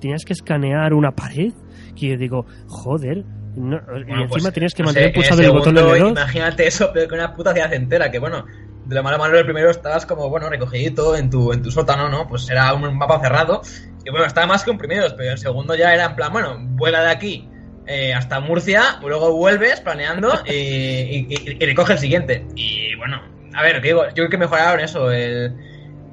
tenías 0.00 0.24
que 0.24 0.32
escanear 0.32 0.94
una 0.94 1.12
pared, 1.12 1.52
que 1.98 2.08
yo 2.08 2.16
digo, 2.16 2.46
joder, 2.66 3.24
no- 3.56 3.76
y 3.98 4.00
encima 4.00 4.26
pues, 4.28 4.52
tenías 4.54 4.74
que 4.74 4.82
no 4.82 4.86
mantener 4.86 5.08
sé, 5.08 5.08
en 5.08 5.14
pulsado 5.14 5.42
el 5.42 5.50
botón 5.50 5.74
L2. 5.76 6.10
Imagínate 6.10 6.66
eso, 6.66 6.90
pero 6.92 7.08
con 7.08 7.18
una 7.18 7.34
puta 7.34 7.52
ciudad 7.52 7.72
entera, 7.74 8.10
que 8.10 8.18
bueno, 8.18 8.44
de 8.86 8.94
lo 8.94 9.02
malo 9.02 9.18
malo 9.18 9.38
el 9.38 9.44
primero 9.44 9.70
estabas 9.70 10.06
como, 10.06 10.28
bueno, 10.28 10.48
recogidito 10.48 11.14
en 11.16 11.30
tu, 11.30 11.52
en 11.52 11.62
tu 11.62 11.70
sótano, 11.70 12.08
¿no? 12.08 12.26
Pues 12.26 12.48
era 12.50 12.72
un 12.74 12.96
mapa 12.96 13.20
cerrado. 13.20 13.60
Y 14.04 14.10
bueno, 14.10 14.26
estaba 14.26 14.46
más 14.48 14.64
comprimidos, 14.64 15.14
pero 15.14 15.30
el 15.32 15.38
segundo 15.38 15.76
ya 15.76 15.94
era 15.94 16.06
en 16.06 16.16
plan, 16.16 16.32
bueno, 16.32 16.56
vuela 16.60 17.02
de 17.04 17.10
aquí 17.10 17.48
eh, 17.86 18.14
hasta 18.14 18.40
Murcia, 18.40 18.98
luego 19.02 19.32
vuelves 19.36 19.80
planeando 19.80 20.32
y, 20.46 20.52
y, 20.52 21.26
y- 21.30 21.66
recoge 21.66 21.94
el 21.94 21.98
siguiente. 21.98 22.46
Y 22.54 22.94
bueno, 22.96 23.20
a 23.54 23.62
ver, 23.62 23.80
digo, 23.82 24.06
yo 24.08 24.14
creo 24.14 24.28
que 24.30 24.38
mejoraron 24.38 24.80
eso, 24.80 25.10
el, 25.10 25.54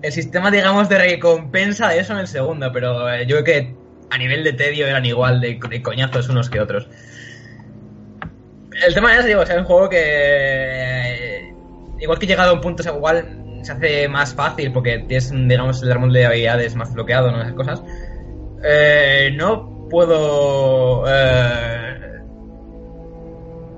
el 0.01 0.11
sistema, 0.11 0.51
digamos, 0.51 0.89
de 0.89 0.97
recompensa 0.97 1.89
de 1.89 1.99
eso 1.99 2.13
en 2.13 2.19
el 2.19 2.27
segundo, 2.27 2.71
pero 2.71 3.11
eh, 3.11 3.25
yo 3.27 3.43
creo 3.43 3.43
que 3.43 3.75
a 4.09 4.17
nivel 4.17 4.43
de 4.43 4.53
tedio 4.53 4.87
eran 4.87 5.05
igual 5.05 5.41
de, 5.41 5.59
de 5.69 5.81
coñazos 5.83 6.29
unos 6.29 6.49
que 6.49 6.59
otros. 6.59 6.89
El 8.85 8.93
tema 8.93 9.17
es, 9.17 9.25
digo, 9.25 9.41
es 9.43 9.49
un 9.49 9.63
juego 9.65 9.89
que. 9.89 11.53
Igual 11.99 12.19
que 12.19 12.27
llegado 12.27 12.51
a 12.51 12.53
un 12.53 12.61
punto, 12.61 12.83
igual 12.83 13.25
se 13.63 13.71
hace 13.73 14.07
más 14.07 14.33
fácil 14.33 14.71
porque 14.71 14.99
tienes, 14.99 15.31
digamos, 15.31 15.81
el 15.83 15.91
árbol 15.91 16.13
de 16.13 16.25
habilidades 16.25 16.75
más 16.75 16.93
bloqueado, 16.93 17.31
¿no? 17.31 17.41
Esas 17.41 17.53
cosas. 17.53 17.81
Eh, 18.63 19.31
no 19.35 19.78
puedo. 19.89 21.05
eh, 21.07 21.99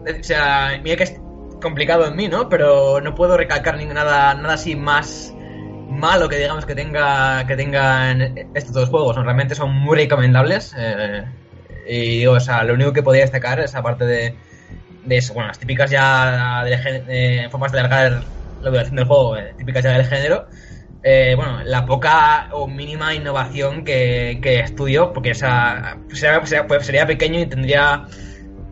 o 0.06 0.24
sea, 0.24 0.80
mira 0.84 0.96
que 0.98 1.04
es 1.04 1.14
complicado 1.62 2.08
en 2.08 2.16
mí, 2.16 2.28
¿no? 2.28 2.50
Pero 2.50 3.02
no 3.02 3.14
puedo 3.16 3.38
recalcar 3.38 3.78
ni 3.78 3.86
nada, 3.86 4.34
nada 4.36 4.56
así 4.56 4.76
más 4.76 5.34
malo 5.88 6.30
que 6.30 6.38
digamos 6.38 6.66
que 6.66 6.74
tenga 6.76 7.46
que 7.46 7.56
tengan 7.56 8.22
estos 8.54 8.74
dos 8.74 8.90
juegos. 8.90 9.16
¿no? 9.18 9.24
Realmente 9.24 9.56
son 9.56 9.74
muy 9.76 9.98
recomendables. 9.98 10.74
eh, 10.78 11.24
y 11.88 12.20
digo, 12.20 12.34
o 12.34 12.40
sea, 12.40 12.64
lo 12.64 12.74
único 12.74 12.94
que 12.94 13.04
podría 13.04 13.24
destacar 13.24 13.60
es 13.60 13.76
aparte 13.76 14.06
de, 14.06 14.38
de 15.04 15.18
eso, 15.18 15.34
bueno, 15.34 15.48
las 15.50 15.60
típicas 15.60 15.90
ya 15.92 16.64
del 16.66 16.80
gen- 16.80 17.06
eh, 17.10 17.48
formas 17.52 17.72
de 17.72 17.80
alargar 17.80 18.24
la 18.60 18.70
duración 18.72 18.96
del 18.98 19.06
juego, 19.06 19.38
eh, 19.38 19.56
típicas 19.58 19.84
ya 19.84 19.92
del 19.94 20.06
género. 20.06 20.48
Eh, 21.04 21.34
bueno, 21.36 21.60
la 21.64 21.86
poca 21.86 22.50
o 22.52 22.68
mínima 22.68 23.14
innovación 23.16 23.84
que, 23.84 24.40
que 24.42 24.60
estudio, 24.60 25.12
porque 25.14 25.32
o 25.32 25.36
sea, 25.36 25.98
sería, 26.14 26.46
sería- 26.46 26.68
pues 26.68 26.86
sería 26.86 27.06
pequeño 27.08 27.40
y 27.40 27.46
tendría 27.48 28.06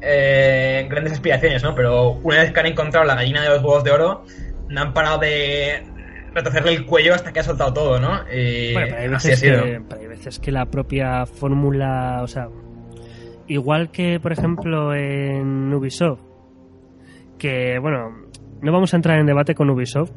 eh, 0.02 0.88
grandes 0.90 1.14
aspiraciones, 1.14 1.64
¿no? 1.64 1.76
Pero 1.76 2.12
una 2.24 2.38
vez 2.42 2.52
que 2.54 2.60
han 2.60 2.68
encontrado 2.68 3.06
la 3.06 3.16
gallina 3.16 3.42
de 3.42 3.50
los 3.50 3.58
huevos 3.64 3.84
de 3.84 3.92
oro, 3.92 4.24
no 4.70 4.82
han 4.82 4.94
parado 4.94 5.18
de 5.18 5.84
retorcerle 6.34 6.72
el 6.74 6.86
cuello 6.86 7.16
hasta 7.16 7.34
que 7.34 7.40
ha 7.40 7.44
soltado 7.44 7.74
todo, 7.74 8.00
¿no? 8.00 8.22
Y 8.32 8.74
Bueno, 8.74 8.88
pero 8.92 9.02
hay, 9.02 9.14
así 9.16 9.28
ha 9.28 9.32
veces 9.32 9.42
que, 9.42 9.82
pero 9.90 10.02
hay 10.02 10.08
veces 10.08 10.40
que 10.40 10.52
la 10.52 10.66
propia 10.68 11.26
fórmula, 11.26 12.20
o 12.22 12.28
sea, 12.28 12.48
igual 13.48 13.90
que 13.92 14.20
por 14.20 14.32
ejemplo 14.32 14.94
en 14.94 15.74
Ubisoft, 15.74 16.22
que 17.40 17.80
bueno, 17.80 18.12
no 18.62 18.72
vamos 18.72 18.94
a 18.94 18.98
entrar 18.98 19.20
en 19.20 19.26
debate 19.26 19.56
con 19.56 19.70
Ubisoft, 19.70 20.12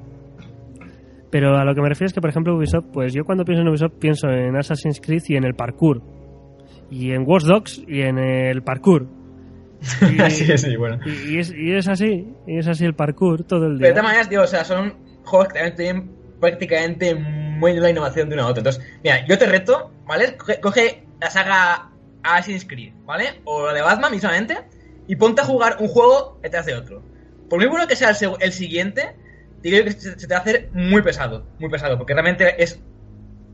pero 1.32 1.56
a 1.58 1.64
lo 1.64 1.74
que 1.74 1.80
me 1.82 1.88
refiero 1.88 2.06
es 2.06 2.12
que 2.12 2.20
por 2.20 2.30
ejemplo 2.30 2.54
Ubisoft, 2.56 2.84
pues 2.92 3.12
yo 3.12 3.24
cuando 3.24 3.44
pienso 3.44 3.62
en 3.62 3.68
Ubisoft 3.68 3.94
pienso 3.98 4.28
en 4.30 4.54
Assassin's 4.56 5.00
Creed 5.00 5.22
y 5.26 5.34
en 5.36 5.42
el 5.44 5.54
parkour, 5.54 6.00
y 6.90 7.10
en 7.10 7.24
Watch 7.26 7.42
Dogs 7.44 7.82
y 7.88 8.02
en 8.02 8.18
el 8.18 8.62
parkour. 8.62 9.08
Y, 10.02 10.30
sí, 10.30 10.56
sí, 10.58 10.76
bueno. 10.76 11.00
y- 11.04 11.34
y 11.34 11.38
es, 11.40 11.52
y 11.52 11.72
es 11.74 11.88
así, 11.88 12.28
y 12.46 12.58
es 12.58 12.68
así 12.68 12.84
el 12.84 12.94
parkour 12.94 13.42
todo 13.42 13.66
el 13.66 13.72
Pero 13.72 13.78
de 13.78 13.84
día. 13.86 13.90
todas 13.94 14.04
maneras, 14.04 14.30
digo, 14.30 14.42
o 14.42 14.46
sea, 14.46 14.64
son 14.64 14.94
juegos 15.24 15.48
que 15.48 15.54
también 15.54 15.76
tienen 15.76 16.12
prácticamente 16.40 17.14
muy 17.16 17.74
la 17.74 17.90
innovación 17.90 18.28
de 18.28 18.34
uno 18.36 18.44
a 18.44 18.48
otro. 18.48 18.60
Entonces, 18.60 18.84
mira, 19.02 19.26
yo 19.26 19.36
te 19.38 19.46
reto, 19.46 19.90
¿vale? 20.06 20.36
Coge, 20.36 20.60
coge 20.60 21.04
la 21.20 21.30
saga 21.30 21.90
Assassin's 22.22 22.64
Creed, 22.64 22.92
¿vale? 23.04 23.40
O 23.44 23.66
la 23.66 23.72
de 23.72 23.82
Batman 23.82 24.12
mismamente, 24.12 24.56
y 25.08 25.16
ponte 25.16 25.40
a 25.40 25.44
jugar 25.44 25.76
un 25.80 25.88
juego 25.88 26.38
detrás 26.42 26.66
de 26.66 26.74
otro. 26.74 27.02
Por 27.50 27.58
muy 27.58 27.68
bueno 27.68 27.86
que 27.88 27.96
sea 27.96 28.10
el, 28.10 28.16
el 28.40 28.52
siguiente, 28.52 29.16
digo 29.70 29.84
que 29.84 29.92
se, 29.92 30.18
se 30.18 30.26
te 30.26 30.34
va 30.34 30.38
a 30.38 30.42
hacer 30.42 30.70
muy 30.72 31.02
pesado, 31.02 31.46
muy 31.58 31.70
pesado, 31.70 31.96
porque 31.96 32.14
realmente 32.14 32.62
es 32.62 32.80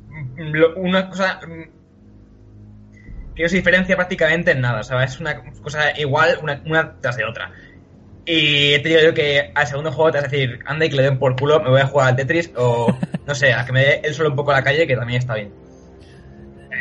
mm, 0.09 0.53
lo- 0.55 0.77
una 0.77 1.09
cosa 1.09 1.41
mm, 1.47 3.35
que 3.35 3.43
no 3.45 3.49
se 3.49 3.57
diferencia 3.57 3.97
prácticamente 3.97 4.51
en 4.53 4.61
nada, 4.61 4.81
o 4.81 4.83
sea, 4.85 5.03
es 5.05 5.21
una 5.21 5.41
cosa 5.63 5.99
igual 5.99 6.39
una, 6.43 6.61
una 6.67 6.95
tras 7.01 7.17
de 7.17 7.25
otra. 7.25 7.53
Y 8.31 8.79
te 8.83 8.89
digo 8.89 9.01
yo 9.03 9.15
que 9.15 9.53
al 9.55 9.67
segundo 9.67 9.91
juego 9.93 10.11
te 10.11 10.19
vas 10.19 10.27
a 10.27 10.31
decir, 10.31 10.59
anda 10.67 10.85
y 10.85 10.91
que 10.91 10.97
le 10.97 11.03
den 11.05 11.19
por 11.19 11.35
culo, 11.37 11.61
me 11.61 11.71
voy 11.71 11.81
a 11.81 11.87
jugar 11.87 12.09
al 12.09 12.17
Tetris 12.17 12.53
o 12.57 12.95
no 13.27 13.35
sé, 13.35 13.53
a 13.55 13.65
que 13.65 13.73
me 13.73 13.81
dé 13.81 14.01
él 14.05 14.13
solo 14.13 14.31
un 14.31 14.37
poco 14.37 14.51
a 14.51 14.55
la 14.55 14.63
calle, 14.63 14.87
que 14.87 14.97
también 14.97 15.19
está 15.21 15.35
bien. 15.35 15.51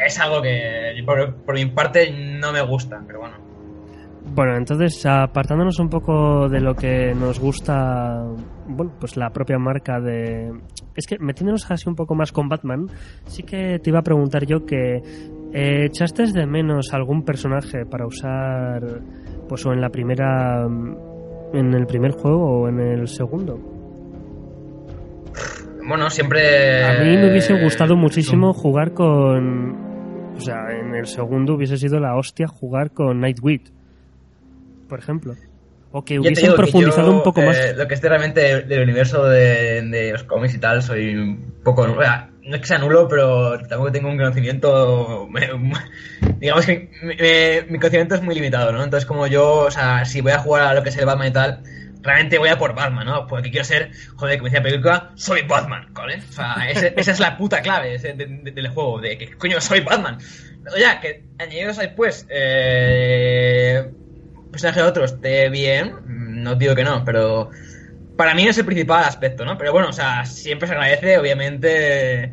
Es 0.05 0.19
algo 0.19 0.41
que 0.41 1.01
por, 1.05 1.35
por 1.43 1.55
mi 1.55 1.65
parte 1.67 2.11
no 2.11 2.51
me 2.51 2.61
gusta, 2.61 3.01
pero 3.07 3.19
bueno. 3.19 3.37
Bueno, 4.25 4.57
entonces 4.57 5.05
apartándonos 5.05 5.79
un 5.79 5.89
poco 5.89 6.49
de 6.49 6.59
lo 6.59 6.75
que 6.75 7.13
nos 7.15 7.39
gusta, 7.39 8.23
bueno, 8.67 8.93
pues 8.99 9.17
la 9.17 9.29
propia 9.29 9.57
marca 9.57 9.99
de... 9.99 10.51
Es 10.95 11.07
que 11.07 11.17
metiéndonos 11.19 11.69
así 11.69 11.87
un 11.87 11.95
poco 11.95 12.15
más 12.15 12.31
con 12.31 12.49
Batman, 12.49 12.87
sí 13.25 13.43
que 13.43 13.79
te 13.79 13.89
iba 13.89 13.99
a 13.99 14.03
preguntar 14.03 14.45
yo 14.45 14.65
que 14.65 15.01
eh, 15.53 15.85
echaste 15.85 16.25
de 16.31 16.45
menos 16.45 16.93
algún 16.93 17.23
personaje 17.23 17.85
para 17.85 18.05
usar, 18.05 19.01
pues 19.47 19.65
o 19.65 19.73
en 19.73 19.81
la 19.81 19.89
primera, 19.89 20.65
en 21.53 21.73
el 21.73 21.85
primer 21.85 22.11
juego 22.11 22.61
o 22.61 22.67
en 22.67 22.79
el 22.79 23.07
segundo. 23.07 23.57
Bueno, 25.87 26.09
siempre... 26.09 26.83
A 26.83 27.03
mí 27.03 27.15
me 27.15 27.29
hubiese 27.31 27.61
gustado 27.63 27.95
muchísimo 27.95 28.51
jugar 28.51 28.93
con 28.93 29.87
O 30.35 30.41
sea, 30.41 30.65
en 30.69 30.93
el 30.93 31.07
segundo 31.07 31.55
hubiese 31.55 31.77
sido 31.77 31.99
la 31.99 32.17
hostia 32.17 32.47
jugar 32.47 32.91
con 32.91 33.21
Nightwit, 33.21 33.69
por 34.89 34.99
ejemplo. 34.99 35.33
O 35.99 36.05
que 36.05 36.19
hubiesen 36.19 36.49
que 36.51 36.55
profundizado 36.55 37.07
yo, 37.11 37.17
un 37.17 37.23
poco 37.23 37.41
más. 37.41 37.57
eh, 37.57 37.73
lo 37.75 37.87
que 37.87 37.93
esté 37.93 38.09
realmente 38.09 38.61
del 38.63 38.81
universo 38.83 39.25
de, 39.25 39.81
de 39.83 40.11
los 40.11 40.23
cómics 40.23 40.53
y 40.55 40.59
tal, 40.59 40.81
soy 40.83 41.15
un 41.15 41.53
poco. 41.63 41.83
o 41.83 42.01
sea, 42.01 42.29
no 42.43 42.55
es 42.55 42.61
que 42.61 42.67
sea 42.67 42.77
nulo, 42.77 43.07
pero 43.07 43.57
tampoco 43.67 43.91
tengo 43.91 44.09
un 44.09 44.17
conocimiento. 44.17 45.27
digamos 46.39 46.65
que 46.65 46.89
mi, 47.03 47.15
mi- 47.15 47.71
mi 47.71 47.77
conocimiento 47.79 48.15
es 48.15 48.21
muy 48.21 48.35
limitado, 48.35 48.71
¿no? 48.71 48.83
Entonces, 48.83 49.05
como 49.05 49.27
yo, 49.27 49.65
o 49.65 49.71
sea, 49.71 50.05
si 50.05 50.21
voy 50.21 50.31
a 50.31 50.39
jugar 50.39 50.63
a 50.63 50.73
lo 50.73 50.83
que 50.83 50.89
es 50.89 50.97
el 50.97 51.05
Batman 51.05 51.27
y 51.27 51.31
tal, 51.31 51.61
realmente 52.03 52.37
voy 52.37 52.47
a 52.49 52.57
por 52.57 52.73
Batman, 52.73 53.05
¿no? 53.05 53.27
Porque 53.27 53.49
quiero 53.51 53.65
ser, 53.65 53.91
joder, 54.15 54.37
como 54.37 54.45
decía 54.45 54.59
la 54.59 54.63
película, 54.69 55.11
soy 55.15 55.41
Batman, 55.41 55.87
¿vale? 55.91 56.21
O 56.29 56.31
sea, 56.31 56.55
ese- 56.69 56.93
esa 56.95 57.11
es 57.11 57.19
la 57.19 57.35
puta 57.37 57.61
clave 57.61 57.95
ese 57.95 58.13
de- 58.13 58.25
de- 58.27 58.51
del 58.51 58.67
juego, 58.69 59.01
de 59.01 59.17
que 59.17 59.31
coño 59.37 59.59
soy 59.59 59.81
Batman. 59.81 60.17
Ya, 60.79 60.99
que 61.01 61.23
añadidos 61.39 61.79
ahí, 61.79 61.91
pues, 61.95 62.25
eh, 62.29 63.89
personaje 64.57 64.81
de 64.81 64.87
otro 64.87 65.05
esté 65.05 65.49
bien, 65.49 65.95
no 66.07 66.55
digo 66.55 66.75
que 66.75 66.83
no, 66.83 67.05
pero 67.05 67.51
para 68.17 68.33
mí 68.33 68.47
es 68.47 68.57
el 68.57 68.65
principal 68.65 69.03
aspecto, 69.03 69.45
¿no? 69.45 69.57
Pero 69.57 69.71
bueno, 69.71 69.89
o 69.89 69.93
sea, 69.93 70.25
siempre 70.25 70.67
se 70.67 70.73
agradece, 70.73 71.19
obviamente, 71.19 72.23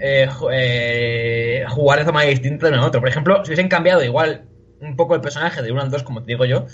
eh, 0.00 0.28
eh, 0.52 1.64
jugar 1.68 2.00
de 2.00 2.04
forma 2.04 2.22
distinta 2.22 2.66
de 2.66 2.72
uno 2.72 2.86
otro. 2.86 3.00
Por 3.00 3.08
ejemplo, 3.08 3.44
si 3.44 3.50
hubiesen 3.50 3.68
cambiado 3.68 4.02
igual 4.02 4.46
un 4.80 4.96
poco 4.96 5.14
el 5.14 5.20
personaje 5.20 5.62
de 5.62 5.70
uno 5.70 5.82
al 5.82 5.90
dos, 5.90 6.02
como 6.02 6.24
te 6.24 6.32
digo 6.32 6.44
yo, 6.44 6.66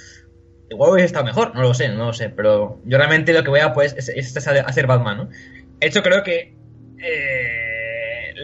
igual 0.70 0.92
hubiese 0.92 1.06
estado 1.06 1.26
mejor, 1.26 1.54
no 1.54 1.60
lo 1.60 1.74
sé, 1.74 1.90
no 1.90 2.06
lo 2.06 2.12
sé, 2.14 2.30
pero 2.30 2.80
yo 2.86 2.96
realmente 2.96 3.34
lo 3.34 3.44
que 3.44 3.50
voy 3.50 3.60
a 3.60 3.74
pues 3.74 3.94
es, 3.94 4.08
es 4.08 4.48
a 4.48 4.72
ser 4.72 4.86
Batman, 4.86 5.16
¿no? 5.18 5.28
De 5.80 5.86
hecho, 5.86 6.02
creo 6.02 6.22
que 6.22 6.56
eh, 6.98 7.47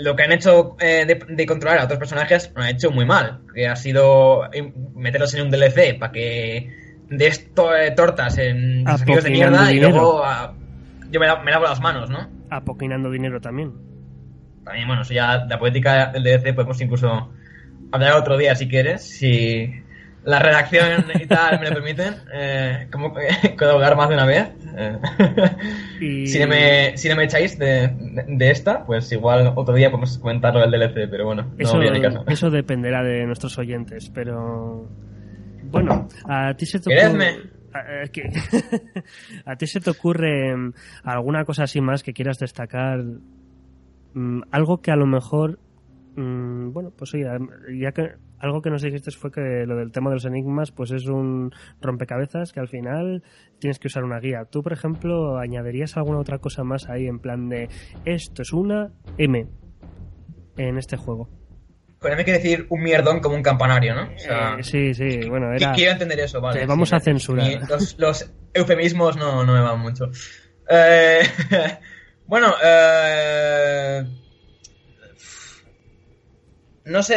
lo 0.03 0.17
que 0.17 0.23
han 0.25 0.33
hecho 0.33 0.77
eh, 0.81 1.05
de, 1.07 1.23
de 1.29 1.47
controlar 1.47 1.79
a 1.79 1.85
otros 1.85 1.99
personajes 1.99 2.51
lo 2.55 2.63
han 2.63 2.69
hecho 2.71 2.91
muy 2.91 3.05
mal, 3.05 3.41
que 3.55 3.67
ha 3.69 3.77
sido 3.77 4.45
eh, 4.53 4.73
meterlos 4.95 5.33
en 5.35 5.43
un 5.43 5.51
DLC 5.51 5.99
para 5.99 6.13
que 6.13 6.71
des 7.11 7.55
to- 7.55 7.75
eh, 7.77 7.91
tortas 7.93 8.39
en 8.39 8.85
desafíos 8.95 9.25
de 9.25 9.31
mierda 9.31 9.73
y 9.73 9.81
luego 9.93 10.25
yo 11.11 11.21
me, 11.21 11.27
la- 11.27 11.43
me 11.43 11.51
lavo 11.51 11.65
las 11.65 11.81
manos, 11.81 12.11
¿no? 12.11 12.29
Apoquinando 12.51 13.11
dinero 13.11 13.41
también. 13.41 13.73
También, 14.65 14.87
bueno, 14.87 15.03
eso 15.03 15.13
ya, 15.15 15.45
la 15.45 15.59
política 15.59 16.07
del 16.07 16.23
DLC 16.25 16.55
podemos 16.55 16.81
incluso 16.81 17.31
hablar 17.93 18.15
otro 18.15 18.37
día 18.39 18.55
si 18.57 18.67
quieres, 18.67 19.03
si 19.03 19.73
la 20.25 20.39
redacción 20.39 21.05
y 21.21 21.27
tal 21.27 21.61
me 21.61 21.69
lo 21.69 21.75
permiten, 21.75 22.15
eh, 22.33 22.89
¿cómo 22.91 23.13
puedo 23.59 23.73
hablar 23.73 23.97
más 23.97 24.09
de 24.09 24.15
una 24.15 24.27
vez? 24.27 24.49
Eh, 24.77 24.99
Y- 26.01 26.27
si, 26.27 26.39
no 26.41 26.47
me, 26.49 26.97
si 26.97 27.09
no 27.09 27.17
me 27.17 27.25
echáis 27.25 27.59
de, 27.59 27.89
de- 28.27 28.51
esta, 28.51 28.85
pues 28.87 29.11
igual 29.13 29.53
otro 29.57 29.75
día 29.75 29.91
podemos 29.91 30.19
comentarlo 30.19 30.61
del 30.61 30.71
DLC, 30.71 31.09
pero 31.11 31.27
bueno, 31.27 31.43
no 31.43 31.53
Eso, 31.59 31.79
caso. 32.01 32.25
eso 32.29 32.51
dependerá 32.51 33.03
de 33.03 33.27
nuestros 33.27 33.59
oyentes, 33.59 34.11
pero 34.15 34.89
bueno, 35.65 36.09
a 36.29 36.55
ti 36.55 36.67
se 36.67 36.81
te 36.81 36.91
a, 37.75 38.07
que- 38.09 38.31
a 39.47 39.57
ti 39.57 39.67
se 39.67 39.81
te 39.81 39.91
ocurre 39.91 40.57
mm, 40.57 40.73
alguna 41.05 41.45
cosa 41.45 41.65
así 41.65 41.81
más 41.81 42.03
que 42.03 42.13
quieras 42.13 42.39
destacar, 42.39 43.01
Mm, 44.17 44.43
algo 44.53 44.81
que 44.81 44.93
a 44.93 44.97
lo 44.97 45.07
mejor, 45.07 45.59
mm, 46.15 46.73
bueno, 46.73 46.93
pues 46.97 47.13
oye, 47.15 47.27
ya 47.81 47.91
que 47.91 48.13
algo 48.45 48.61
que 48.61 48.71
nos 48.71 48.83
dijiste 48.83 49.11
fue 49.11 49.31
que 49.31 49.65
lo 49.67 49.77
del 49.77 49.91
tema 49.91 50.11
de 50.11 50.17
los 50.17 50.25
enigmas, 50.27 50.71
pues 50.71 50.91
es 50.91 51.07
un 51.07 51.51
rompecabezas 51.81 52.53
que 52.53 52.61
al 52.61 52.69
final 52.69 53.23
tienes 53.59 53.79
que 53.79 53.89
usar 53.89 54.05
una 54.05 54.21
guía. 54.21 54.45
Tú, 54.45 54.63
por 54.63 54.73
ejemplo, 54.73 55.39
añadirías 55.39 55.97
alguna 55.97 56.19
otra 56.19 56.39
cosa 56.39 56.63
más 56.63 56.89
ahí 56.91 57.07
en 57.07 57.19
plan 57.21 57.49
de 57.49 57.69
esto 58.05 58.43
es 58.43 58.53
una 58.53 58.93
M 59.17 59.47
en 60.59 60.79
este 60.79 60.97
juego. 60.99 61.31
Con 61.99 62.13
M 62.13 62.23
quiere 62.23 62.39
decir 62.39 62.67
un 62.69 62.83
mierdón 62.83 63.21
como 63.21 63.35
un 63.35 63.43
campanario, 63.43 63.95
¿no? 63.95 64.03
O 64.15 64.19
sea, 64.19 64.57
Eh, 64.59 64.63
sí, 64.63 64.93
sí, 64.93 65.27
bueno, 65.27 65.51
era... 65.55 65.73
Quiero 65.73 65.93
entender 65.93 66.21
eso, 66.21 66.39
vale. 66.41 66.61
Te 66.61 66.67
vamos 66.67 66.93
a 66.93 67.01
censurar. 67.01 67.47
los 67.97 68.31
eufemismos 68.53 69.17
no, 69.17 69.43
no 69.45 69.55
me 69.55 69.61
van 69.63 69.81
mucho. 69.81 70.11
Eh, 70.69 71.23
bueno, 72.27 72.55
eh, 72.63 74.05
no 76.85 77.03
sé, 77.03 77.15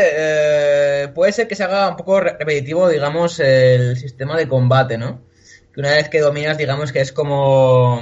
eh, 1.04 1.08
puede 1.14 1.32
ser 1.32 1.48
que 1.48 1.56
se 1.56 1.64
haga 1.64 1.90
un 1.90 1.96
poco 1.98 2.20
re- 2.20 2.38
repetitivo, 2.40 2.88
digamos, 2.90 3.40
el 3.40 3.98
sistema 3.98 4.38
de 4.38 4.48
combate, 4.48 4.98
¿no? 4.98 5.26
Que 5.74 5.82
una 5.82 5.92
vez 5.92 6.10
que 6.10 6.20
dominas, 6.22 6.58
digamos 6.58 6.92
que 6.92 7.02
es 7.02 7.12
como... 7.12 8.02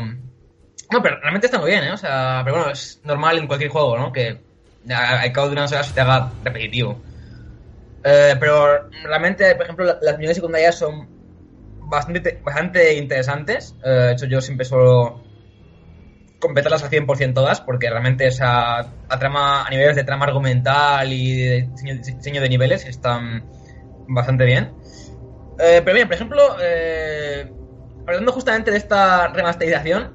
No, 0.92 1.02
pero 1.04 1.20
realmente 1.22 1.48
está 1.48 1.60
muy 1.60 1.72
bien, 1.72 1.84
¿eh? 1.86 1.92
O 1.94 1.98
sea, 1.98 2.42
pero 2.46 2.58
bueno, 2.58 2.72
es 2.72 3.02
normal 3.04 3.38
en 3.40 3.48
cualquier 3.48 3.72
juego, 3.72 3.98
¿no? 3.98 4.12
Que 4.12 4.46
al 4.90 5.32
cabo 5.34 5.48
de 5.48 5.54
unas 5.54 5.72
horas 5.72 5.88
se 5.88 5.94
te 5.94 6.02
haga 6.02 6.38
repetitivo. 6.44 7.04
Eh, 8.04 8.36
pero 8.40 8.90
realmente, 9.04 9.56
por 9.56 9.64
ejemplo, 9.66 9.86
la- 9.86 9.98
las 10.02 10.18
misiones 10.18 10.38
secundarias 10.38 10.78
son 10.78 11.10
bastante, 11.80 12.42
bastante 12.46 12.96
interesantes. 12.96 13.78
Eh, 13.84 13.90
de 13.90 14.12
hecho, 14.14 14.26
yo 14.28 14.42
siempre 14.42 14.66
suelo 14.66 15.25
completarlas 16.40 16.84
al 16.84 16.90
100% 16.90 17.34
todas, 17.34 17.62
porque 17.62 17.90
realmente 17.90 18.28
esa 18.28 18.80
a 18.80 19.20
trama, 19.20 19.66
a 19.66 19.70
niveles 19.70 19.96
de 19.96 20.04
trama 20.04 20.26
argumental 20.26 21.12
y 21.12 21.42
de 21.42 21.70
diseño, 21.72 21.96
diseño 21.96 22.42
de 22.42 22.50
niveles 22.50 22.86
están 22.86 23.46
bastante 24.08 24.46
bien. 24.46 24.74
Eh, 25.60 25.82
pero 25.84 25.96
bien, 25.96 26.08
por 26.08 26.16
ejemplo, 26.16 26.42
eh, 26.62 27.52
hablando 28.08 28.32
justamente 28.32 28.72
de 28.72 28.78
esta 28.78 29.28
remasterización, 29.30 30.14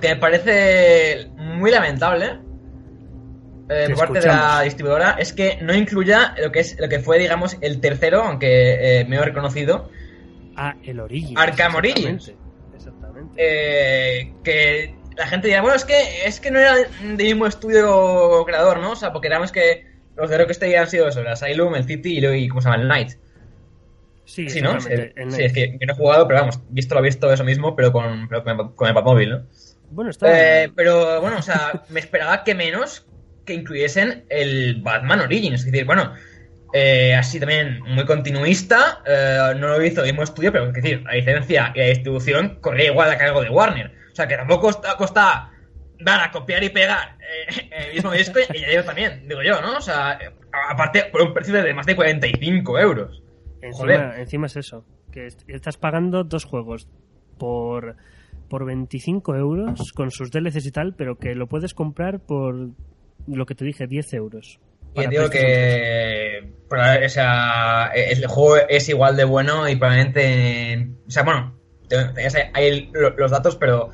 que 0.00 0.08
me 0.08 0.16
parece 0.16 1.30
muy 1.36 1.70
lamentable 1.70 2.40
eh, 3.70 3.86
por 3.88 3.98
parte 3.98 4.20
de 4.20 4.26
la 4.26 4.62
distribuidora 4.62 5.16
es 5.18 5.32
que 5.32 5.58
no 5.60 5.74
incluya 5.74 6.34
lo 6.42 6.50
que 6.52 6.60
es 6.60 6.78
lo 6.78 6.88
que 6.88 7.00
fue, 7.00 7.18
digamos, 7.18 7.56
el 7.60 7.80
tercero, 7.80 8.22
aunque 8.22 9.00
eh, 9.00 9.04
me 9.04 9.16
he 9.16 9.22
reconocido, 9.22 9.90
Ah, 10.60 10.74
el 10.82 10.98
Origins. 10.98 11.38
Arkham 11.38 11.76
exactamente, 11.76 11.78
Origins. 12.00 12.32
Exactamente. 12.74 13.34
eh, 13.36 14.32
que 14.42 14.97
la 15.18 15.26
gente 15.26 15.48
dirá, 15.48 15.60
bueno, 15.60 15.76
es 15.76 15.84
que 15.84 16.24
es 16.24 16.40
que 16.40 16.50
no 16.50 16.58
era 16.60 16.74
del 16.76 17.16
mismo 17.16 17.46
estudio 17.46 18.44
creador, 18.46 18.78
¿no? 18.78 18.92
O 18.92 18.96
sea, 18.96 19.12
porque 19.12 19.28
digamos 19.28 19.52
que 19.52 19.84
los 20.16 20.30
de 20.30 20.38
Rocksteady 20.38 20.74
han 20.76 20.88
sido 20.88 21.08
eso, 21.08 21.20
el 21.20 21.26
Asylum, 21.26 21.74
el 21.74 21.84
City 21.84 22.18
y, 22.18 22.20
luego- 22.20 22.36
y 22.36 22.48
¿cómo 22.48 22.60
se 22.60 22.68
llama? 22.70 22.82
El 22.82 22.88
Knight. 22.88 23.10
sí, 24.24 24.48
Sí, 24.48 24.60
¿no? 24.60 24.80
Sí, 24.80 24.88
es 25.42 25.52
que, 25.52 25.78
que 25.78 25.86
no 25.86 25.92
he 25.92 25.96
jugado, 25.96 26.26
pero 26.28 26.40
vamos, 26.40 26.60
visto 26.70 26.94
lo 26.94 27.02
visto 27.02 27.32
eso 27.32 27.44
mismo, 27.44 27.74
pero 27.76 27.92
con, 27.92 28.28
pero 28.28 28.42
con, 28.44 28.88
el- 28.88 28.94
Batmóvil, 28.94 29.30
¿no? 29.30 29.42
Bueno, 29.90 30.10
está... 30.10 30.64
Eh, 30.64 30.70
pero 30.76 31.20
bueno, 31.20 31.38
o 31.38 31.42
sea, 31.42 31.82
me 31.88 32.00
esperaba 32.00 32.44
que 32.44 32.54
menos 32.54 33.06
que 33.46 33.54
incluyesen 33.54 34.24
el 34.28 34.82
Batman 34.82 35.20
Origins. 35.20 35.60
Es 35.60 35.64
decir, 35.72 35.86
bueno, 35.86 36.12
eh, 36.74 37.14
así 37.14 37.40
también 37.40 37.80
muy 37.84 38.04
continuista, 38.04 39.02
eh, 39.06 39.54
no 39.56 39.68
lo 39.68 39.82
hizo 39.82 40.02
el 40.02 40.08
mismo 40.08 40.22
estudio, 40.22 40.52
pero 40.52 40.66
es 40.66 40.74
decir, 40.74 41.02
la 41.04 41.14
licencia 41.14 41.72
y 41.74 41.78
la 41.78 41.86
distribución 41.86 42.58
corría 42.60 42.86
igual 42.90 43.10
a 43.10 43.16
cargo 43.16 43.40
de 43.40 43.48
Warner. 43.48 43.97
O 44.18 44.20
sea, 44.20 44.26
que 44.26 44.36
tampoco 44.36 44.62
costa, 44.62 44.96
costa 44.96 45.50
dar 46.00 46.20
a 46.20 46.30
copiar 46.32 46.64
y 46.64 46.70
pegar 46.70 47.16
eh, 47.20 47.70
el 47.88 47.94
mismo 47.94 48.10
disco 48.10 48.40
y 48.40 48.56
añadirlo 48.58 48.84
también, 48.84 49.28
digo 49.28 49.42
yo, 49.44 49.60
¿no? 49.62 49.76
O 49.76 49.80
sea, 49.80 50.18
aparte 50.70 51.04
por 51.12 51.22
un 51.22 51.32
precio 51.32 51.54
de 51.54 51.72
más 51.72 51.86
de 51.86 51.94
45 51.94 52.78
euros. 52.80 53.22
Encima, 53.62 53.76
Joder. 53.78 54.18
encima 54.18 54.46
es 54.46 54.56
eso, 54.56 54.84
que 55.12 55.26
est- 55.26 55.48
estás 55.48 55.76
pagando 55.76 56.24
dos 56.24 56.44
juegos 56.44 56.88
por, 57.38 57.94
por 58.50 58.64
25 58.64 59.36
euros 59.36 59.92
con 59.92 60.10
sus 60.10 60.32
DLCs 60.32 60.66
y 60.66 60.72
tal, 60.72 60.94
pero 60.96 61.16
que 61.16 61.36
lo 61.36 61.46
puedes 61.46 61.74
comprar 61.74 62.18
por 62.18 62.70
lo 63.28 63.46
que 63.46 63.54
te 63.54 63.64
dije, 63.64 63.86
10 63.86 64.14
euros. 64.14 64.58
Y 64.94 65.00
digo 65.06 65.28
PlayStation 65.28 65.30
3. 65.30 66.98
que 66.98 67.06
o 67.06 67.08
sea, 67.08 67.92
el 67.94 68.26
juego 68.26 68.56
es 68.68 68.88
igual 68.88 69.14
de 69.16 69.22
bueno 69.24 69.68
y 69.68 69.76
probablemente... 69.76 70.88
O 71.06 71.10
sea, 71.10 71.22
bueno, 71.22 71.54
lo- 72.92 73.10
los 73.16 73.30
datos, 73.30 73.56
pero 73.56 73.90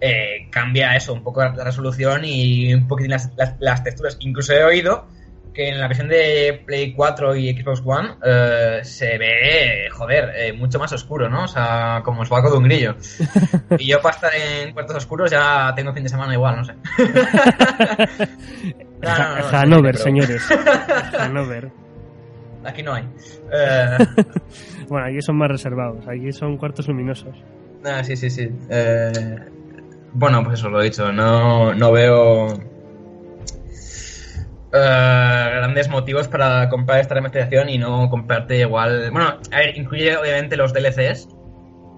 eh, 0.00 0.48
cambia 0.50 0.94
eso, 0.96 1.12
un 1.14 1.22
poco 1.22 1.42
la, 1.42 1.52
resolución 1.64 2.22
y 2.24 2.72
un 2.74 2.86
poquitín 2.88 3.10
las, 3.12 3.30
las- 3.36 3.54
las 3.60 3.82
texturas. 3.84 4.16
Incluso 4.20 4.52
he 4.54 4.62
oído 4.64 5.06
que 5.54 5.70
en 5.70 5.80
la 5.80 5.88
versión 5.88 6.08
de 6.08 6.62
Play 6.66 6.92
4 6.92 7.34
y 7.34 7.52
Xbox 7.60 7.82
One 7.84 8.10
eh, 8.24 8.80
se 8.84 9.18
ve, 9.18 9.88
joder, 9.90 10.30
eh, 10.36 10.52
mucho 10.52 10.78
más 10.78 10.92
oscuro, 10.92 11.28
¿no? 11.28 11.44
O 11.44 11.48
sea, 11.48 12.00
como 12.04 12.22
el 12.22 12.28
sobaco 12.28 12.50
de 12.52 12.58
un 12.58 12.64
grillo. 12.64 12.94
Y 13.78 13.88
yo 13.88 14.00
para 14.00 14.14
estar 14.14 14.32
en 14.34 14.72
cuartos 14.72 14.96
oscuros 14.98 15.30
ya 15.30 15.72
tengo 15.74 15.92
fin 15.92 16.02
de 16.04 16.08
semana 16.08 16.32
igual, 16.34 16.56
no 16.58 16.64
sé. 16.64 16.74
No, 19.02 19.18
no, 19.18 19.36
no, 19.38 19.58
Hanover, 19.58 19.92
pero- 19.94 20.04
señores. 20.04 20.42
Hanover. 21.18 21.70
Aquí 22.64 22.82
no 22.82 22.94
hay. 22.94 23.04
Eh, 23.50 23.96
Bueno, 24.88 25.06
aquí 25.06 25.22
son 25.22 25.36
más 25.36 25.48
reservados, 25.48 26.06
aquí 26.06 26.32
son 26.32 26.56
cuartos 26.58 26.86
luminosos. 26.88 27.34
ah, 27.84 28.04
sí, 28.04 28.14
sí, 28.16 28.28
sí. 28.28 28.48
Eh, 28.68 29.12
bueno, 30.12 30.42
pues 30.44 30.58
eso 30.58 30.68
lo 30.68 30.80
he 30.80 30.84
dicho. 30.84 31.12
No, 31.12 31.74
no 31.74 31.92
veo 31.92 32.48
eh, 34.72 35.50
grandes 35.54 35.88
motivos 35.88 36.28
para 36.28 36.68
comprar 36.68 37.00
esta 37.00 37.14
remasterización 37.14 37.68
y 37.68 37.78
no 37.78 38.10
comprarte 38.10 38.60
igual. 38.60 39.10
Bueno, 39.10 39.38
a 39.50 39.56
ver, 39.56 39.76
incluye 39.76 40.16
obviamente 40.16 40.56
los 40.56 40.72
DLCs. 40.72 41.28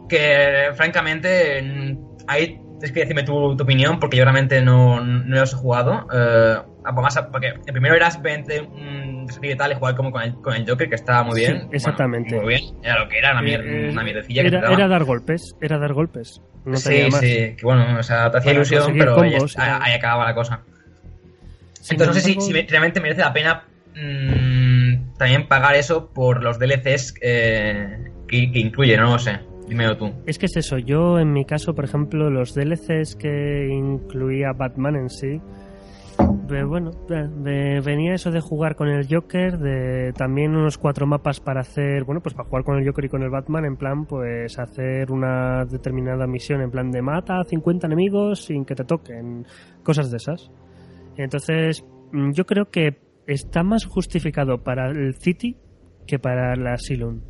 Que 0.09 0.71
francamente, 0.75 1.63
mm, 1.63 1.99
tienes 2.81 2.93
que 2.93 3.01
decirme 3.01 3.23
tu, 3.23 3.57
tu 3.57 3.63
opinión 3.63 4.01
porque 4.01 4.17
yo 4.17 4.25
realmente 4.25 4.63
no, 4.63 5.05
no 5.05 5.37
los 5.37 5.53
he 5.53 5.57
jugado. 5.57 6.07
Eh, 6.13 6.57
además, 6.85 7.23
porque 7.31 7.49
el 7.49 7.73
primero 7.73 7.95
era 7.95 8.11
simplemente 8.11 8.61
un 8.63 9.11
y 9.43 9.55
tal, 9.55 9.73
y 9.73 9.75
jugar 9.75 9.95
como 9.95 10.11
con 10.11 10.23
el, 10.23 10.35
con 10.37 10.55
el 10.55 10.69
Joker, 10.69 10.89
que 10.89 10.95
estaba 10.95 11.23
muy 11.23 11.41
bien. 11.41 11.61
Sí, 11.63 11.69
exactamente. 11.73 12.31
Bueno, 12.35 12.43
muy 12.45 12.55
bien, 12.55 12.75
era 12.83 12.99
lo 13.05 13.09
que 13.09 13.19
era, 13.19 13.33
una, 13.33 13.43
mier 13.43 13.61
Eh, 13.65 13.91
una 13.93 14.03
mierdecilla 14.03 14.43
que 14.43 14.49
era, 14.49 14.59
te 14.59 14.65
daba. 14.65 14.77
era 14.77 14.89
dar 14.89 15.05
golpes, 15.05 15.55
era 15.61 15.79
dar 15.79 15.93
golpes. 15.93 16.41
No 16.65 16.77
sí, 16.77 17.07
más. 17.11 17.21
sí, 17.21 17.55
que 17.57 17.61
bueno, 17.63 17.99
o 17.99 18.03
sea, 18.03 18.31
te 18.31 18.39
hacía 18.39 18.51
Para 18.51 18.57
ilusión, 18.57 18.95
pero 18.99 19.15
combos 19.15 19.55
tal. 19.55 19.83
ahí 19.83 19.93
acababa 19.93 20.25
la 20.25 20.35
cosa. 20.35 20.63
Entonces, 21.91 22.27
no 22.37 22.41
sé 22.41 22.41
si, 22.41 22.53
realmente 22.67 23.01
merece 23.01 23.21
la 23.21 23.33
pena 23.33 23.65
mm, 23.95 25.17
también 25.17 25.47
pagar 25.47 25.77
eso 25.77 26.11
por 26.13 26.43
los 26.43 26.59
DLCs 26.59 27.15
eh, 27.23 28.11
que, 28.27 28.51
que 28.53 28.59
incluye, 28.59 28.97
no 28.97 29.13
lo 29.13 29.19
sé. 29.19 29.41
Es 30.27 30.39
que 30.39 30.47
es 30.47 30.57
eso, 30.57 30.79
yo 30.79 31.19
en 31.19 31.33
mi 31.33 31.45
caso, 31.45 31.75
por 31.75 31.85
ejemplo, 31.85 32.31
los 32.31 32.55
DLCs 32.55 33.17
que 33.17 33.69
incluía 33.71 34.53
Batman 34.53 34.97
en 34.97 35.09
sí, 35.09 35.41
bueno, 36.67 36.91
venía 37.09 38.15
eso 38.15 38.31
de 38.31 38.41
jugar 38.41 38.75
con 38.75 38.89
el 38.89 39.07
Joker, 39.09 39.59
de 39.59 40.13
también 40.13 40.57
unos 40.57 40.79
cuatro 40.79 41.07
mapas 41.07 41.41
para 41.41 41.61
hacer, 41.61 42.05
bueno, 42.05 42.21
pues 42.21 42.35
para 42.35 42.49
jugar 42.49 42.65
con 42.65 42.79
el 42.79 42.87
Joker 42.87 43.05
y 43.05 43.09
con 43.09 43.23
el 43.23 43.31
Batman, 43.31 43.65
en 43.65 43.77
plan, 43.77 44.05
pues 44.07 44.59
hacer 44.59 45.11
una 45.11 45.65
determinada 45.65 46.27
misión, 46.27 46.61
en 46.61 46.71
plan 46.71 46.91
de 46.91 47.03
mata 47.03 47.41
a 47.41 47.45
50 47.45 47.87
enemigos 47.87 48.45
sin 48.45 48.65
que 48.65 48.75
te 48.75 48.85
toquen, 48.85 49.47
cosas 49.83 50.11
de 50.11 50.17
esas. 50.17 50.51
Entonces, 51.17 51.85
mm, 52.13 52.33
yo 52.33 52.45
creo 52.47 52.71
que 52.71 52.99
está 53.27 53.63
más 53.63 53.85
justificado 53.87 54.63
para 54.63 54.91
el 54.91 55.15
City 55.15 55.57
que 56.07 56.19
para 56.19 56.57
la 56.57 56.75
Asylum. 56.75 57.21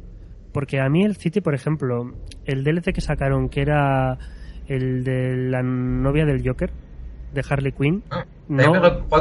Porque 0.52 0.80
a 0.80 0.88
mí 0.88 1.04
el 1.04 1.16
City, 1.16 1.40
por 1.40 1.54
ejemplo, 1.54 2.12
el 2.44 2.64
DLC 2.64 2.92
que 2.92 3.00
sacaron, 3.00 3.48
que 3.48 3.62
era 3.62 4.18
el 4.66 5.04
de 5.04 5.36
la 5.50 5.62
novia 5.62 6.24
del 6.24 6.42
Joker, 6.46 6.70
de 7.32 7.44
Harley 7.48 7.72
Quinn, 7.72 8.02
Ah, 8.10 8.24
No. 8.48 8.72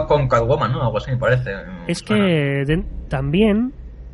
con 0.07 0.27
Catwoman, 0.27 0.71
¿no? 0.71 0.81
Algo 0.83 0.97
así 0.97 1.11
me 1.11 1.17
parece. 1.17 1.51
es 1.87 2.01
que 2.01 2.15
de- 2.15 2.83
también, 3.07 3.71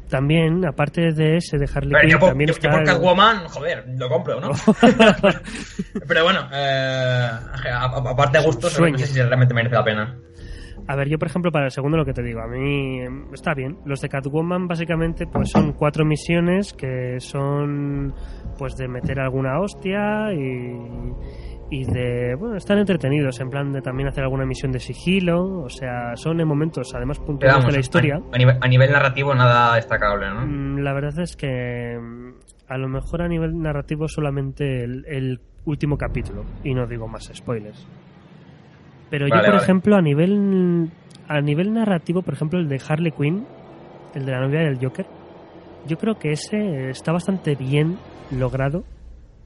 también, 0.09 0.66
aparte 0.66 1.13
de 1.13 1.38
ese 1.38 1.57
de 1.57 1.70
Harley 1.74 1.93
Quinn, 2.01 2.09
yo 2.11 2.20
por, 2.20 2.30
también 2.30 2.49
yo- 2.51 2.70
por 2.70 2.80
el- 2.82 2.86
Catwoman, 2.86 3.47
joder, 3.47 3.86
lo 3.97 4.09
compro, 4.09 4.41
¿no? 4.41 4.51
Pero 6.07 6.24
bueno, 6.24 6.47
eh, 6.53 7.30
aparte 7.74 8.39
de 8.39 8.45
gustos, 8.45 8.78
no 8.80 8.97
sé 8.97 9.07
si 9.07 9.22
realmente 9.22 9.53
merece 9.53 9.76
la 9.76 9.84
pena. 9.84 10.16
A 10.88 10.96
ver, 10.96 11.10
yo 11.10 11.18
por 11.18 11.28
ejemplo, 11.28 11.52
para 11.52 11.66
el 11.66 11.72
segundo 11.72 11.98
lo 11.98 12.06
que 12.06 12.14
te 12.14 12.22
digo, 12.22 12.42
a 12.42 12.48
mí 12.48 13.00
em, 13.02 13.34
está 13.34 13.54
bien. 13.56 13.78
Los 13.86 14.02
de 14.02 14.10
Catwoman 14.10 14.68
básicamente 14.68 15.26
pues 15.26 15.50
son 15.50 15.74
cuatro 15.74 16.06
misiones 16.06 16.74
que 16.74 17.20
son 17.20 18.14
pues 18.58 18.76
de 18.78 18.88
meter 18.88 19.20
alguna 19.20 19.60
hostia 19.60 20.32
y, 20.34 20.78
y 21.72 21.86
de, 21.86 22.36
bueno, 22.36 22.56
están 22.56 22.78
entretenidos 22.78 23.40
en 23.40 23.50
plan 23.50 23.72
de 23.72 23.82
también 23.82 24.10
hacer 24.10 24.24
alguna 24.24 24.46
misión 24.46 24.72
de 24.72 24.80
sigilo, 24.80 25.64
o 25.64 25.70
sea, 25.70 26.16
son 26.16 26.40
en 26.40 26.48
momentos 26.48 26.94
además 26.94 27.18
puntuales 27.20 27.56
vamos, 27.56 27.68
de 27.68 27.74
la 27.74 27.80
historia. 27.80 28.20
A, 28.32 28.38
nivel, 28.38 28.58
a 28.62 28.68
nivel 28.68 28.92
narrativo 28.92 29.34
nada 29.34 29.76
destacable, 29.76 30.30
¿no? 30.30 30.46
Mm, 30.46 30.80
La 30.84 30.94
verdad 30.94 31.20
es 31.20 31.36
que 31.36 31.98
mm, 32.00 32.34
a 32.72 32.78
lo 32.78 32.88
mejor 32.90 33.24
a 33.24 33.28
nivel 33.28 33.58
narrativo 33.60 34.08
solamente 34.08 34.84
el, 34.84 35.04
el 35.08 35.40
último 35.66 35.98
capítulo 35.98 36.44
y 36.64 36.76
no 36.76 36.86
digo 36.86 37.08
más 37.08 37.32
spoilers. 37.34 37.88
Pero 39.10 39.28
Vale, 39.30 39.41
yo, 39.41 39.45
por 39.45 39.53
vale. 39.53 39.64
ejemplo, 39.64 39.95
a 39.95 40.01
nivel 40.01 40.89
a 41.28 41.41
nivel 41.41 41.74
narrativo, 41.74 42.22
por 42.22 42.34
ejemplo, 42.36 42.60
el 42.60 42.68
de 42.70 42.80
Harley 42.88 43.12
Quinn, 43.12 43.45
el 44.14 44.26
de 44.26 44.32
la 44.32 44.41
novia 44.41 44.60
del 44.62 44.78
Joker, 44.80 45.06
yo 45.88 45.97
creo 45.97 46.18
que 46.20 46.32
ese 46.32 46.89
está 46.89 47.12
bastante 47.12 47.56
bien 47.56 47.97
logrado. 48.32 48.84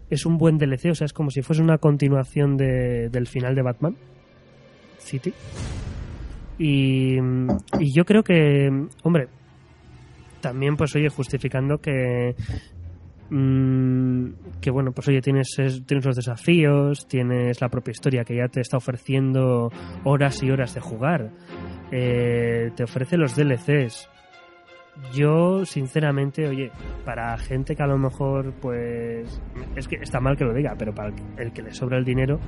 Es 0.10 0.26
un 0.26 0.38
buen 0.38 0.58
DLC, 0.58 0.90
o 0.92 0.96
sea, 0.96 1.06
es 1.06 1.14
como 1.14 1.30
si 1.30 1.42
fuese 1.42 1.62
una 1.62 1.78
continuación 1.78 2.58
de- 2.58 3.10
del 3.10 3.28
final 3.28 3.54
de 3.56 3.62
Batman 3.62 3.96
City. 4.98 5.34
Y, 6.58 7.18
y 7.80 7.94
yo 7.96 8.04
creo 8.06 8.24
que, 8.24 8.70
hombre, 9.04 9.28
también 10.42 10.76
pues 10.76 10.96
oye 10.96 11.10
justificando 11.10 11.78
que 11.78 12.36
mm, 13.30 14.60
que 14.62 14.72
bueno 14.72 14.92
pues 14.92 15.08
oye 15.08 15.22
tienes 15.22 15.58
es- 15.60 15.86
tienes 15.86 16.06
los 16.06 16.16
desafíos 16.16 17.08
tienes 17.08 17.62
la 17.62 17.70
propia 17.70 17.92
historia 17.92 18.24
que 18.24 18.36
ya 18.36 18.48
te 18.48 18.62
está 18.62 18.78
ofreciendo 18.78 19.72
horas 20.04 20.42
y 20.44 20.52
horas 20.52 20.74
de 20.74 20.82
jugar. 20.82 21.30
Eh, 21.92 22.72
te 22.76 22.84
ofrece 22.84 23.18
los 23.18 23.36
DLCs 23.36 24.10
yo 25.14 25.66
sinceramente 25.66 26.48
oye 26.48 26.72
para 27.06 27.38
gente 27.38 27.76
que 27.76 27.82
a 27.84 27.88
lo 27.88 27.98
mejor 27.98 28.52
pues 28.62 29.42
es 29.76 29.88
que 29.88 29.96
está 30.02 30.20
mal 30.20 30.36
que 30.38 30.44
lo 30.44 30.54
diga 30.54 30.76
pero 30.78 30.94
para 30.94 31.14
el 31.38 31.52
que- 31.54 31.62
le 31.64 31.74
sobra 31.74 31.98
el 31.98 32.04
dinero 32.06 32.40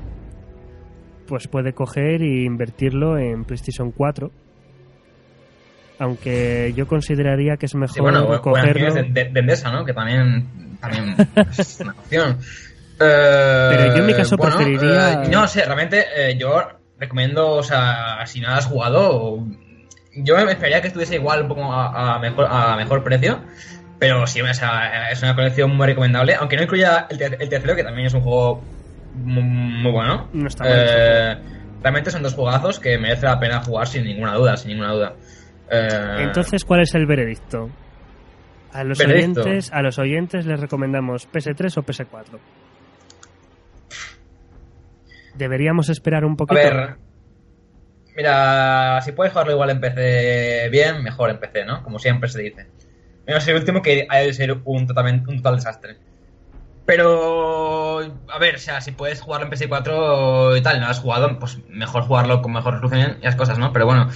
pues 1.27 1.47
puede 1.47 1.71
coger 1.73 2.21
e 2.21 2.43
invertirlo 2.43 3.17
en 3.17 3.45
PlayStation 3.45 3.91
4 3.91 4.31
aunque 5.99 6.73
yo 6.75 6.87
consideraría 6.87 7.57
que 7.57 7.67
es 7.67 7.75
mejor 7.75 7.93
Sí, 7.95 8.01
bueno, 8.01 8.25
cogerlo 8.41 8.87
opciones 8.87 9.13
de, 9.13 9.25
de 9.29 9.39
Endesa, 9.39 9.71
¿no? 9.71 9.85
Que 9.85 9.93
también, 9.93 10.47
también 10.81 11.15
es 11.57 11.79
una 11.79 11.91
opción. 11.91 12.37
Eh, 12.99 13.67
Pero 13.71 13.85
yo 13.95 14.01
en 14.01 14.05
mi 14.05 14.13
caso 14.13 14.37
preferiría- 14.37 15.23
eh, 15.23 15.27
no 15.29 15.47
sé, 15.47 15.63
realmente 15.65 16.05
eh, 16.15 16.37
yo 16.37 16.61
recomiendo, 16.99 17.53
o 17.53 17.63
sea, 17.63 18.25
si 18.27 18.41
no 18.41 18.49
has 18.49 18.65
jugado, 18.65 19.39
yo 20.15 20.35
me 20.45 20.51
esperaría 20.51 20.81
que 20.81 20.87
estuviese 20.87 21.15
igual 21.15 21.43
un 21.43 21.47
poco 21.47 21.63
a, 21.71 22.15
a 22.15 22.19
mejor, 22.19 22.47
a 22.49 22.75
mejor 22.75 23.03
precio. 23.03 23.39
Pero 23.97 24.25
sí, 24.25 24.41
o 24.41 24.53
sea, 24.53 25.11
es 25.11 25.21
una 25.21 25.35
colección 25.35 25.75
muy 25.75 25.85
recomendable, 25.87 26.33
aunque 26.35 26.55
no 26.57 26.63
incluya 26.63 27.05
el, 27.09 27.17
te- 27.19 27.37
el 27.39 27.49
tercero, 27.49 27.75
que 27.75 27.83
también 27.83 28.07
es 28.07 28.13
un 28.15 28.21
juego 28.21 28.63
muy, 29.13 29.43
muy 29.43 29.91
bueno. 29.91 30.27
No 30.33 30.47
está 30.47 30.63
mal, 30.63 30.73
Eh, 30.75 31.37
realmente 31.83 32.09
son 32.11 32.23
dos 32.23 32.33
jugazos 32.33 32.79
que 32.79 32.97
merece 32.97 33.25
la 33.27 33.39
pena 33.39 33.61
jugar 33.63 33.87
sin 33.87 34.03
ninguna 34.05 34.33
duda, 34.33 34.57
sin 34.57 34.69
ninguna 34.71 34.93
duda. 34.93 35.13
Eh, 35.69 36.15
Entonces, 36.19 36.65
¿cuál 36.65 36.81
es 36.81 36.93
el 36.95 37.05
veredicto? 37.05 37.69
A 38.73 38.83
los 38.83 38.99
oyentes, 38.99 39.71
a 39.71 39.81
los 39.81 39.99
oyentes 39.99 40.45
les 40.45 40.59
recomendamos 40.59 41.27
PS3 41.31 41.77
o 41.77 41.83
PS4. 41.83 42.39
Deberíamos 45.35 45.89
esperar 45.89 46.25
un 46.25 46.33
A 46.33 46.37
poquito. 46.37 46.55
ver. 46.61 46.95
Mira, 48.15 49.01
si 49.03 49.13
puedes 49.13 49.31
jugarlo 49.31 49.53
igual 49.53 49.69
en 49.69 49.79
PC 49.79 50.69
bien, 50.69 51.01
mejor 51.01 51.29
en 51.29 51.39
PC, 51.39 51.65
¿no? 51.65 51.81
Como 51.83 51.97
siempre 51.99 52.29
se 52.29 52.41
dice. 52.41 52.67
Menos 53.25 53.47
el 53.47 53.55
último 53.55 53.81
que 53.81 54.05
ha 54.09 54.17
de 54.17 54.33
ser 54.33 54.57
un, 54.65 54.87
totalmente, 54.87 55.29
un 55.29 55.37
total 55.37 55.55
desastre. 55.55 55.97
Pero, 56.85 57.99
a 57.99 58.39
ver, 58.39 58.55
o 58.55 58.59
sea, 58.59 58.81
si 58.81 58.91
puedes 58.91 59.21
jugarlo 59.21 59.47
en 59.47 59.51
PS4 59.53 60.57
y 60.57 60.61
tal, 60.61 60.81
no 60.81 60.87
has 60.87 60.99
jugado, 60.99 61.39
pues 61.39 61.59
mejor 61.69 62.03
jugarlo 62.03 62.41
con 62.41 62.51
mejor 62.51 62.73
resolución 62.73 63.17
y 63.21 63.23
las 63.23 63.35
cosas, 63.35 63.57
¿no? 63.59 63.71
Pero 63.71 63.85
bueno, 63.85 64.09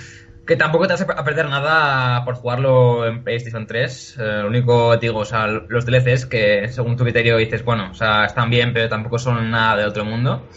que 0.46 0.56
tampoco 0.56 0.86
te 0.88 0.94
vas 0.94 1.02
a 1.02 1.24
perder 1.24 1.50
nada 1.50 2.24
por 2.24 2.36
jugarlo 2.36 3.08
en 3.08 3.24
PlayStation 3.24 3.66
3. 3.66 4.18
Eh, 4.18 4.22
lo 4.42 4.48
único 4.48 4.96
digo, 4.98 5.20
o 5.20 5.26
sea, 5.26 5.48
los 5.48 5.86
DLCs 5.86 6.28
que 6.28 6.68
según 6.70 6.96
tu 6.96 7.04
criterio 7.04 7.38
dices, 7.38 7.64
bueno, 7.66 7.90
o 7.92 7.94
sea, 7.94 8.26
están 8.26 8.50
bien, 8.50 8.72
pero 8.72 8.88
tampoco 8.88 9.18
son 9.18 9.50
nada 9.50 9.78
de 9.78 9.86
otro 9.86 10.06
mundo. 10.06 10.48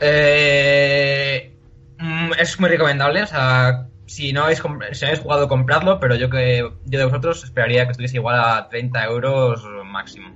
Eh, 0.00 1.52
mm, 1.98 2.32
es 2.38 2.60
muy 2.60 2.68
recomendable, 2.68 3.22
o 3.22 3.26
sea, 3.26 3.88
si 4.06 4.32
no 4.32 4.44
habéis, 4.44 4.62
si 4.92 5.04
habéis 5.04 5.20
jugado, 5.20 5.48
compradlo, 5.48 5.98
pero 5.98 6.14
yo 6.14 6.30
que 6.30 6.60
yo 6.84 6.98
de 6.98 7.04
vosotros 7.04 7.42
esperaría 7.42 7.84
que 7.86 7.92
estuviese 7.92 8.18
igual 8.18 8.38
a 8.38 8.68
30 8.68 9.04
euros 9.04 9.66
máximo. 9.84 10.30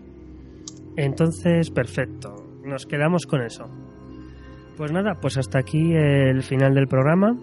Entonces, 0.96 1.70
perfecto. 1.70 2.44
Nos 2.64 2.86
quedamos 2.86 3.26
con 3.26 3.42
eso. 3.42 3.68
Pues 4.76 4.90
nada, 4.90 5.14
pues 5.20 5.36
hasta 5.36 5.58
aquí 5.58 5.94
el 5.94 6.42
final 6.42 6.74
del 6.74 6.88
programa. 6.88 7.36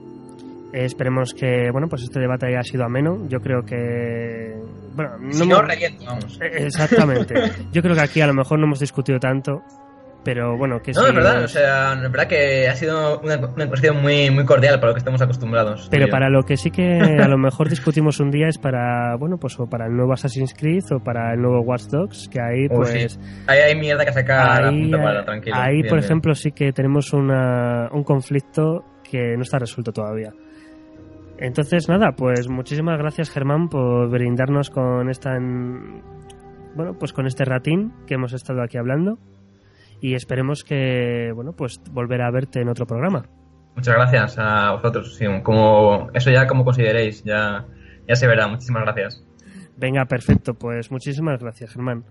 Eh, 0.74 0.86
esperemos 0.86 1.34
que, 1.34 1.69
bueno, 1.71 1.88
pues 1.88 2.01
este 2.03 2.19
debate 2.19 2.47
haya 2.47 2.63
sido 2.63 2.84
ameno. 2.84 3.28
Yo 3.30 3.39
creo 3.39 3.61
que... 3.63 4.55
Bueno, 4.95 5.17
no 5.19 5.32
si 5.34 5.47
no, 5.47 5.57
hemos- 5.59 5.67
reviento, 5.69 6.05
vamos. 6.05 6.39
Eh, 6.41 6.65
Exactamente. 6.65 7.36
Yo 7.71 7.82
creo 7.82 7.95
que 7.95 8.01
aquí 8.01 8.21
a 8.21 8.28
lo 8.28 8.34
mejor 8.34 8.59
no 8.59 8.65
hemos 8.65 8.80
discutido 8.80 9.19
tanto, 9.19 9.61
pero 10.24 10.55
bueno, 10.57 10.80
que 10.82 10.91
No, 10.93 11.01
sí. 11.01 11.09
es 11.09 11.15
verdad, 11.15 11.43
o 11.43 11.47
sea, 11.47 11.93
es 11.93 12.01
verdad 12.11 12.28
que 12.28 12.67
ha 12.69 12.76
sido 12.76 13.19
una, 13.19 13.36
una 13.38 13.47
conversación 13.49 14.01
muy, 14.01 14.30
muy 14.32 14.45
cordial 14.45 14.76
para 14.80 14.88
lo 14.89 14.93
que 14.93 14.99
estamos 14.99 15.21
acostumbrados. 15.21 15.88
Pero 15.91 16.05
yo. 16.07 16.11
para 16.11 16.30
lo 16.30 16.43
que 16.43 16.57
sí 16.57 16.71
que 16.71 16.99
a 17.21 17.28
lo 17.28 17.38
mejor 17.38 17.69
discutimos 17.69 18.19
un 18.19 18.32
día 18.32 18.47
es 18.47 18.57
para, 18.57 19.15
bueno, 19.17 19.38
pues 19.38 19.59
o 19.59 19.65
para 19.67 19.86
el 19.88 19.93
nuevo 19.95 20.13
Assassin's 20.13 20.53
Creed 20.57 20.84
o 20.91 20.99
para 21.03 21.34
el 21.34 21.41
nuevo 21.41 21.61
Watch 21.61 21.84
Dogs, 21.91 22.30
que 22.30 22.39
ahí 22.39 22.67
Oh, 22.71 22.76
pues... 22.78 23.13
sí. 23.13 23.19
Ahí 23.47 23.59
hay 23.59 23.76
mierda 23.76 24.05
que 24.05 24.13
sacar 24.13 24.63
Ahí, 24.63 24.89
tranquilo. 24.89 25.55
ahí 25.55 25.74
Bien, 25.76 25.88
por 25.89 25.97
bien. 25.99 26.05
ejemplo, 26.05 26.36
sí 26.36 26.51
que 26.51 26.71
tenemos 26.71 27.13
una, 27.13 27.89
un 27.91 28.03
conflicto 28.03 28.86
que 29.03 29.36
no 29.36 29.41
está 29.43 29.59
resuelto 29.59 29.91
todavía. 29.91 30.32
Entonces, 31.44 31.89
nada, 31.89 32.14
pues 32.16 32.48
muchísimas 32.50 32.98
gracias 32.98 33.30
Germán 33.30 33.68
por 33.68 34.10
brindarnos 34.10 34.70
con 34.70 35.10
esta, 35.10 35.36
en- 35.36 36.02
bueno, 36.76 36.94
pues 36.98 37.12
con 37.12 37.28
este 37.28 37.44
ratín 37.44 37.91
que 38.08 38.14
hemos 38.14 38.32
estado 38.34 38.64
aquí 38.64 38.78
hablando 38.78 39.20
y 40.00 40.16
esperemos 40.16 40.64
que, 40.64 41.32
bueno, 41.36 41.52
pues 41.52 41.82
volver 41.91 42.22
a 42.22 42.32
verte 42.32 42.62
en 42.62 42.70
otro 42.70 42.86
programa. 42.86 43.26
Muchas 43.76 43.94
gracias 43.96 44.38
a 44.39 44.72
vosotros. 44.76 45.16
Sí, 45.16 45.26
como, 45.44 46.08
eso 46.14 46.32
ya 46.32 46.48
como 46.48 46.64
consideréis, 46.64 47.24
ya, 47.24 47.66
ya 48.08 48.16
se 48.16 48.26
verá. 48.28 48.48
Muchísimas 48.48 48.84
gracias. 48.84 49.26
Venga, 49.76 50.06
perfecto, 50.06 50.54
pues 50.54 50.91
muchísimas 50.91 51.41
gracias 51.41 51.74
Germán. 51.74 52.06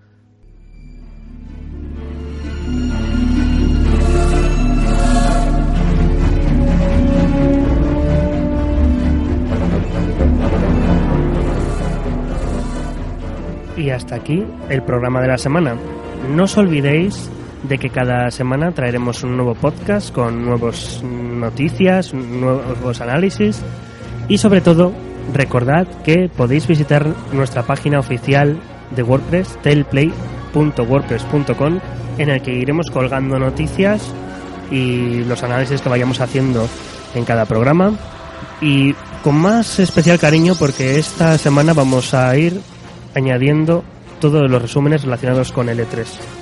Y 13.76 13.90
hasta 13.90 14.16
aquí 14.16 14.42
el 14.68 14.82
programa 14.82 15.20
de 15.20 15.28
la 15.28 15.38
semana. 15.38 15.76
No 16.34 16.42
os 16.44 16.56
olvidéis 16.56 17.30
de 17.62 17.78
que 17.78 17.90
cada 17.90 18.30
semana 18.30 18.72
traeremos 18.72 19.22
un 19.22 19.36
nuevo 19.36 19.54
podcast 19.54 20.12
con 20.12 20.44
nuevas 20.44 21.00
noticias, 21.02 22.12
nuevos 22.12 23.00
análisis 23.00 23.62
y 24.28 24.38
sobre 24.38 24.60
todo 24.60 24.92
recordad 25.32 25.86
que 26.04 26.28
podéis 26.28 26.66
visitar 26.66 27.06
nuestra 27.32 27.62
página 27.62 28.00
oficial 28.00 28.60
de 28.94 29.02
WordPress, 29.02 29.56
telplay.wordpress.com, 29.62 31.80
en 32.18 32.30
el 32.30 32.42
que 32.42 32.52
iremos 32.52 32.90
colgando 32.90 33.38
noticias 33.38 34.12
y 34.70 35.24
los 35.24 35.42
análisis 35.42 35.80
que 35.80 35.88
vayamos 35.88 36.20
haciendo 36.20 36.68
en 37.14 37.24
cada 37.24 37.46
programa 37.46 37.92
y 38.60 38.92
con 39.22 39.36
más 39.36 39.78
especial 39.78 40.18
cariño 40.18 40.56
porque 40.58 40.98
esta 40.98 41.38
semana 41.38 41.72
vamos 41.74 42.12
a 42.14 42.36
ir 42.36 42.60
añadiendo 43.14 43.84
todos 44.20 44.50
los 44.50 44.62
resúmenes 44.62 45.02
relacionados 45.02 45.52
con 45.52 45.66
L3. 45.68 46.41